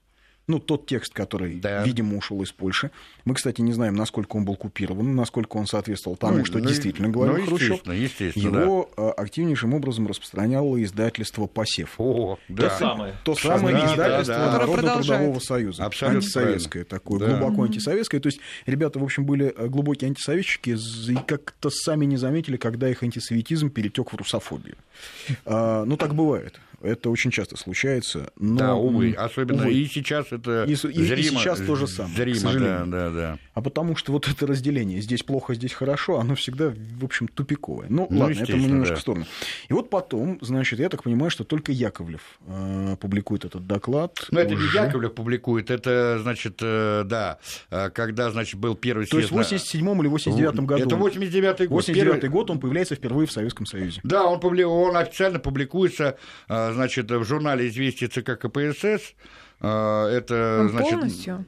ну, 0.48 0.60
тот 0.60 0.86
текст, 0.86 1.14
который, 1.14 1.56
да. 1.56 1.84
видимо, 1.84 2.18
ушел 2.18 2.42
из 2.44 2.52
Польши. 2.52 2.92
Мы, 3.24 3.34
кстати, 3.36 3.62
не 3.62 3.72
знаем, 3.72 3.96
насколько 3.96 4.36
он 4.36 4.44
был 4.44 4.56
купирован, 4.56 5.16
насколько 5.16 5.56
он 5.56 5.68
соответствовал 5.68 6.18
тому, 6.18 6.40
ну, 6.40 6.46
что 6.46 6.60
ну, 6.60 6.66
действительно 6.66 7.08
говорил 7.08 7.38
ну, 7.38 7.46
Хрущев. 7.46 7.70
Естественно, 7.70 7.94
естественно, 7.94 8.60
Его 8.60 8.90
да. 8.98 9.12
активнейшим 9.14 9.74
образом 9.74 10.08
распространяло 10.08 10.82
издательство 10.84 11.48
«Посев». 11.48 11.96
О, 11.98 12.38
да. 12.50 12.70
То 12.70 12.78
самое. 12.78 13.14
То 13.24 13.36
самое 13.36 13.78
да, 13.78 13.86
издательство 13.86 14.36
да, 14.36 14.46
да. 14.46 14.52
Народно-трудового 14.52 15.40
союза. 15.40 15.86
Абсолютно 15.86 16.20
антисоветское 16.20 16.84
правильно. 16.84 17.00
такое, 17.00 17.20
да. 17.20 17.38
глубоко 17.38 17.64
антисоветское. 17.64 18.20
То 18.20 18.28
есть 18.28 18.40
ребята, 18.66 19.00
в 19.00 19.04
общем, 19.04 19.26
были 19.26 19.54
э, 19.56 19.68
глубокие 19.68 20.10
антисоветчики 20.10 20.78
и 21.10 21.16
как-то 21.26 21.70
сами 21.70 22.06
не 22.06 22.18
заметили, 22.18 22.58
когда 22.58 22.90
их 22.90 23.02
антисоветизм 23.02 23.70
перетек 23.70 24.12
в 24.12 24.16
русофобию. 24.18 24.76
А, 25.46 25.86
ну, 25.86 25.96
так 25.96 26.16
бывает. 26.16 26.60
Это 26.84 27.10
очень 27.10 27.32
часто 27.32 27.56
случается. 27.56 28.32
Но, 28.38 28.58
да, 28.58 28.76
увы. 28.76 29.14
Особенно 29.18 29.64
увы. 29.64 29.74
и 29.74 29.86
сейчас 29.88 30.28
это 30.32 30.66
и, 30.66 30.76
зримо, 30.76 31.20
и 31.20 31.24
сейчас 31.24 31.60
то 31.60 31.76
же 31.76 31.88
самое, 31.88 32.16
зримо, 32.16 32.36
к 32.36 32.42
сожалению. 32.42 32.86
Да, 32.88 33.10
да, 33.10 33.10
да. 33.10 33.40
А 33.54 33.62
потому 33.62 33.96
что 33.96 34.12
вот 34.12 34.28
это 34.28 34.46
разделение, 34.46 35.00
здесь 35.00 35.24
плохо, 35.24 35.54
здесь 35.54 35.72
хорошо, 35.72 36.20
оно 36.20 36.36
всегда, 36.36 36.74
в 36.76 37.06
общем, 37.06 37.30
тупиковое. 37.30 37.88
Ну, 37.90 38.08
ну 38.10 38.20
ладно, 38.20 38.42
это 38.42 38.58
мы 38.58 38.68
немножко 38.68 38.96
да. 38.96 39.00
в 39.00 39.02
сторону. 39.02 39.26
И 39.70 39.74
вот 39.74 39.90
потом, 39.90 40.38
значит, 40.42 40.80
я 40.80 40.90
так 40.90 41.04
понимаю, 41.04 41.32
что 41.32 41.46
только 41.46 41.72
Яковлев 41.72 42.22
э, 42.48 42.98
публикует 43.00 43.46
этот 43.46 43.66
доклад. 43.66 44.28
Ну, 44.30 44.40
это 44.40 44.54
не 44.54 44.66
Яковлев 44.74 45.14
публикует, 45.14 45.72
это, 45.72 46.20
значит, 46.22 46.60
э, 46.62 47.04
да, 47.06 47.40
э, 47.70 47.92
когда, 47.92 48.30
значит, 48.32 48.60
был 48.60 48.76
первый 48.76 49.04
съезд... 49.04 49.12
То 49.12 49.20
есть 49.20 49.32
в 49.32 49.36
87 49.36 50.02
или 50.02 50.08
89 50.08 50.56
году. 50.66 50.84
Это 50.84 50.96
89 50.98 51.58
год. 51.60 51.70
89 51.70 52.14
первый... 52.14 52.30
год 52.30 52.50
он 52.52 52.60
появляется 52.60 52.96
впервые 52.96 53.28
в 53.28 53.32
Советском 53.32 53.66
Союзе. 53.66 54.02
Да, 54.04 54.26
он, 54.26 54.40
публи... 54.40 54.64
он 54.64 54.98
официально 54.98 55.40
публикуется, 55.40 56.18
э, 56.50 56.73
значит, 56.74 57.10
в 57.10 57.24
журнале 57.24 57.68
«Известия 57.68 58.08
ЦК 58.08 58.38
КПСС», 58.40 59.14
э, 59.62 59.68
это, 59.68 60.58
он 60.62 60.70
значит, 60.70 60.92
полностью? 60.92 61.46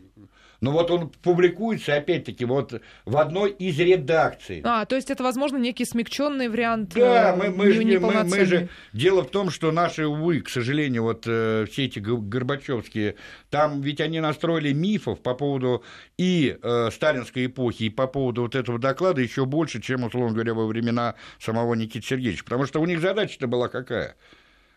Но 0.61 0.71
вот 0.71 0.89
он 0.89 1.09
публикуется, 1.09 1.95
опять-таки, 1.95 2.45
вот 2.45 2.81
в 3.05 3.17
одной 3.17 3.51
из 3.51 3.77
редакций. 3.79 4.61
А, 4.63 4.85
то 4.85 4.95
есть 4.95 5.11
это, 5.11 5.23
возможно, 5.23 5.57
некий 5.57 5.85
смягченный 5.85 6.49
вариант. 6.49 6.93
Да, 6.95 7.33
э, 7.33 7.35
мы, 7.35 7.49
мы, 7.49 7.71
же, 7.71 7.99
мы, 7.99 8.23
мы 8.23 8.45
же... 8.45 8.69
Дело 8.93 9.23
в 9.23 9.29
том, 9.29 9.49
что 9.49 9.71
наши, 9.71 10.07
увы, 10.07 10.41
к 10.41 10.49
сожалению, 10.49 11.03
вот 11.03 11.25
э, 11.27 11.65
все 11.69 11.85
эти 11.85 11.99
Горбачевские, 11.99 13.15
там 13.49 13.81
ведь 13.81 14.01
они 14.01 14.19
настроили 14.19 14.71
мифов 14.73 15.21
по 15.21 15.35
поводу 15.35 15.83
и 16.17 16.57
э, 16.61 16.89
сталинской 16.91 17.45
эпохи, 17.47 17.83
и 17.83 17.89
по 17.89 18.07
поводу 18.07 18.43
вот 18.43 18.55
этого 18.55 18.79
доклада 18.79 19.21
еще 19.21 19.45
больше, 19.45 19.81
чем, 19.81 20.03
условно 20.03 20.33
говоря, 20.33 20.53
во 20.53 20.65
времена 20.65 21.15
самого 21.39 21.73
Никиты 21.75 22.07
Сергеевича. 22.07 22.43
Потому 22.43 22.65
что 22.65 22.81
у 22.81 22.85
них 22.85 23.01
задача-то 23.01 23.47
была 23.47 23.67
какая? 23.67 24.15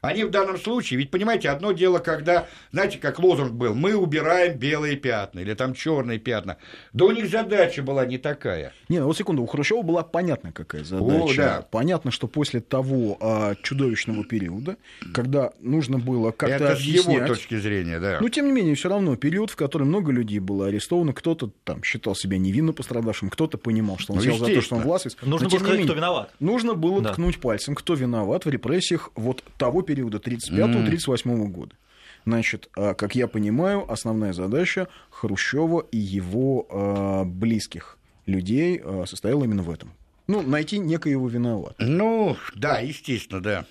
Они 0.01 0.25
в 0.25 0.31
данном 0.31 0.59
случае, 0.59 0.99
ведь 0.99 1.11
понимаете, 1.11 1.51
одно 1.51 1.73
дело, 1.73 1.99
когда, 1.99 2.47
знаете, 2.73 2.99
как 2.99 3.19
лозунг 3.19 3.53
был, 3.53 3.75
мы 3.75 3.97
убираем 3.97 4.57
белые 4.57 4.97
пятна 4.97 5.41
или 5.41 5.55
там 5.55 5.75
черные 5.75 6.19
пятна. 6.19 6.57
Да 6.93 7.07
у 7.07 7.11
них 7.11 7.29
задача 7.29 7.83
была 7.83 8.07
не 8.07 8.17
такая. 8.17 8.73
Не, 8.89 9.01
ну 9.01 9.07
вот 9.07 9.17
секунду, 9.17 9.43
у 9.43 9.47
Хрущева 9.47 9.83
была 9.83 10.05
понятна 10.05 10.53
какая 10.53 10.85
задача. 10.85 11.25
О, 11.25 11.35
да. 11.37 11.67
Понятно, 11.71 12.11
что 12.13 12.29
после 12.29 12.61
того 12.61 13.19
а, 13.21 13.55
чудовищного 13.63 14.25
периода, 14.25 14.77
когда 15.13 15.53
нужно 15.61 15.99
было 15.99 16.31
как-то 16.31 16.55
Это 16.55 16.73
объяснять... 16.73 17.05
с 17.05 17.09
его 17.09 17.27
точки 17.27 17.59
зрения, 17.59 17.99
да. 17.99 18.19
Но 18.21 18.29
тем 18.29 18.47
не 18.47 18.53
менее, 18.53 18.77
все 18.77 18.89
равно 18.89 19.17
период, 19.17 19.51
в 19.51 19.57
который 19.57 19.85
много 19.85 20.13
людей 20.13 20.39
было 20.39 20.69
арестовано, 20.69 21.13
кто-то 21.13 21.51
там 21.65 21.83
считал 21.83 22.15
себя 22.15 22.39
невинно 22.39 22.73
пострадавшим, 22.73 23.31
кто-то 23.31 23.59
понимал, 23.59 23.99
что 23.99 24.13
он 24.13 24.19
ну, 24.19 24.25
сел 24.25 24.39
за 24.39 24.47
то, 24.47 24.61
что 24.61 24.77
он 24.77 24.83
власть. 24.83 25.17
Нужно 25.23 25.49
было 25.49 25.59
сказать, 25.59 25.73
менее, 25.73 25.87
кто 25.87 25.95
виноват. 25.95 26.31
Нужно 26.39 26.75
было 26.75 27.03
да. 27.03 27.13
ткнуть 27.13 27.41
пальцем, 27.41 27.75
кто 27.75 27.95
виноват 27.95 28.45
в 28.45 28.49
репрессиях 28.49 29.11
вот 29.17 29.43
того 29.57 29.83
периода 29.89 30.19
35-38 30.19 31.25
mm. 31.25 31.47
года. 31.47 31.75
Значит, 32.27 32.69
а, 32.77 32.93
как 32.93 33.15
я 33.15 33.27
понимаю, 33.27 33.91
основная 33.91 34.35
задача 34.35 34.89
Хрущева 35.09 35.87
и 35.91 35.97
его 35.97 36.67
э, 36.69 37.25
близких 37.25 37.97
людей 38.27 38.81
э, 38.85 39.05
состояла 39.07 39.45
именно 39.45 39.63
в 39.63 39.71
этом. 39.71 39.95
Ну, 40.27 40.43
найти 40.43 40.79
некоего 40.79 41.27
виновата. 41.27 41.83
Ну, 41.83 42.37
да, 42.55 42.81
естественно, 42.81 43.41
да. 43.41 43.65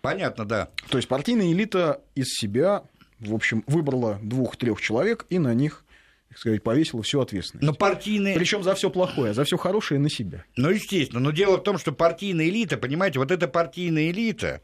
Понятно, 0.00 0.46
да. 0.46 0.70
То 0.88 0.96
есть 0.96 1.08
партийная 1.08 1.52
элита 1.52 2.00
из 2.14 2.28
себя, 2.28 2.84
в 3.18 3.34
общем, 3.34 3.62
выбрала 3.66 4.18
двух-трех 4.22 4.80
человек 4.80 5.26
и 5.28 5.38
на 5.38 5.52
них 5.52 5.84
так 6.30 6.38
сказать, 6.38 6.62
повесила 6.62 7.02
всю 7.02 7.20
ответственность. 7.20 7.66
Но 7.66 7.74
партийные... 7.74 8.36
Причем 8.36 8.62
за 8.62 8.74
все 8.76 8.88
плохое, 8.88 9.32
а 9.32 9.34
за 9.34 9.42
все 9.42 9.56
хорошее 9.56 9.98
на 9.98 10.08
себя. 10.08 10.44
Ну, 10.56 10.70
естественно. 10.70 11.18
Но 11.18 11.32
дело 11.32 11.56
в 11.56 11.64
том, 11.64 11.76
что 11.76 11.90
партийная 11.90 12.48
элита, 12.48 12.78
понимаете, 12.78 13.18
вот 13.18 13.32
эта 13.32 13.48
партийная 13.48 14.10
элита, 14.10 14.62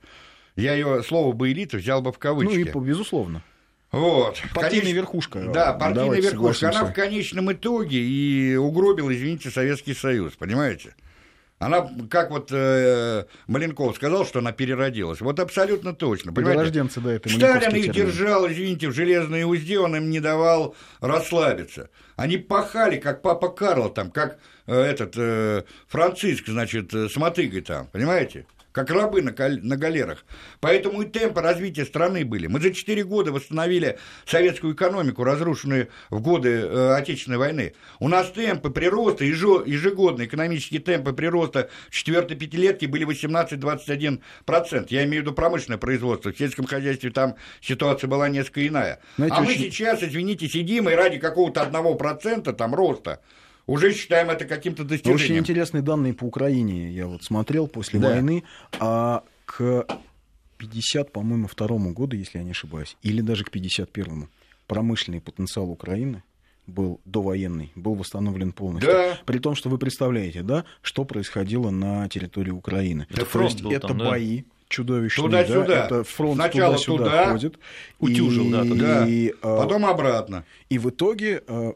я 0.56 0.74
ее 0.74 1.02
слово 1.02 1.32
бы 1.32 1.52
элита 1.52 1.76
взял 1.76 2.02
бы 2.02 2.12
в 2.12 2.18
кавычки. 2.18 2.70
Ну 2.72 2.82
и 2.82 2.86
безусловно. 2.86 3.42
Вот. 3.92 4.42
Партийная 4.54 4.80
Конечно, 4.80 4.96
верхушка. 4.96 5.44
Да, 5.52 5.72
партийная 5.72 6.20
верхушка. 6.20 6.70
Она 6.70 6.84
в 6.84 6.92
конечном 6.92 7.52
итоге 7.52 7.98
и 7.98 8.56
угробила, 8.56 9.14
извините, 9.14 9.50
Советский 9.50 9.94
Союз, 9.94 10.34
понимаете? 10.34 10.94
Она, 11.58 11.88
как 12.10 12.30
вот 12.30 12.50
э, 12.52 13.24
Маленков 13.46 13.96
сказал, 13.96 14.26
что 14.26 14.40
она 14.40 14.52
переродилась. 14.52 15.22
Вот 15.22 15.40
абсолютно 15.40 15.94
точно. 15.94 16.34
Перерожденцы, 16.34 17.00
да, 17.00 17.14
это 17.14 17.30
Сталин 17.30 17.74
их 17.74 17.92
держал, 17.92 18.46
извините, 18.46 18.88
в 18.88 18.92
железной 18.92 19.44
узде, 19.44 19.78
он 19.78 19.96
им 19.96 20.10
не 20.10 20.20
давал 20.20 20.74
расслабиться. 21.00 21.88
Они 22.16 22.36
пахали, 22.36 22.98
как 22.98 23.22
папа 23.22 23.48
Карло 23.48 23.88
там, 23.88 24.10
как 24.10 24.38
э, 24.66 24.78
этот 24.78 25.14
э, 25.16 25.62
Франциск, 25.88 26.48
значит, 26.48 26.92
э, 26.92 27.08
с 27.08 27.16
мотыгой 27.16 27.62
там, 27.62 27.86
понимаете? 27.86 28.44
Как 28.76 28.90
рабы 28.90 29.22
на, 29.22 29.32
на 29.32 29.76
галерах. 29.78 30.26
Поэтому 30.60 31.00
и 31.00 31.06
темпы 31.06 31.40
развития 31.40 31.86
страны 31.86 32.26
были. 32.26 32.46
Мы 32.46 32.60
за 32.60 32.74
4 32.74 33.04
года 33.04 33.32
восстановили 33.32 33.98
советскую 34.26 34.74
экономику, 34.74 35.24
разрушенную 35.24 35.88
в 36.10 36.20
годы 36.20 36.50
э, 36.50 36.94
Отечественной 36.94 37.38
войны. 37.38 37.72
У 38.00 38.08
нас 38.08 38.30
темпы 38.32 38.68
прироста, 38.68 39.24
ежегодные 39.24 40.28
экономические 40.28 40.82
темпы 40.82 41.14
прироста 41.14 41.70
в 41.88 41.94
четвертой 41.94 42.36
пятилетке 42.36 42.86
были 42.86 43.06
18-21%. 43.06 44.20
Я 44.90 45.04
имею 45.04 45.22
в 45.22 45.24
виду 45.24 45.32
промышленное 45.32 45.78
производство. 45.78 46.30
В 46.30 46.36
сельском 46.36 46.66
хозяйстве 46.66 47.08
там 47.08 47.36
ситуация 47.62 48.08
была 48.08 48.28
несколько 48.28 48.66
иная. 48.66 49.00
Знаете, 49.16 49.36
а 49.36 49.40
очень... 49.40 49.52
мы 49.52 49.56
сейчас, 49.56 50.02
извините, 50.02 50.50
сидим 50.50 50.90
и 50.90 50.92
ради 50.92 51.18
какого-то 51.18 51.62
одного 51.62 51.94
процента 51.94 52.52
там 52.52 52.74
роста 52.74 53.20
уже 53.66 53.92
считаем 53.92 54.30
это 54.30 54.44
каким-то 54.44 54.84
достижением. 54.84 55.16
Очень 55.16 55.38
интересные 55.38 55.82
данные 55.82 56.14
по 56.14 56.24
Украине 56.24 56.90
я 56.90 57.06
вот 57.06 57.24
смотрел 57.24 57.66
после 57.66 58.00
да. 58.00 58.10
войны, 58.10 58.44
а 58.78 59.24
к 59.44 59.86
50, 60.58 61.12
по-моему, 61.12 61.48
второму 61.48 61.92
году, 61.92 62.16
если 62.16 62.38
я 62.38 62.44
не 62.44 62.52
ошибаюсь, 62.52 62.96
или 63.02 63.20
даже 63.20 63.44
к 63.44 63.54
51-му, 63.54 64.28
промышленный 64.66 65.20
потенциал 65.20 65.70
Украины 65.70 66.22
был 66.66 67.00
довоенный, 67.04 67.70
был 67.76 67.94
восстановлен 67.94 68.52
полностью. 68.52 68.92
Да. 68.92 69.18
При 69.24 69.38
том, 69.38 69.54
что 69.54 69.68
вы 69.68 69.78
представляете, 69.78 70.42
да, 70.42 70.64
что 70.82 71.04
происходило 71.04 71.70
на 71.70 72.08
территории 72.08 72.50
Украины. 72.50 73.06
Это 73.10 73.24
То 73.24 73.42
есть 73.42 73.62
был 73.62 73.70
это 73.70 73.88
там, 73.88 73.98
бои, 73.98 74.38
да? 74.38 74.44
чудовищные, 74.68 75.24
туда-сюда. 75.24 75.66
Да, 75.66 75.86
это 75.86 76.04
фронт 76.04 76.34
Сначала 76.34 76.74
туда-сюда 76.74 77.04
туда, 77.04 77.32
ходит. 77.32 77.58
Утюжил, 78.00 78.46
и, 78.46 78.50
да, 78.50 78.62
туда. 78.64 79.08
И, 79.08 79.32
а, 79.42 79.62
потом 79.62 79.86
обратно. 79.86 80.44
И 80.68 80.78
в 80.78 80.90
итоге 80.90 81.42
а, 81.46 81.74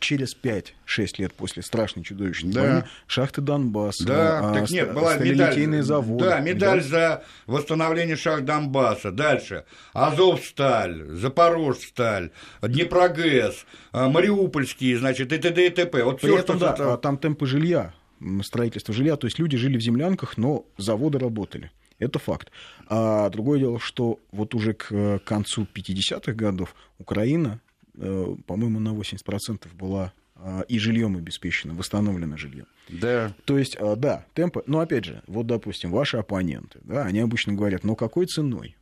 через 0.00 0.36
5-6 0.36 1.14
лет 1.18 1.32
после 1.34 1.62
страшной 1.62 2.04
чудовищной 2.04 2.52
да. 2.52 2.60
войны 2.60 2.84
шахты 3.06 3.40
Донбасса, 3.40 4.04
да, 4.04 4.50
а, 4.50 4.54
так 4.54 4.70
нет, 4.70 4.92
была 4.92 5.16
медаль, 5.16 5.82
заводы. 5.82 6.24
Да, 6.24 6.40
медаль 6.40 6.72
медаль 6.72 6.82
за 6.82 7.24
восстановление 7.46 8.16
шахт 8.16 8.44
Донбасса. 8.44 9.10
Дальше. 9.10 9.64
Азовсталь, 9.92 11.06
Запорожсталь, 11.10 12.30
Днепрогэс, 12.62 13.66
а, 13.92 14.08
Мариупольские, 14.08 14.98
значит, 14.98 15.32
и 15.32 15.38
т.д. 15.38 15.66
и 15.66 15.70
т.п. 15.70 16.04
Вот 16.04 16.20
При 16.20 16.28
всё, 16.28 16.38
этом, 16.38 16.58
да, 16.58 16.72
это... 16.72 16.96
там 16.96 17.18
темпы 17.18 17.46
жилья, 17.46 17.94
строительство 18.42 18.94
жилья, 18.94 19.16
то 19.16 19.26
есть 19.26 19.38
люди 19.38 19.56
жили 19.56 19.76
в 19.76 19.80
землянках, 19.80 20.36
но 20.36 20.64
заводы 20.78 21.18
работали. 21.18 21.70
Это 21.98 22.18
факт. 22.18 22.50
А 22.88 23.30
другое 23.30 23.60
дело, 23.60 23.78
что 23.78 24.18
вот 24.32 24.54
уже 24.54 24.74
к 24.74 25.20
концу 25.24 25.68
50-х 25.72 26.32
годов 26.32 26.74
Украина 26.98 27.60
Э, 27.62 27.71
по-моему, 27.94 28.80
на 28.80 28.90
80% 28.90 29.74
была 29.74 30.12
а, 30.44 30.62
и 30.62 30.78
жильем 30.78 31.16
обеспечено, 31.16 31.74
восстановлено 31.74 32.36
жилье. 32.36 32.66
Да. 32.88 33.32
То 33.44 33.58
есть, 33.58 33.76
а, 33.78 33.94
да, 33.94 34.26
темпы. 34.34 34.64
Но 34.66 34.80
опять 34.80 35.04
же, 35.04 35.22
вот, 35.26 35.46
допустим, 35.46 35.92
ваши 35.92 36.16
оппоненты, 36.16 36.80
да, 36.82 37.04
они 37.04 37.20
обычно 37.20 37.52
говорят, 37.52 37.84
но 37.84 37.94
какой 37.94 38.26
ценой? 38.26 38.76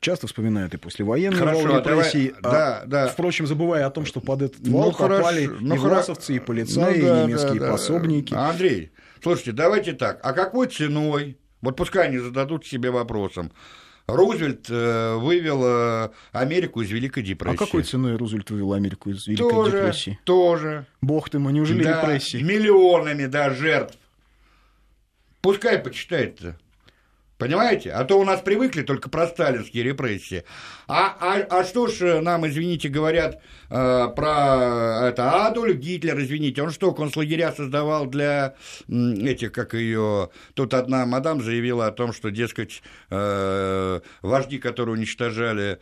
Часто 0.00 0.26
вспоминают 0.26 0.74
и 0.74 0.76
послевоенные 0.76 1.38
хорошо, 1.38 1.78
репрессий, 1.78 2.34
давай, 2.42 2.58
а, 2.58 2.82
да, 2.82 2.84
да. 2.86 3.08
впрочем, 3.08 3.46
забывая 3.46 3.86
о 3.86 3.90
том, 3.90 4.04
что 4.04 4.20
под 4.20 4.42
этот 4.42 4.68
вал 4.68 4.90
ну, 4.90 4.92
попали 4.92 5.46
ну, 5.46 5.76
и 5.76 5.78
власовцы, 5.78 6.36
и 6.36 6.40
полицаи, 6.40 7.00
ну, 7.00 7.06
да, 7.06 7.22
и 7.22 7.26
немецкие 7.26 7.60
да, 7.60 7.70
пособники. 7.70 8.34
Андрей, 8.34 8.92
слушайте, 9.22 9.52
давайте 9.52 9.94
так, 9.94 10.20
а 10.22 10.34
какой 10.34 10.66
ценой, 10.66 11.38
вот 11.62 11.76
пускай 11.76 12.08
они 12.08 12.18
зададут 12.18 12.66
себе 12.66 12.90
вопросом, 12.90 13.50
Рузвельт 14.06 14.66
э, 14.68 15.16
вывел 15.16 15.62
э, 15.64 16.10
Америку 16.32 16.82
из 16.82 16.90
Великой 16.90 17.22
депрессии. 17.22 17.54
А 17.54 17.58
какой 17.58 17.82
ценой 17.84 18.16
Рузвельт 18.16 18.50
вывел 18.50 18.74
Америку 18.74 19.10
из 19.10 19.26
Великой 19.26 19.50
тоже, 19.50 19.70
депрессии? 19.70 20.18
Тоже. 20.24 20.86
Бог 21.00 21.30
ты 21.30 21.38
мой, 21.38 21.52
неужели 21.52 21.82
да, 21.82 22.02
репрессии? 22.02 22.42
миллионами, 22.42 23.26
да, 23.26 23.50
жертв. 23.50 23.96
Пускай 25.40 25.78
почитает-то. 25.78 26.58
Понимаете? 27.44 27.90
А 27.92 28.04
то 28.04 28.18
у 28.18 28.24
нас 28.24 28.40
привыкли 28.40 28.80
только 28.80 29.10
про 29.10 29.26
сталинские 29.26 29.84
репрессии. 29.84 30.44
А, 30.88 31.14
а, 31.20 31.60
а 31.60 31.64
что 31.64 31.88
ж 31.88 32.22
нам, 32.22 32.46
извините, 32.46 32.88
говорят 32.88 33.38
э, 33.68 34.08
про 34.16 35.08
это 35.08 35.46
Адольф 35.46 35.76
Гитлер, 35.76 36.18
извините, 36.20 36.62
он 36.62 36.70
что, 36.70 36.92
концлагеря 36.92 37.52
создавал 37.52 38.06
для 38.06 38.54
этих, 38.88 39.52
как 39.52 39.74
ее... 39.74 40.30
Тут 40.54 40.72
одна 40.72 41.04
мадам 41.04 41.42
заявила 41.42 41.86
о 41.86 41.92
том, 41.92 42.14
что, 42.14 42.30
дескать, 42.30 42.82
э, 43.10 44.00
вожди, 44.22 44.58
которые 44.58 44.94
уничтожали 44.94 45.80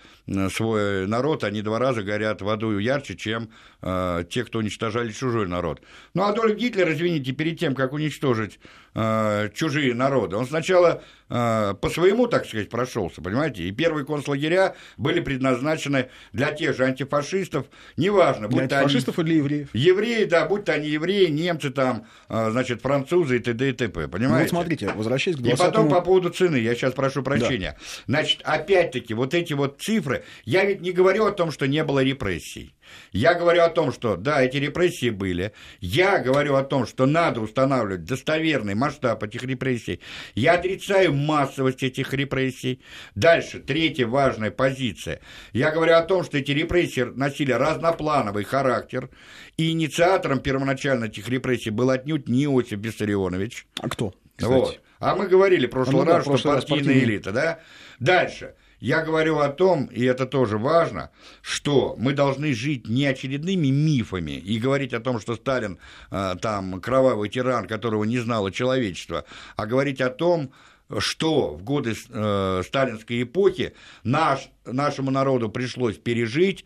свой 0.50 1.06
народ, 1.06 1.44
они 1.44 1.62
два 1.62 1.78
раза 1.78 2.02
горят 2.02 2.42
в 2.42 2.48
аду 2.48 2.76
ярче, 2.76 3.14
чем 3.14 3.50
э, 3.82 4.24
те, 4.28 4.42
кто 4.44 4.58
уничтожали 4.58 5.12
чужой 5.12 5.46
народ. 5.46 5.80
Но 6.12 6.26
Адольф 6.26 6.56
Гитлер, 6.56 6.90
извините, 6.90 7.30
перед 7.30 7.60
тем, 7.60 7.76
как 7.76 7.92
уничтожить 7.92 8.58
э, 8.94 9.48
чужие 9.54 9.94
народы, 9.94 10.36
он 10.36 10.46
сначала 10.46 11.02
Э, 11.34 11.72
по 11.80 11.88
своему, 11.88 12.26
так 12.26 12.44
сказать, 12.44 12.68
прошелся, 12.68 13.22
понимаете? 13.22 13.62
И 13.62 13.72
первые 13.72 14.04
концлагеря 14.04 14.74
были 14.98 15.20
предназначены 15.20 16.10
для 16.34 16.52
тех 16.52 16.76
же 16.76 16.84
антифашистов, 16.84 17.66
неважно, 17.96 18.48
будь 18.48 18.68
то 18.68 18.80
антифашистов 18.80 19.18
они... 19.18 19.30
или 19.30 19.38
евреев? 19.38 19.68
Евреи, 19.72 20.24
да, 20.24 20.46
будь 20.46 20.66
то 20.66 20.74
они 20.74 20.88
евреи, 20.88 21.28
немцы 21.28 21.70
там, 21.70 22.06
э, 22.28 22.50
значит, 22.50 22.82
французы 22.82 23.36
и 23.36 23.38
т.д. 23.38 23.70
и 23.70 23.72
т.п., 23.72 24.08
понимаете? 24.08 24.28
Ну, 24.28 24.38
вот 24.40 24.48
смотрите, 24.50 24.92
возвращаясь 24.94 25.38
к 25.38 25.40
20 25.40 25.58
И 25.58 25.62
потом 25.62 25.88
по 25.88 26.02
поводу 26.02 26.28
цены, 26.28 26.56
я 26.56 26.74
сейчас 26.74 26.92
прошу 26.92 27.22
прощения. 27.22 27.78
Да. 27.78 28.12
Значит, 28.18 28.42
опять-таки, 28.44 29.14
вот 29.14 29.32
эти 29.32 29.54
вот 29.54 29.80
цифры, 29.80 30.24
я 30.44 30.66
ведь 30.66 30.82
не 30.82 30.92
говорю 30.92 31.24
о 31.24 31.32
том, 31.32 31.50
что 31.50 31.66
не 31.66 31.82
было 31.82 32.04
репрессий. 32.04 32.74
Я 33.12 33.34
говорю 33.34 33.62
о 33.62 33.68
том, 33.68 33.92
что 33.92 34.16
да, 34.16 34.42
эти 34.42 34.56
репрессии 34.56 35.10
были. 35.10 35.52
Я 35.80 36.18
говорю 36.18 36.54
о 36.56 36.64
том, 36.64 36.86
что 36.86 37.06
надо 37.06 37.40
устанавливать 37.40 38.04
достоверный 38.04 38.74
масштаб 38.74 39.22
этих 39.22 39.42
репрессий. 39.44 40.00
Я 40.34 40.54
отрицаю 40.54 41.12
массовость 41.12 41.82
этих 41.82 42.12
репрессий. 42.14 42.82
Дальше, 43.14 43.60
третья 43.60 44.06
важная 44.06 44.50
позиция. 44.50 45.20
Я 45.52 45.70
говорю 45.70 45.94
о 45.94 46.02
том, 46.02 46.24
что 46.24 46.38
эти 46.38 46.52
репрессии 46.52 47.02
носили 47.02 47.52
разноплановый 47.52 48.44
характер. 48.44 49.10
И 49.56 49.70
инициатором 49.70 50.40
первоначально 50.40 51.06
этих 51.06 51.28
репрессий 51.28 51.70
был 51.70 51.90
отнюдь 51.90 52.28
не 52.28 52.44
Иосиф 52.44 52.78
Виссарионович. 52.78 53.66
А 53.80 53.88
кто? 53.88 54.14
Кстати? 54.36 54.52
Вот. 54.52 54.80
А 54.98 55.16
мы 55.16 55.26
говорили 55.26 55.66
в 55.66 55.70
прошлый 55.70 56.02
а, 56.02 56.04
ну, 56.04 56.12
раз, 56.12 56.26
да, 56.26 56.38
что 56.38 56.52
партийная 56.52 57.00
элита, 57.00 57.32
да? 57.32 57.58
Дальше. 57.98 58.54
Я 58.82 59.04
говорю 59.04 59.38
о 59.38 59.48
том, 59.48 59.84
и 59.84 60.02
это 60.02 60.26
тоже 60.26 60.58
важно, 60.58 61.10
что 61.40 61.94
мы 61.98 62.14
должны 62.14 62.52
жить 62.52 62.88
не 62.88 63.06
очередными 63.06 63.68
мифами 63.68 64.32
и 64.32 64.58
говорить 64.58 64.92
о 64.92 64.98
том, 64.98 65.20
что 65.20 65.36
Сталин 65.36 65.78
э, 66.10 66.34
там 66.42 66.80
кровавый 66.80 67.28
тиран, 67.28 67.68
которого 67.68 68.02
не 68.02 68.18
знало 68.18 68.50
человечество, 68.50 69.24
а 69.54 69.66
говорить 69.66 70.00
о 70.00 70.10
том, 70.10 70.50
что 70.98 71.54
в 71.54 71.62
годы 71.62 71.94
э, 71.94 72.62
сталинской 72.66 73.22
эпохи 73.22 73.72
наш, 74.02 74.50
нашему 74.66 75.12
народу 75.12 75.48
пришлось 75.48 75.96
пережить, 75.96 76.64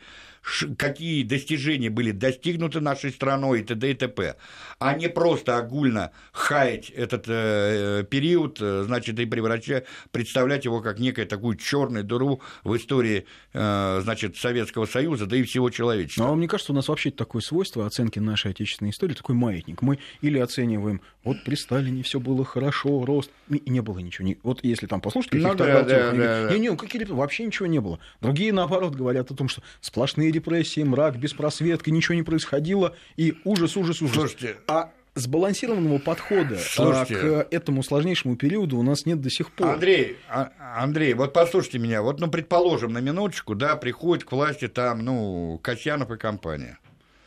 какие 0.79 1.23
достижения 1.25 1.91
были 1.91 2.13
достигнуты 2.13 2.81
нашей 2.81 3.11
страной 3.11 3.61
и 3.61 3.65
т.д. 3.65 3.91
и 3.91 3.95
т.п., 3.95 4.37
а 4.79 4.95
не 4.95 5.09
просто 5.09 5.59
огульно 5.59 6.13
хаять 6.33 6.91
этот 6.91 7.25
э, 7.27 8.05
период, 8.09 8.59
э, 8.61 8.85
значит, 8.85 9.19
и 9.19 9.27
превращать, 9.27 9.87
представлять 10.13 10.65
его 10.65 10.81
как 10.81 10.99
некую 10.99 11.27
такую 11.27 11.57
черную 11.57 12.05
дыру 12.05 12.41
в 12.63 12.77
истории, 12.77 13.27
э, 13.53 14.01
значит, 14.03 14.37
Советского 14.37 14.87
Союза, 14.87 15.27
да 15.27 15.37
и 15.37 15.43
всего 15.43 15.71
человечества. 15.71 16.25
Ну, 16.25 16.33
а 16.33 16.37
мне 16.37 16.49
кажется, 16.49 16.73
у 16.73 16.75
нас 16.77 16.89
вообще 16.89 17.11
такое 17.11 17.43
свойство 17.43 17.87
оценки 17.87 18.19
нашей 18.19 18.53
отечественной 18.53 18.91
истории, 18.91 19.15
такой 19.15 19.35
маятник. 19.35 19.83
Мы 19.83 19.99
или 20.21 20.39
оцениваем, 20.39 21.01
вот 21.25 21.43
при 21.45 21.57
Сталине 21.57 22.03
все 22.03 22.21
было 22.21 22.45
хорошо, 22.45 23.05
рост, 23.05 23.31
и 23.49 23.63
не 23.69 23.81
было 23.81 23.99
ничего. 23.99 24.29
Вот 24.43 24.63
если 24.63 24.87
там 24.87 25.01
послушать 25.01 25.31
каких-то 25.33 25.53
ну, 25.53 25.59
да, 25.59 25.83
да, 25.83 26.13
да, 26.13 26.47
да. 26.47 26.53
Не, 26.55 26.61
не, 26.61 26.77
какие 26.77 27.05
вообще 27.05 27.45
ничего 27.45 27.67
не 27.67 27.81
было. 27.81 27.99
Другие, 28.21 28.53
наоборот, 28.53 28.95
говорят 28.95 29.31
о 29.31 29.35
том, 29.35 29.49
что 29.49 29.63
сплошные 29.81 30.31
депрессии, 30.37 30.83
мрак, 30.83 31.19
беспросветка, 31.19 31.91
ничего 31.91 32.15
не 32.15 32.23
происходило, 32.23 32.95
и 33.17 33.35
ужас, 33.45 33.77
ужас, 33.77 34.01
ужас. 34.03 34.15
Слушайте, 34.15 34.57
а 34.67 34.93
сбалансированного 35.15 35.99
подхода 35.99 36.57
а, 36.57 36.59
слушайте, 36.59 37.15
к 37.15 37.49
этому 37.51 37.83
сложнейшему 37.83 38.37
периоду 38.37 38.79
у 38.79 38.83
нас 38.83 39.07
нет 39.07 39.21
до 39.21 39.31
сих 39.31 39.51
пор. 39.51 39.69
Андрей, 39.69 40.19
а, 40.29 40.53
Андрей, 40.79 41.15
вот 41.15 41.33
послушайте 41.33 41.79
меня, 41.79 42.03
вот, 42.03 42.21
ну, 42.21 42.29
предположим, 42.29 42.93
на 42.93 42.99
минуточку, 42.99 43.55
да, 43.55 43.77
приходит 43.77 44.25
к 44.25 44.33
власти 44.33 44.69
там, 44.69 45.05
ну, 45.05 45.59
Касьянов 45.63 46.11
и 46.11 46.19
компания. 46.19 46.79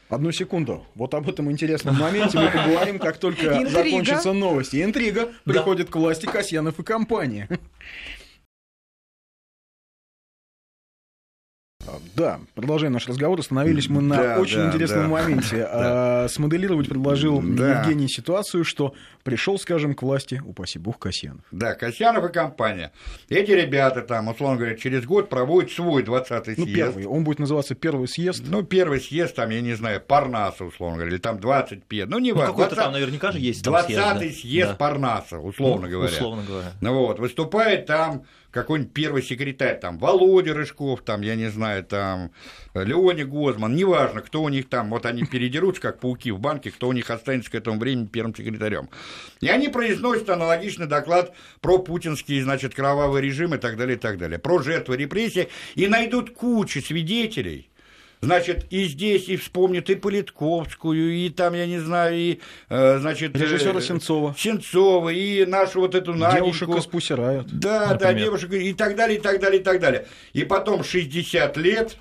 Одну 0.08 0.32
секунду. 0.32 0.86
Вот 0.96 1.14
об 1.14 1.30
этом 1.30 1.52
интересном 1.52 1.96
моменте 1.96 2.40
мы 2.40 2.50
поговорим, 2.50 2.98
как 2.98 3.18
только 3.18 3.68
закончатся 3.70 4.34
новости. 4.34 4.84
Интрига. 4.84 5.30
Приходит 5.46 5.92
к 5.92 5.96
власти 5.96 6.26
Касьянов 6.26 6.80
и 6.80 6.84
компания. 6.84 7.48
Да, 12.16 12.40
продолжаем 12.56 12.94
наш 12.94 13.08
разговор. 13.08 13.40
Остановились 13.40 13.90
мы 13.90 14.02
на 14.02 14.18
да, 14.18 14.40
очень 14.40 14.58
да, 14.58 14.68
интересном 14.68 15.04
да, 15.04 15.08
моменте. 15.08 15.58
Да. 15.70 16.26
А, 16.26 16.28
смоделировать 16.30 16.90
предложил 16.90 17.42
да. 17.42 17.82
Евгений 17.82 18.08
ситуацию, 18.08 18.64
что 18.64 18.94
пришел, 19.24 19.60
скажем, 19.60 19.94
к 19.94 20.02
власти, 20.02 20.42
упаси 20.46 20.80
бог, 20.80 21.00
Касьянов. 21.00 21.44
Да, 21.52 21.76
Касьянов 21.76 22.26
и 22.26 22.34
компания. 22.34 22.92
Эти 23.30 23.52
ребята 23.52 24.02
там, 24.02 24.28
условно 24.28 24.58
говоря, 24.58 24.76
через 24.76 25.06
год 25.06 25.30
проводят 25.30 25.72
свой 25.72 26.04
20-й 26.04 26.56
ну, 26.58 26.64
съезд. 26.64 26.76
Первый. 26.76 27.06
Он 27.06 27.24
будет 27.24 27.40
называться 27.40 27.76
первый 27.76 28.08
съезд. 28.08 28.44
Ну, 28.48 28.64
первый 28.64 29.00
съезд, 29.00 29.36
там, 29.36 29.50
я 29.50 29.62
не 29.62 29.74
знаю, 29.74 30.02
Парнаса, 30.02 30.66
условно 30.66 30.98
говоря, 30.98 31.12
или 31.12 31.22
там 31.22 31.40
25. 31.40 32.10
Ну, 32.10 32.20
не 32.20 32.32
важно. 32.32 32.48
Ну, 32.48 32.52
какой-то 32.54 32.76
20... 32.76 32.84
там 32.84 32.94
наверняка 32.94 33.32
же 33.32 33.40
есть 33.40 33.66
20-й 33.66 33.94
съезд, 33.94 34.20
да? 34.20 34.32
съезд 34.32 34.70
да. 34.72 34.76
Парнаса, 34.76 35.40
условно 35.40 35.88
ну, 35.88 35.92
говоря. 35.92 36.12
Условно 36.12 36.44
говоря. 36.48 36.74
Ну, 36.82 36.94
вот, 36.94 37.20
выступает 37.20 37.86
там 37.86 38.24
какой-нибудь 38.52 38.94
первый 38.94 39.22
секретарь, 39.22 39.80
там, 39.80 39.98
Володя 39.98 40.54
Рыжков, 40.54 41.02
там, 41.02 41.22
я 41.22 41.36
не 41.36 41.50
знаю, 41.50 41.84
там, 41.84 42.32
Леони 42.74 43.24
Гозман, 43.24 43.76
неважно, 43.76 44.22
кто 44.22 44.42
у 44.42 44.50
них 44.50 44.70
там, 44.70 44.90
вот 44.90 45.06
они 45.06 45.24
передерутся, 45.24 45.82
как 45.82 46.00
пауки 46.00 46.32
в 46.32 46.40
банке, 46.40 46.72
кто 46.72 46.88
у 46.88 46.94
них 46.94 47.10
останется 47.10 47.52
к 47.52 47.56
этому 47.56 47.80
времени 47.80 48.08
первым 48.08 48.36
секретарем. 48.36 48.90
И 49.42 49.48
они 49.48 49.70
произносят 49.70 50.30
аналогичный 50.30 50.88
доклад 50.88 51.34
про 51.62 51.78
путинский, 51.80 52.42
значит, 52.42 52.74
кровавый 52.74 53.22
режим 53.22 53.54
и 53.54 53.58
так 53.58 53.78
далее, 53.78 53.98
и 53.98 54.00
так 54.00 54.18
далее, 54.18 54.40
про 54.40 54.62
жертвы 54.62 54.98
репрессий, 54.98 55.50
и 55.76 55.88
найдут 55.88 56.32
кучу 56.32 56.82
свидетелей, 56.82 57.69
Значит, 58.22 58.66
и 58.70 58.84
здесь 58.86 59.30
и 59.30 59.38
вспомнит 59.38 59.90
и 59.90 59.96
Политковскую, 59.96 61.14
и 61.14 61.30
там, 61.30 61.54
я 61.54 61.66
не 61.66 61.80
знаю, 61.80 62.16
и, 62.18 62.40
э, 62.68 63.00
значит... 63.00 63.34
Э, 63.36 63.40
Режиссера 63.40 63.80
Сенцова. 63.80 64.36
Сенцова, 64.38 65.10
и 65.10 65.46
нашу 65.46 65.80
вот 65.80 65.96
эту 65.96 66.14
Наденьку. 66.14 66.46
Девушек 66.46 66.70
из 66.70 66.86
Пусирают. 66.86 67.48
Да, 67.48 67.92
например. 67.92 68.00
да, 68.00 68.14
девушек, 68.14 68.52
и 68.52 68.74
так 68.74 68.98
далее, 68.98 69.20
и 69.20 69.22
так 69.22 69.40
далее, 69.40 69.62
и 69.62 69.64
так 69.64 69.80
далее. 69.80 70.06
И 70.34 70.44
потом 70.44 70.84
60 70.84 71.56
лет 71.56 71.96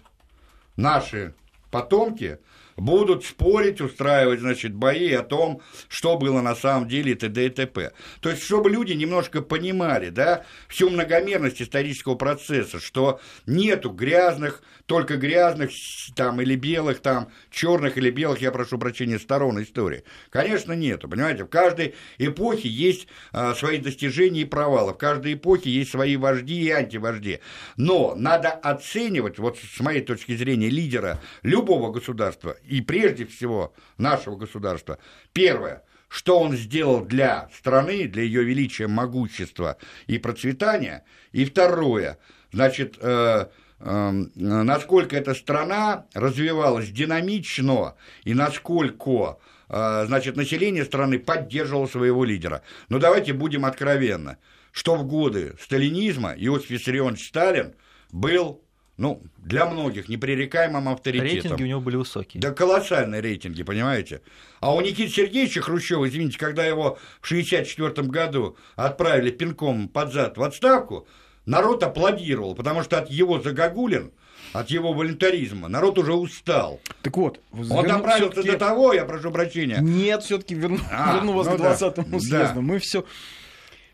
наши 0.76 1.34
потомки 1.70 2.38
будут 2.78 3.24
спорить, 3.24 3.80
устраивать, 3.80 4.40
значит, 4.40 4.74
бои 4.74 5.12
о 5.12 5.22
том, 5.22 5.60
что 5.88 6.16
было 6.16 6.40
на 6.40 6.54
самом 6.54 6.88
деле 6.88 7.14
т.д. 7.14 7.46
и 7.46 7.50
т.п. 7.50 7.92
То 8.20 8.30
есть, 8.30 8.42
чтобы 8.42 8.70
люди 8.70 8.92
немножко 8.92 9.42
понимали, 9.42 10.10
да, 10.10 10.44
всю 10.68 10.88
многомерность 10.90 11.60
исторического 11.60 12.14
процесса, 12.14 12.80
что 12.80 13.20
нету 13.46 13.90
грязных, 13.90 14.62
только 14.88 15.18
грязных 15.18 15.70
там 16.16 16.40
или 16.40 16.56
белых, 16.56 17.00
там, 17.00 17.28
черных 17.50 17.98
или 17.98 18.10
белых, 18.10 18.40
я 18.40 18.50
прошу 18.50 18.78
прощения, 18.78 19.18
сторон 19.18 19.62
истории. 19.62 20.02
Конечно, 20.30 20.72
нету, 20.72 21.10
понимаете, 21.10 21.44
в 21.44 21.48
каждой 21.48 21.94
эпохе 22.16 22.70
есть 22.70 23.06
а, 23.30 23.54
свои 23.54 23.76
достижения 23.76 24.40
и 24.40 24.44
провалы, 24.46 24.94
в 24.94 24.96
каждой 24.96 25.34
эпохе 25.34 25.68
есть 25.68 25.90
свои 25.90 26.16
вожди 26.16 26.62
и 26.62 26.70
антивожди. 26.70 27.40
Но 27.76 28.14
надо 28.16 28.48
оценивать, 28.48 29.38
вот 29.38 29.58
с 29.58 29.78
моей 29.80 30.00
точки 30.00 30.34
зрения, 30.34 30.70
лидера 30.70 31.20
любого 31.42 31.92
государства 31.92 32.56
и 32.64 32.80
прежде 32.80 33.26
всего 33.26 33.74
нашего 33.98 34.36
государства. 34.36 34.98
Первое, 35.34 35.82
что 36.08 36.40
он 36.40 36.56
сделал 36.56 37.04
для 37.04 37.50
страны, 37.54 38.08
для 38.08 38.22
ее 38.22 38.42
величия, 38.42 38.86
могущества 38.86 39.76
и 40.06 40.16
процветания. 40.16 41.04
И 41.32 41.44
второе, 41.44 42.18
значит, 42.52 42.96
э, 43.02 43.48
насколько 43.80 45.16
эта 45.16 45.34
страна 45.34 46.06
развивалась 46.14 46.90
динамично 46.90 47.94
и 48.24 48.34
насколько 48.34 49.38
э, 49.68 50.04
значит, 50.06 50.36
население 50.36 50.84
страны 50.84 51.18
поддерживало 51.18 51.86
своего 51.86 52.24
лидера. 52.24 52.62
Но 52.88 52.98
давайте 52.98 53.32
будем 53.32 53.64
откровенны, 53.64 54.38
что 54.72 54.96
в 54.96 55.06
годы 55.06 55.54
сталинизма 55.60 56.34
Иосиф 56.36 56.70
Виссарионович 56.70 57.28
Сталин 57.28 57.74
был 58.10 58.62
ну, 58.98 59.22
для 59.38 59.64
многих 59.64 60.08
непререкаемым 60.08 60.88
авторитетом. 60.88 61.32
Рейтинги 61.32 61.62
у 61.62 61.66
него 61.66 61.80
были 61.80 61.96
высокие. 61.96 62.40
Да 62.42 62.50
колоссальные 62.50 63.20
рейтинги, 63.20 63.62
понимаете? 63.62 64.22
А 64.60 64.74
у 64.74 64.80
Никиты 64.80 65.08
Сергеевича 65.08 65.62
Хрущева, 65.62 66.08
извините, 66.08 66.36
когда 66.36 66.66
его 66.66 66.98
в 67.20 67.30
1964 67.30 68.08
году 68.08 68.56
отправили 68.74 69.30
пинком 69.30 69.88
под 69.88 70.12
зад 70.12 70.36
в 70.36 70.42
отставку, 70.42 71.06
народ 71.48 71.82
аплодировал, 71.82 72.54
потому 72.54 72.82
что 72.82 72.98
от 72.98 73.10
его 73.10 73.40
загогулин 73.40 74.12
от 74.52 74.70
его 74.70 74.92
волонтаризма. 74.92 75.68
Народ 75.68 75.98
уже 75.98 76.14
устал. 76.14 76.80
Так 77.02 77.16
вот, 77.16 77.40
он 77.52 77.86
доправился 77.86 78.42
до 78.42 78.56
того, 78.58 78.92
я 78.94 79.04
прошу 79.04 79.30
прощения. 79.30 79.78
Нет, 79.80 80.22
все-таки 80.22 80.54
верну, 80.54 80.78
а, 80.90 81.14
верну 81.14 81.32
вас 81.32 81.46
ну 81.46 81.56
к 81.56 81.60
20-му 81.60 82.18
да, 82.18 82.18
съезду. 82.18 82.54
Да. 82.54 82.60
Мы 82.60 82.78
все 82.78 83.04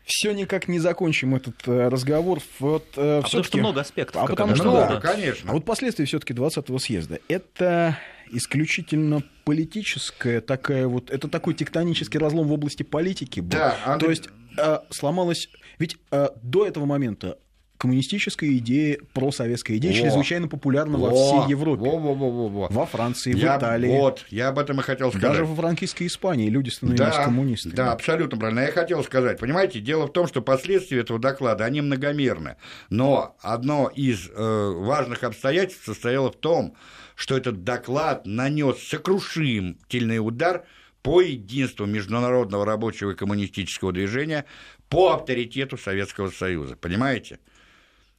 все 0.05 0.33
никак 0.33 0.67
не 0.67 0.79
закончим 0.79 1.35
этот 1.35 1.67
э, 1.67 1.89
разговор. 1.89 2.39
Вот, 2.59 2.85
э, 2.95 3.19
а 3.19 3.21
потому 3.23 3.43
что 3.43 3.57
много 3.57 3.81
аспектов. 3.81 4.21
А 4.21 4.27
потому 4.27 4.55
что, 4.55 4.71
да, 4.71 5.01
конечно. 5.01 5.49
А 5.49 5.53
вот 5.53 5.65
последствия 5.65 6.05
все-таки 6.05 6.33
20-го 6.33 6.77
съезда. 6.77 7.19
Это 7.27 7.97
исключительно 8.31 9.23
политическая 9.45 10.41
такая 10.41 10.87
вот, 10.87 11.09
это 11.09 11.27
такой 11.27 11.55
тектонический 11.55 12.19
разлом 12.19 12.47
в 12.47 12.53
области 12.53 12.83
политики 12.83 13.39
был. 13.39 13.49
Да, 13.49 13.77
Андрей... 13.85 14.05
То 14.05 14.09
есть 14.11 14.29
э, 14.57 14.79
сломалась, 14.91 15.49
ведь 15.79 15.97
э, 16.11 16.29
до 16.41 16.67
этого 16.67 16.85
момента 16.85 17.37
коммунистическая 17.77 18.55
идея, 18.57 18.99
просоветская 19.13 19.77
идея, 19.77 19.91
во. 19.91 19.97
чрезвычайно 19.99 20.47
популярна 20.47 20.97
во, 20.97 21.09
во 21.09 21.15
всей 21.15 21.51
Европе. 21.51 21.83
Во, 21.83 21.97
во, 21.97 22.13
во, 22.13 22.29
во, 22.29 22.47
во. 22.47 22.67
Во 22.69 22.85
Франции, 22.85 23.35
я, 23.35 23.55
в 23.55 23.59
Италии. 23.59 23.89
Вот, 23.89 24.25
я 24.29 24.49
об 24.49 24.59
этом 24.59 24.79
и 24.79 24.83
хотел 24.83 25.09
сказать. 25.09 25.29
Даже 25.29 25.45
во 25.45 25.55
франкистской 25.55 26.07
Испании 26.07 26.49
люди 26.49 26.69
становились 26.69 26.99
да, 26.99 27.23
коммунистами. 27.23 27.73
Да, 27.73 27.91
абсолютно 27.91 28.37
правильно. 28.37 28.61
Я 28.61 28.71
хотел 28.71 29.03
сказать, 29.03 29.39
понимаете, 29.39 29.79
дело 29.79 30.07
в 30.07 30.13
том, 30.13 30.27
что 30.27 30.41
последствия 30.41 30.99
этого 30.99 31.19
доклада, 31.19 31.65
они 31.65 31.81
многомерны. 31.81 32.57
Но 32.89 33.35
одно 33.41 33.91
из 33.93 34.29
э, 34.29 34.73
важных 34.75 35.23
обстоятельств 35.23 35.85
состояло 35.85 36.31
в 36.31 36.35
том, 36.35 36.75
что 37.15 37.37
этот 37.37 37.63
доклад 37.63 38.25
нанес 38.25 38.77
сокрушительный 38.79 40.19
удар 40.19 40.65
по 41.01 41.21
единству 41.21 41.85
международного 41.85 42.65
рабочего 42.65 43.11
и 43.11 43.15
коммунистического 43.15 43.91
движения, 43.91 44.45
по 44.89 45.13
авторитету 45.13 45.77
Советского 45.77 46.29
Союза. 46.29 46.75
Понимаете? 46.75 47.39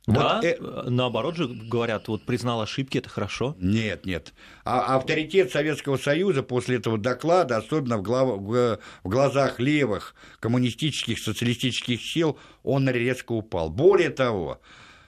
Да, 0.07 0.37
вот, 0.37 0.45
э... 0.45 0.57
наоборот 0.89 1.37
же 1.37 1.49
говорят, 1.49 2.07
вот 2.07 2.25
признал 2.25 2.61
ошибки, 2.61 2.99
это 2.99 3.09
хорошо. 3.09 3.57
Нет, 3.59 4.07
нет. 4.07 4.35
А 4.65 4.97
авторитет 4.97 5.51
Советского 5.51 5.97
Союза 5.97 6.43
после 6.45 6.77
этого 6.77 6.97
доклада, 6.97 7.57
особенно 7.57 7.99
в, 7.99 8.03
глав... 8.03 8.41
в 8.41 8.79
глазах 9.03 9.59
левых 9.59 10.15
коммунистических, 10.39 11.19
социалистических 11.19 12.01
сил, 12.01 12.39
он 12.63 12.89
резко 12.89 13.33
упал. 13.33 13.69
Более 13.69 14.11
того, 14.11 14.61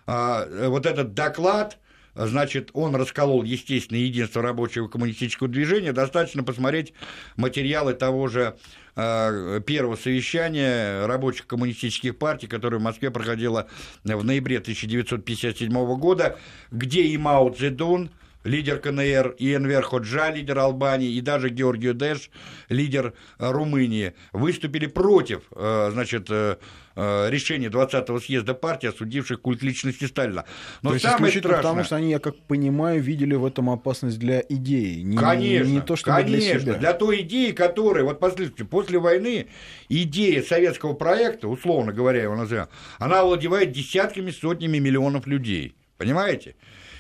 а, 0.07 0.49
вот 0.69 0.85
этот 0.85 1.15
доклад, 1.15 1.79
значит, 2.15 2.71
он 2.73 2.97
расколол, 2.97 3.45
естественно, 3.45 3.99
единство 3.99 4.43
рабочего 4.43 4.89
коммунистического 4.89 5.49
движения. 5.49 5.93
Достаточно 5.93 6.43
посмотреть 6.43 6.93
материалы 7.37 7.95
того 7.95 8.27
же 8.27 8.57
первого 8.99 9.95
совещания 9.95 11.07
рабочих 11.07 11.47
коммунистических 11.47 12.19
партий, 12.19 12.49
которое 12.49 12.79
в 12.79 12.83
Москве 12.83 13.13
проходило 13.13 13.69
в 14.03 14.25
ноябре 14.25 14.59
1957 14.59 15.71
года, 15.97 16.37
где 16.73 17.03
и 17.03 17.17
Мао 17.17 17.51
Цзэдун, 17.51 18.11
лидер 18.49 18.79
КНР, 18.79 19.35
и 19.39 19.55
Энвер 19.55 19.83
Ходжа, 19.83 20.31
лидер 20.31 20.59
Албании, 20.59 21.13
и 21.13 21.21
даже 21.21 21.51
Георгий 21.51 21.93
Дэш, 21.93 22.31
лидер 22.69 23.15
э, 23.39 23.51
Румынии, 23.51 24.15
выступили 24.33 24.87
против 24.87 25.43
э, 25.55 25.91
значит, 25.93 26.29
э, 26.31 26.57
решения 26.97 27.69
20-го 27.69 28.19
съезда 28.19 28.55
партии, 28.55 28.89
осудивших 28.89 29.41
культ 29.41 29.63
личности 29.63 30.07
Сталина. 30.07 30.45
Но 30.83 30.91
То 30.91 30.95
есть 30.95 31.07
самое 31.07 31.31
страшное... 31.31 31.57
потому 31.57 31.85
что 31.85 31.97
они, 31.97 32.11
я 32.11 32.19
как 32.19 32.37
понимаю, 32.37 33.01
видели 33.01 33.35
в 33.35 33.45
этом 33.45 33.71
опасность 33.71 34.19
для 34.19 34.43
идеи. 34.49 35.03
Не, 35.03 35.17
конечно, 35.17 35.71
не 35.71 35.81
то, 35.81 35.95
что 35.95 36.07
конечно, 36.07 36.37
для, 36.37 36.61
себя. 36.61 36.75
для 36.75 36.93
той 36.95 37.21
идеи, 37.21 37.53
которая, 37.53 38.03
вот 38.05 38.19
последствия, 38.19 38.65
после 38.65 38.99
войны 38.99 39.47
идея 39.89 40.43
советского 40.43 40.95
проекта, 40.95 41.47
условно 41.47 41.93
говоря 41.93 42.23
его 42.23 42.35
назовем, 42.35 42.69
она 42.99 43.21
овладевает 43.21 43.71
десятками, 43.71 44.31
сотнями 44.31 44.79
миллионов 44.79 45.27
людей. 45.27 45.77
Понимаете? 45.99 46.55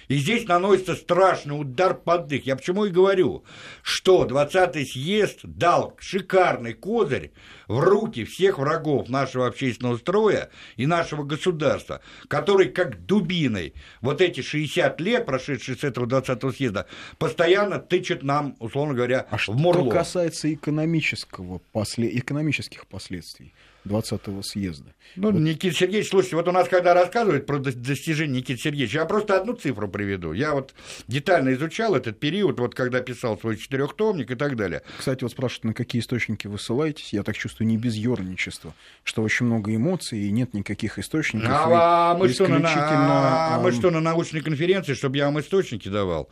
И 0.08 0.16
здесь 0.16 0.46
наносится 0.48 0.94
страшный 0.94 1.60
удар 1.60 1.94
под 1.94 2.26
дых. 2.26 2.46
Я 2.46 2.56
почему 2.56 2.86
и 2.86 2.90
говорю, 2.90 3.44
что 3.82 4.24
20-й 4.24 4.86
съезд 4.86 5.40
дал 5.42 5.96
шикарный 6.00 6.72
козырь 6.72 7.30
в 7.66 7.78
руки 7.78 8.24
всех 8.24 8.58
врагов 8.58 9.08
нашего 9.08 9.46
общественного 9.46 9.98
строя 9.98 10.48
и 10.76 10.86
нашего 10.86 11.24
государства, 11.24 12.00
который 12.28 12.70
как 12.70 13.04
дубиной 13.04 13.74
вот 14.00 14.22
эти 14.22 14.40
60 14.40 15.00
лет, 15.00 15.26
прошедшие 15.26 15.76
с 15.76 15.84
этого 15.84 16.06
20-го 16.06 16.52
съезда, 16.52 16.86
постоянно 17.18 17.78
тычет 17.78 18.22
нам, 18.22 18.56
условно 18.60 18.94
говоря, 18.94 19.26
а 19.30 19.36
в 19.36 19.48
морло. 19.48 19.90
Что 19.90 19.98
касается 19.98 20.52
экономического, 20.52 21.60
после... 21.72 22.16
экономических 22.18 22.86
последствий, 22.86 23.52
20-го 23.84 24.42
съезда. 24.42 24.92
Ну, 25.16 25.32
вот. 25.32 25.40
Никита 25.40 25.74
Сергеевич, 25.74 26.10
слушайте, 26.10 26.36
вот 26.36 26.48
у 26.48 26.52
нас 26.52 26.68
когда 26.68 26.94
рассказывают 26.94 27.46
про 27.46 27.58
достижения 27.58 28.38
Никиты 28.38 28.60
Сергеевича, 28.60 28.98
я 28.98 29.04
просто 29.04 29.38
одну 29.38 29.54
цифру 29.54 29.88
приведу. 29.88 30.32
Я 30.32 30.54
вот 30.54 30.74
детально 31.06 31.54
изучал 31.54 31.94
этот 31.94 32.20
период, 32.20 32.60
вот 32.60 32.74
когда 32.74 33.00
писал 33.00 33.38
свой 33.38 33.56
четырехтомник 33.56 34.30
и 34.30 34.34
так 34.34 34.56
далее. 34.56 34.82
Кстати, 34.98 35.22
вот 35.22 35.32
спрашивают, 35.32 35.64
на 35.64 35.74
какие 35.74 36.00
источники 36.00 36.46
вы 36.46 36.58
ссылаетесь? 36.58 37.12
Я 37.12 37.22
так 37.22 37.36
чувствую, 37.36 37.68
не 37.68 37.76
без 37.76 37.94
ерничества, 37.94 38.74
что 39.04 39.22
очень 39.22 39.46
много 39.46 39.74
эмоций 39.74 40.18
и 40.20 40.30
нет 40.30 40.54
никаких 40.54 40.98
источников. 40.98 41.48
А, 41.50 42.14
мы, 42.16 42.28
что 42.28 42.46
на, 42.48 42.58
а, 42.64 43.60
мы 43.60 43.72
что, 43.72 43.90
на 43.90 44.00
научной 44.00 44.40
конференции, 44.40 44.94
чтобы 44.94 45.16
я 45.16 45.26
вам 45.26 45.40
источники 45.40 45.88
давал? 45.88 46.28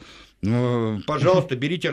Ну, 0.47 1.01
пожалуйста, 1.07 1.57
берите, 1.57 1.93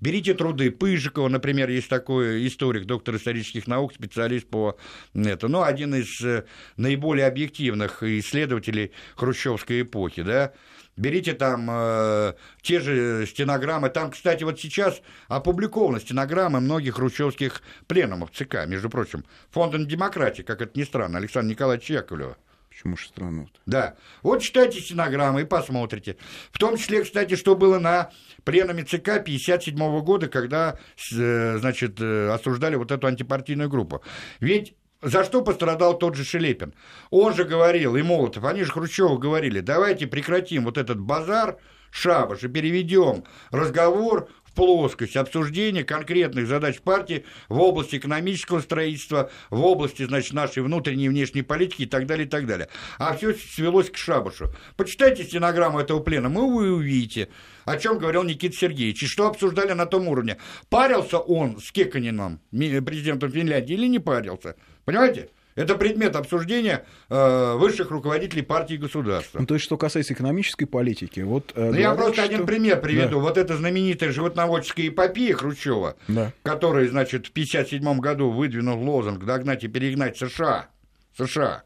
берите 0.00 0.32
труды 0.34 0.70
Пыжикова, 0.70 1.28
например, 1.28 1.68
есть 1.68 1.88
такой 1.88 2.46
историк, 2.46 2.84
доктор 2.84 3.16
исторических 3.16 3.66
наук, 3.66 3.92
специалист 3.92 4.46
по 4.46 4.78
это, 5.14 5.48
ну, 5.48 5.62
один 5.62 5.96
из 5.96 6.20
э, 6.20 6.44
наиболее 6.76 7.26
объективных 7.26 8.04
исследователей 8.04 8.92
хрущевской 9.16 9.82
эпохи, 9.82 10.22
да, 10.22 10.52
Берите 10.96 11.32
там 11.32 11.68
э, 11.70 12.34
те 12.60 12.80
же 12.80 13.24
стенограммы. 13.24 13.88
Там, 13.88 14.10
кстати, 14.10 14.42
вот 14.42 14.58
сейчас 14.58 15.00
опубликованы 15.28 16.00
стенограммы 16.00 16.58
многих 16.58 16.96
хрущевских 16.96 17.62
пленумов 17.86 18.32
ЦК, 18.32 18.66
между 18.66 18.90
прочим. 18.90 19.24
Фондом 19.50 19.86
демократии, 19.86 20.42
как 20.42 20.60
это 20.60 20.76
ни 20.76 20.82
странно, 20.82 21.18
Александра 21.18 21.50
Николаевича 21.50 21.94
Яковлева. 21.94 22.36
Почему 22.78 22.96
же 22.96 23.08
страну 23.08 23.42
-то? 23.42 23.60
Да. 23.66 23.96
Вот 24.22 24.40
читайте 24.40 24.80
стенограммы 24.80 25.40
и 25.40 25.44
посмотрите. 25.44 26.16
В 26.52 26.58
том 26.58 26.76
числе, 26.76 27.02
кстати, 27.02 27.34
что 27.34 27.56
было 27.56 27.80
на 27.80 28.10
пленуме 28.44 28.84
ЦК 28.84 29.18
1957 29.18 30.00
года, 30.02 30.28
когда, 30.28 30.78
э, 31.12 31.58
значит, 31.58 32.00
э, 32.00 32.30
осуждали 32.30 32.76
вот 32.76 32.92
эту 32.92 33.08
антипартийную 33.08 33.68
группу. 33.68 34.00
Ведь 34.38 34.74
за 35.02 35.24
что 35.24 35.42
пострадал 35.42 35.98
тот 35.98 36.14
же 36.14 36.24
Шелепин? 36.24 36.72
Он 37.10 37.34
же 37.34 37.42
говорил, 37.42 37.96
и 37.96 38.02
Молотов, 38.02 38.44
они 38.44 38.62
же 38.62 38.70
Хрущеву 38.70 39.18
говорили, 39.18 39.58
давайте 39.58 40.06
прекратим 40.06 40.64
вот 40.64 40.78
этот 40.78 41.00
базар, 41.00 41.58
шабаш, 41.90 42.44
и 42.44 42.48
переведем 42.48 43.24
разговор 43.50 44.28
плоскость 44.58 45.16
обсуждения 45.16 45.84
конкретных 45.84 46.48
задач 46.48 46.80
партии 46.80 47.24
в 47.48 47.60
области 47.60 47.94
экономического 47.94 48.58
строительства, 48.58 49.30
в 49.50 49.64
области, 49.64 50.02
значит, 50.02 50.32
нашей 50.32 50.64
внутренней 50.64 51.04
и 51.04 51.08
внешней 51.08 51.42
политики 51.42 51.82
и 51.82 51.86
так 51.86 52.06
далее, 52.06 52.26
и 52.26 52.28
так 52.28 52.44
далее. 52.44 52.68
А 52.98 53.16
все 53.16 53.34
свелось 53.34 53.88
к 53.88 53.96
шабашу. 53.96 54.52
Почитайте 54.76 55.22
стенограмму 55.22 55.78
этого 55.78 56.00
плена, 56.00 56.28
мы 56.28 56.52
вы 56.52 56.72
увидите, 56.72 57.28
о 57.66 57.76
чем 57.76 58.00
говорил 58.00 58.24
Никита 58.24 58.56
Сергеевич, 58.56 59.04
и 59.04 59.06
что 59.06 59.28
обсуждали 59.28 59.74
на 59.74 59.86
том 59.86 60.08
уровне. 60.08 60.38
Парился 60.68 61.18
он 61.18 61.60
с 61.60 61.70
Кеканином, 61.70 62.40
президентом 62.50 63.30
Финляндии, 63.30 63.74
или 63.74 63.86
не 63.86 64.00
парился? 64.00 64.56
Понимаете? 64.84 65.30
Это 65.58 65.74
предмет 65.74 66.14
обсуждения 66.14 66.84
э, 67.08 67.54
высших 67.56 67.90
руководителей 67.90 68.42
партии 68.42 68.74
и 68.74 68.76
государства. 68.76 69.40
Ну, 69.40 69.46
то 69.46 69.54
есть, 69.54 69.64
что 69.64 69.76
касается 69.76 70.14
экономической 70.14 70.66
политики, 70.66 71.18
вот... 71.18 71.52
Э, 71.56 71.70
ну, 71.72 71.76
я 71.76 71.94
просто 71.94 72.14
что... 72.14 72.22
один 72.22 72.46
пример 72.46 72.80
приведу. 72.80 73.16
Да. 73.16 73.22
Вот 73.22 73.36
эта 73.36 73.56
знаменитая 73.56 74.12
животноводческая 74.12 74.86
эпопея 74.86 75.34
Хрущева, 75.34 75.96
да. 76.06 76.32
который, 76.44 76.86
значит, 76.86 77.26
в 77.26 77.30
1957 77.30 77.98
году 77.98 78.30
выдвинул 78.30 78.80
лозунг 78.80 79.24
«догнать 79.24 79.64
и 79.64 79.68
перегнать 79.68 80.16
США». 80.16 80.68
США. 81.16 81.64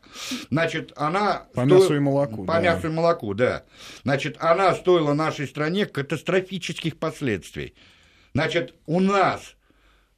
Значит, 0.51 0.95
она... 0.97 1.47
По 1.53 1.67
сто... 1.67 1.75
мясу 1.75 1.95
и 1.95 1.99
молоку. 1.99 2.45
По 2.47 2.55
да. 2.55 2.61
мясу 2.61 2.87
и 2.87 2.91
молоку, 2.91 3.35
да. 3.35 3.65
Значит, 4.05 4.37
она 4.41 4.75
стоила 4.75 5.13
нашей 5.13 5.47
стране 5.47 5.85
катастрофических 5.85 6.97
последствий. 6.97 7.75
Значит, 8.33 8.75
у 8.87 9.01
нас 9.01 9.55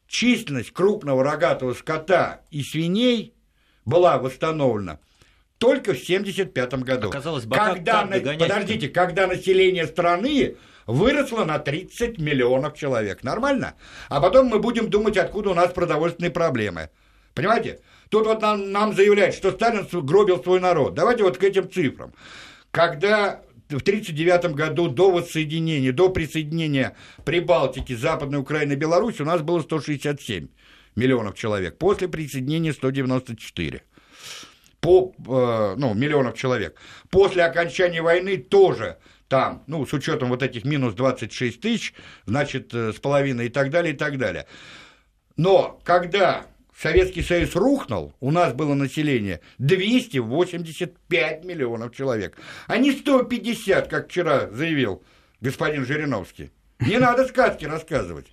численность 0.06 0.72
крупного 0.72 1.24
рогатого 1.24 1.74
скота 1.74 2.42
и 2.52 2.62
свиней 2.62 3.34
была 3.84 4.18
восстановлена 4.18 4.98
только 5.58 5.94
в 5.94 6.02
1975 6.02 6.74
году. 6.84 7.08
Оказалось, 7.08 7.44
когда 7.44 8.04
на... 8.04 8.18
Подождите, 8.18 8.88
когда 8.88 9.26
население 9.26 9.86
страны 9.86 10.56
выросло 10.86 11.44
на 11.44 11.58
30 11.58 12.18
миллионов 12.18 12.76
человек. 12.76 13.22
Нормально? 13.22 13.74
А 14.08 14.20
потом 14.20 14.48
мы 14.48 14.58
будем 14.58 14.90
думать, 14.90 15.16
откуда 15.16 15.50
у 15.50 15.54
нас 15.54 15.72
продовольственные 15.72 16.30
проблемы. 16.30 16.90
Понимаете? 17.34 17.80
Тут 18.10 18.26
вот 18.26 18.42
нам, 18.42 18.70
нам 18.70 18.94
заявляют, 18.94 19.34
что 19.34 19.50
Сталин 19.50 19.88
гробил 20.04 20.42
свой 20.42 20.60
народ. 20.60 20.94
Давайте 20.94 21.22
вот 21.22 21.38
к 21.38 21.42
этим 21.42 21.70
цифрам. 21.70 22.12
Когда 22.70 23.40
в 23.68 23.80
1939 23.80 24.54
году 24.54 24.88
до 24.88 25.10
воссоединения, 25.10 25.92
до 25.92 26.10
присоединения 26.10 26.94
Прибалтики, 27.24 27.94
Западной 27.94 28.40
Украины 28.40 28.74
и 28.74 28.76
Беларуси 28.76 29.22
у 29.22 29.24
нас 29.24 29.40
было 29.40 29.62
167 29.62 30.48
миллионов 30.96 31.34
человек, 31.34 31.78
после 31.78 32.08
присоединения 32.08 32.72
194 32.72 33.82
по, 34.80 35.14
э, 35.16 35.74
ну, 35.78 35.94
миллионов 35.94 36.36
человек. 36.36 36.76
После 37.10 37.42
окончания 37.42 38.02
войны 38.02 38.36
тоже 38.36 38.98
там, 39.28 39.64
ну, 39.66 39.86
с 39.86 39.92
учетом 39.94 40.28
вот 40.28 40.42
этих 40.42 40.64
минус 40.64 40.94
26 40.94 41.60
тысяч, 41.60 41.94
значит, 42.26 42.74
э, 42.74 42.92
с 42.92 42.96
половиной 42.96 43.46
и 43.46 43.48
так 43.48 43.70
далее, 43.70 43.94
и 43.94 43.96
так 43.96 44.18
далее. 44.18 44.46
Но 45.36 45.80
когда 45.84 46.46
Советский 46.76 47.22
Союз 47.22 47.54
рухнул, 47.54 48.14
у 48.20 48.30
нас 48.30 48.52
было 48.52 48.74
население 48.74 49.40
285 49.58 51.44
миллионов 51.44 51.96
человек, 51.96 52.36
а 52.66 52.76
не 52.76 52.92
150, 52.92 53.88
как 53.88 54.08
вчера 54.08 54.50
заявил 54.50 55.02
господин 55.40 55.86
Жириновский. 55.86 56.50
Не 56.80 56.98
надо 56.98 57.26
сказки 57.26 57.64
рассказывать. 57.64 58.26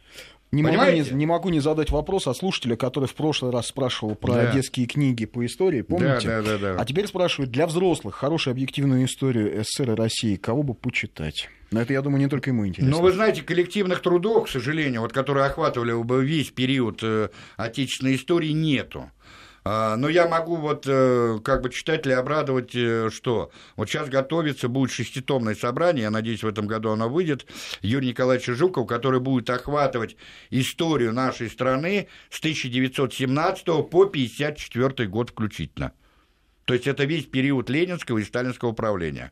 Не 0.51 0.63
могу 0.63 0.91
не, 0.91 1.01
не 1.11 1.25
могу 1.25 1.49
не 1.49 1.61
задать 1.61 1.91
вопрос 1.91 2.27
о 2.27 2.33
слушателе, 2.33 2.75
который 2.75 3.07
в 3.07 3.15
прошлый 3.15 3.51
раз 3.51 3.67
спрашивал 3.67 4.15
про 4.15 4.33
да. 4.33 4.51
детские 4.51 4.85
книги 4.85 5.25
по 5.25 5.45
истории, 5.45 5.81
помните? 5.81 6.27
Да, 6.27 6.41
да, 6.41 6.57
да, 6.57 6.73
да. 6.73 6.81
А 6.81 6.85
теперь 6.85 7.07
спрашивают, 7.07 7.51
для 7.51 7.67
взрослых 7.67 8.15
хорошую 8.15 8.51
объективную 8.51 9.05
историю 9.05 9.63
СССР 9.63 9.91
и 9.91 9.95
России, 9.95 10.35
кого 10.35 10.63
бы 10.63 10.73
почитать? 10.73 11.47
Но 11.71 11.81
это, 11.81 11.93
я 11.93 12.01
думаю, 12.01 12.19
не 12.19 12.27
только 12.27 12.49
ему 12.49 12.67
интересно. 12.67 12.97
Ну, 12.97 13.01
вы 13.01 13.13
знаете, 13.13 13.43
коллективных 13.43 14.01
трудов, 14.01 14.47
к 14.47 14.49
сожалению, 14.49 15.01
вот, 15.01 15.13
которые 15.13 15.45
охватывали 15.45 15.93
бы 15.93 16.25
весь 16.25 16.51
период 16.51 16.99
э, 17.01 17.29
отечественной 17.55 18.15
истории, 18.15 18.51
нету. 18.51 19.09
А, 19.63 19.95
но 19.95 20.09
я 20.09 20.27
могу 20.27 20.55
вот 20.55 20.85
э, 20.87 21.39
как 21.43 21.61
бы 21.61 21.69
читателей 21.69 22.15
обрадовать, 22.15 22.73
э, 22.73 23.09
что 23.11 23.51
вот 23.75 23.89
сейчас 23.89 24.09
готовится, 24.09 24.69
будет 24.69 24.91
шеститомное 24.91 25.53
собрание, 25.53 26.03
я 26.03 26.09
надеюсь, 26.09 26.41
в 26.41 26.47
этом 26.47 26.65
году 26.65 26.89
оно 26.89 27.07
выйдет, 27.07 27.45
Юрий 27.81 28.09
Николаевич 28.09 28.47
Жуков, 28.47 28.87
который 28.87 29.19
будет 29.19 29.49
охватывать 29.51 30.17
историю 30.49 31.13
нашей 31.13 31.47
страны 31.47 32.07
с 32.31 32.39
1917 32.39 33.65
по 33.65 34.03
1954 34.03 35.07
год 35.07 35.29
включительно. 35.29 35.91
То 36.65 36.73
есть 36.73 36.87
это 36.87 37.03
весь 37.03 37.25
период 37.25 37.69
ленинского 37.69 38.17
и 38.17 38.23
сталинского 38.23 38.71
правления. 38.71 39.31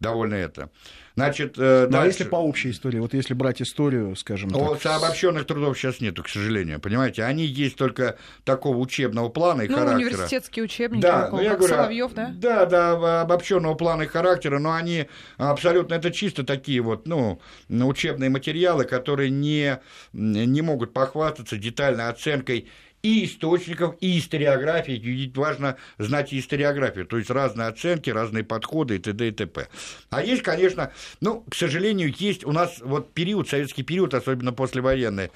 Довольно 0.00 0.34
это. 0.34 0.70
Значит, 1.14 1.56
э, 1.58 1.88
ну, 1.90 2.00
а 2.00 2.06
если 2.06 2.24
по 2.24 2.36
общей 2.36 2.70
истории, 2.70 2.98
вот 2.98 3.12
если 3.12 3.34
брать 3.34 3.60
историю, 3.60 4.16
скажем 4.16 4.50
так... 4.50 4.80
так... 4.80 5.02
Обобщенных 5.02 5.46
трудов 5.46 5.76
сейчас 5.78 6.00
нету, 6.00 6.22
к 6.22 6.28
сожалению, 6.28 6.80
понимаете? 6.80 7.24
Они 7.24 7.44
есть 7.44 7.76
только 7.76 8.16
такого 8.44 8.78
учебного 8.78 9.28
плана 9.28 9.62
и 9.62 9.68
ну, 9.68 9.76
характера. 9.76 9.96
университетские 9.96 10.64
учебники, 10.64 11.02
да, 11.02 11.26
около, 11.26 11.38
ну, 11.38 11.44
я 11.44 11.56
говорю, 11.56 11.74
Соловьев, 11.74 12.14
да? 12.14 12.32
Да, 12.34 12.66
да, 12.66 13.20
обобщенного 13.22 13.74
плана 13.74 14.02
и 14.02 14.06
характера, 14.06 14.58
но 14.58 14.72
они 14.72 15.06
абсолютно, 15.36 15.94
это 15.94 16.10
чисто 16.10 16.44
такие 16.44 16.80
вот, 16.80 17.06
ну, 17.06 17.40
учебные 17.68 18.30
материалы, 18.30 18.84
которые 18.84 19.30
не, 19.30 19.80
не 20.12 20.62
могут 20.62 20.92
похвастаться 20.92 21.56
детальной 21.56 22.08
оценкой 22.08 22.68
и 23.02 23.24
источников, 23.24 23.96
и 24.00 24.18
историографии. 24.18 24.92
Ведь 24.92 25.36
важно 25.36 25.76
знать 25.98 26.32
историографию, 26.32 27.06
то 27.06 27.18
есть 27.18 27.30
разные 27.30 27.68
оценки, 27.68 28.10
разные 28.10 28.44
подходы 28.44 28.96
и 28.96 28.98
т.д. 28.98 29.28
и 29.28 29.32
т.п. 29.32 29.68
А 30.10 30.22
есть, 30.22 30.42
конечно, 30.42 30.92
ну, 31.20 31.44
к 31.48 31.54
сожалению, 31.54 32.12
есть 32.16 32.44
у 32.44 32.52
нас 32.52 32.78
вот 32.80 33.12
период, 33.12 33.48
советский 33.48 33.82
период, 33.82 34.14
особенно 34.14 34.52
послевоенный, 34.52 35.30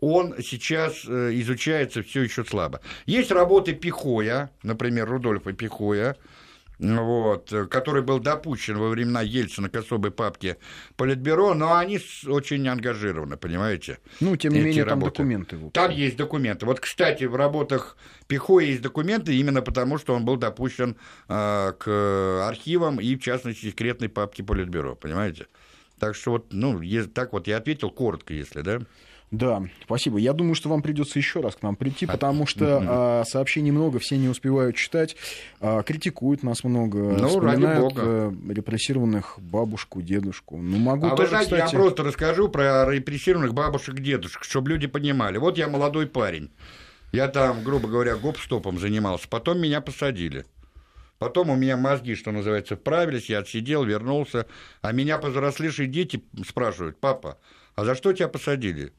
он 0.00 0.34
сейчас 0.42 1.04
э, 1.06 1.30
изучается 1.34 2.02
все 2.02 2.22
еще 2.22 2.44
слабо. 2.44 2.80
Есть 3.06 3.30
работы 3.30 3.72
Пихоя, 3.72 4.50
например, 4.64 5.08
Рудольфа 5.08 5.52
Пихоя, 5.52 6.16
вот, 6.82 7.52
который 7.70 8.02
был 8.02 8.18
допущен 8.18 8.76
во 8.76 8.88
времена 8.88 9.22
Ельцина 9.22 9.68
к 9.68 9.76
особой 9.76 10.10
папке 10.10 10.56
Политбюро, 10.96 11.54
но 11.54 11.76
они 11.76 12.00
очень 12.26 12.66
ангажированы, 12.68 13.36
понимаете? 13.36 13.98
Ну, 14.20 14.36
тем 14.36 14.52
не 14.52 14.60
менее, 14.60 14.84
работы. 14.84 15.18
там 15.18 15.28
документы. 15.28 15.70
Там 15.72 15.90
есть 15.92 16.16
документы. 16.16 16.66
Вот, 16.66 16.80
кстати, 16.80 17.24
в 17.24 17.36
работах 17.36 17.96
Пихоя 18.26 18.66
есть 18.66 18.82
документы 18.82 19.34
именно 19.34 19.62
потому, 19.62 19.98
что 19.98 20.14
он 20.14 20.24
был 20.24 20.36
допущен 20.36 20.96
э, 21.28 21.72
к 21.78 22.46
архивам 22.48 23.00
и, 23.00 23.14
в 23.16 23.22
частности, 23.22 23.66
секретной 23.66 24.08
папке 24.08 24.42
Политбюро, 24.42 24.96
понимаете? 24.96 25.46
Так 25.98 26.16
что 26.16 26.32
вот, 26.32 26.46
ну, 26.52 26.80
так 27.14 27.32
вот 27.32 27.46
я 27.46 27.58
ответил 27.58 27.90
коротко, 27.90 28.34
если, 28.34 28.62
да? 28.62 28.80
Да, 29.32 29.62
спасибо. 29.82 30.18
Я 30.18 30.34
думаю, 30.34 30.54
что 30.54 30.68
вам 30.68 30.82
придется 30.82 31.18
еще 31.18 31.40
раз 31.40 31.56
к 31.56 31.62
нам 31.62 31.74
прийти, 31.74 32.04
потому 32.04 32.46
что 32.46 32.82
а, 32.86 33.24
сообщений 33.24 33.70
много, 33.70 33.98
все 33.98 34.18
не 34.18 34.28
успевают 34.28 34.76
читать, 34.76 35.16
а, 35.58 35.82
критикуют 35.82 36.42
нас 36.42 36.64
много, 36.64 36.98
ну, 36.98 37.28
вспоминают 37.28 37.94
а, 37.96 38.34
репрессированных 38.50 39.38
бабушку, 39.40 40.02
дедушку. 40.02 40.58
Ну, 40.58 40.76
могу 40.76 41.06
а 41.06 41.10
тоже, 41.16 41.22
вы 41.22 41.28
знаете, 41.28 41.54
кстати... 41.54 41.72
я 41.74 41.80
просто 41.80 42.02
расскажу 42.02 42.50
про 42.50 42.84
репрессированных 42.92 43.54
бабушек, 43.54 44.00
дедушек, 44.00 44.44
чтобы 44.44 44.68
люди 44.68 44.86
понимали. 44.86 45.38
Вот 45.38 45.56
я 45.56 45.66
молодой 45.66 46.06
парень, 46.06 46.50
я 47.10 47.26
там, 47.28 47.64
грубо 47.64 47.88
говоря, 47.88 48.16
гоп-стопом 48.16 48.78
занимался, 48.78 49.28
потом 49.30 49.62
меня 49.62 49.80
посадили. 49.80 50.44
Потом 51.18 51.48
у 51.48 51.56
меня 51.56 51.78
мозги, 51.78 52.16
что 52.16 52.32
называется, 52.32 52.76
вправились, 52.76 53.30
я 53.30 53.38
отсидел, 53.38 53.84
вернулся, 53.84 54.46
а 54.82 54.92
меня 54.92 55.16
повзрослевшие 55.16 55.88
дети 55.88 56.22
спрашивают, 56.46 57.00
папа, 57.00 57.38
а 57.76 57.86
за 57.86 57.94
что 57.94 58.12
тебя 58.12 58.28
посадили? 58.28 58.92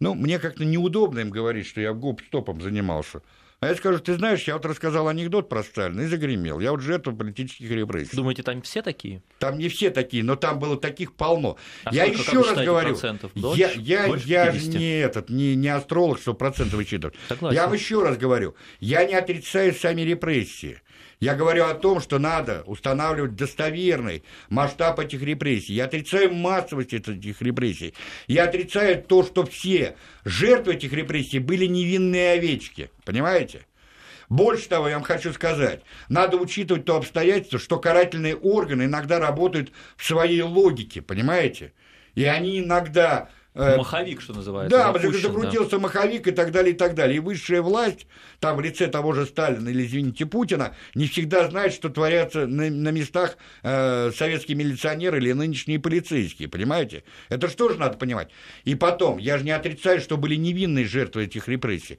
Ну, 0.00 0.14
мне 0.14 0.38
как-то 0.38 0.64
неудобно 0.64 1.20
им 1.20 1.30
говорить, 1.30 1.66
что 1.66 1.80
я 1.80 1.92
гоп-стопом 1.92 2.60
занимался. 2.60 3.22
А 3.64 3.68
я 3.68 3.74
скажу, 3.76 3.98
ты 3.98 4.14
знаешь, 4.14 4.42
я 4.42 4.54
вот 4.54 4.66
рассказал 4.66 5.08
анекдот 5.08 5.48
про 5.48 5.62
Сталина 5.62 6.02
и 6.02 6.06
загремел. 6.06 6.60
Я 6.60 6.72
вот 6.72 6.82
жертва 6.82 7.12
политических 7.12 7.70
репрессий. 7.70 8.14
Думаете, 8.14 8.42
там 8.42 8.60
все 8.60 8.82
такие? 8.82 9.22
Там 9.38 9.56
не 9.56 9.70
все 9.70 9.88
такие, 9.88 10.22
но 10.22 10.36
там 10.36 10.58
было 10.58 10.76
таких 10.76 11.14
полно. 11.14 11.56
А 11.84 11.94
я 11.94 12.04
еще 12.04 12.42
раз 12.42 12.62
говорю, 12.62 12.98
я, 13.34 13.70
я, 13.70 14.14
я 14.16 14.52
не 14.52 15.00
этот, 15.00 15.30
не, 15.30 15.54
не 15.54 15.68
астролог, 15.68 16.18
что 16.18 16.34
проценты 16.34 16.76
вычитывать. 16.76 17.14
Согласен. 17.26 17.56
Я 17.56 17.64
вам 17.64 17.72
еще 17.72 18.02
раз 18.02 18.18
говорю, 18.18 18.54
я 18.80 19.06
не 19.06 19.14
отрицаю 19.14 19.74
сами 19.74 20.02
репрессии. 20.02 20.82
Я 21.24 21.34
говорю 21.34 21.64
о 21.64 21.72
том, 21.72 22.02
что 22.02 22.18
надо 22.18 22.64
устанавливать 22.66 23.34
достоверный 23.34 24.24
масштаб 24.50 25.00
этих 25.00 25.22
репрессий. 25.22 25.72
Я 25.72 25.86
отрицаю 25.86 26.34
массовость 26.34 26.92
этих 26.92 27.40
репрессий. 27.40 27.94
Я 28.26 28.44
отрицаю 28.44 29.02
то, 29.02 29.22
что 29.24 29.46
все 29.46 29.96
жертвы 30.26 30.74
этих 30.74 30.92
репрессий 30.92 31.38
были 31.38 31.64
невинные 31.64 32.32
овечки. 32.32 32.90
Понимаете? 33.06 33.64
Больше 34.28 34.68
того, 34.68 34.86
я 34.86 34.96
вам 34.96 35.02
хочу 35.02 35.32
сказать, 35.32 35.80
надо 36.10 36.36
учитывать 36.36 36.84
то 36.84 36.96
обстоятельство, 36.96 37.58
что 37.58 37.78
карательные 37.78 38.36
органы 38.36 38.82
иногда 38.82 39.18
работают 39.18 39.72
в 39.96 40.04
своей 40.04 40.42
логике, 40.42 41.00
понимаете? 41.00 41.72
И 42.14 42.24
они 42.24 42.58
иногда 42.58 43.30
маховик, 43.54 44.20
что 44.20 44.34
называется. 44.34 44.76
Да, 44.76 44.92
запущен, 44.92 45.20
закрутился 45.20 45.72
да. 45.72 45.78
маховик 45.78 46.26
и 46.26 46.32
так 46.32 46.50
далее, 46.50 46.74
и 46.74 46.76
так 46.76 46.94
далее. 46.94 47.16
И 47.16 47.20
высшая 47.20 47.62
власть, 47.62 48.06
там 48.40 48.56
в 48.56 48.60
лице 48.60 48.88
того 48.88 49.12
же 49.12 49.26
Сталина 49.26 49.68
или, 49.68 49.86
извините, 49.86 50.26
Путина, 50.26 50.74
не 50.94 51.06
всегда 51.06 51.48
знает, 51.48 51.72
что 51.72 51.88
творятся 51.88 52.46
на, 52.46 52.68
на 52.68 52.88
местах 52.90 53.36
э, 53.62 54.10
советские 54.16 54.56
милиционеры 54.56 55.18
или 55.18 55.32
нынешние 55.32 55.78
полицейские, 55.78 56.48
понимаете? 56.48 57.04
Это 57.28 57.48
же 57.48 57.78
надо 57.78 57.96
понимать? 57.96 58.30
И 58.64 58.74
потом, 58.74 59.18
я 59.18 59.38
же 59.38 59.44
не 59.44 59.52
отрицаю, 59.52 60.00
что 60.00 60.16
были 60.16 60.34
невинные 60.34 60.86
жертвы 60.86 61.24
этих 61.24 61.48
репрессий. 61.48 61.98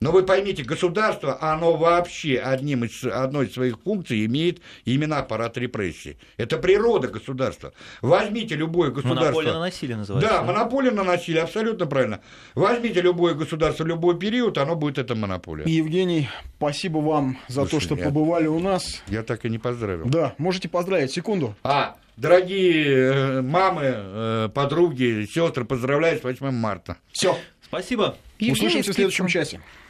Но 0.00 0.12
вы 0.12 0.22
поймите, 0.22 0.62
государство, 0.62 1.38
оно 1.40 1.76
вообще 1.76 2.38
одним 2.38 2.84
из, 2.84 3.04
одной 3.04 3.46
из 3.46 3.54
своих 3.54 3.80
функций 3.80 4.24
имеет 4.26 4.60
именно 4.84 5.18
аппарат 5.18 5.58
репрессии. 5.58 6.16
Это 6.36 6.56
природа 6.58 7.08
государства. 7.08 7.72
Возьмите 8.00 8.54
любое 8.54 8.90
государство... 8.90 9.24
Монополия 9.24 9.52
на 9.52 9.60
насилие 9.60 9.96
называется. 9.96 10.30
Да, 10.30 10.42
монополия 10.42 10.90
на 10.92 11.02
насилие, 11.02 11.42
абсолютно 11.42 11.86
правильно. 11.86 12.20
Возьмите 12.54 13.00
любое 13.00 13.34
государство 13.34 13.84
в 13.84 13.86
любой 13.88 14.18
период, 14.18 14.56
оно 14.58 14.76
будет 14.76 14.98
это 14.98 15.16
монополия. 15.16 15.64
Евгений, 15.66 16.28
спасибо 16.56 16.98
вам 16.98 17.38
за 17.48 17.62
Слушай, 17.62 17.70
то, 17.70 17.80
что 17.80 17.96
я... 17.96 18.04
побывали 18.04 18.46
у 18.46 18.60
нас. 18.60 19.02
Я 19.08 19.22
так 19.24 19.44
и 19.44 19.50
не 19.50 19.58
поздравил. 19.58 20.06
Да, 20.06 20.34
можете 20.38 20.68
поздравить, 20.68 21.10
секунду. 21.10 21.56
А, 21.64 21.96
дорогие 22.16 23.38
э, 23.38 23.42
мамы, 23.42 23.82
э, 23.84 24.48
подруги, 24.54 25.26
сестры, 25.28 25.64
поздравляю 25.64 26.20
с 26.20 26.22
8 26.22 26.50
марта. 26.52 26.98
Все. 27.10 27.36
Спасибо. 27.62 28.16
Услышимся 28.40 28.92
в 28.92 28.94
следующем 28.94 29.26
часе. 29.26 29.60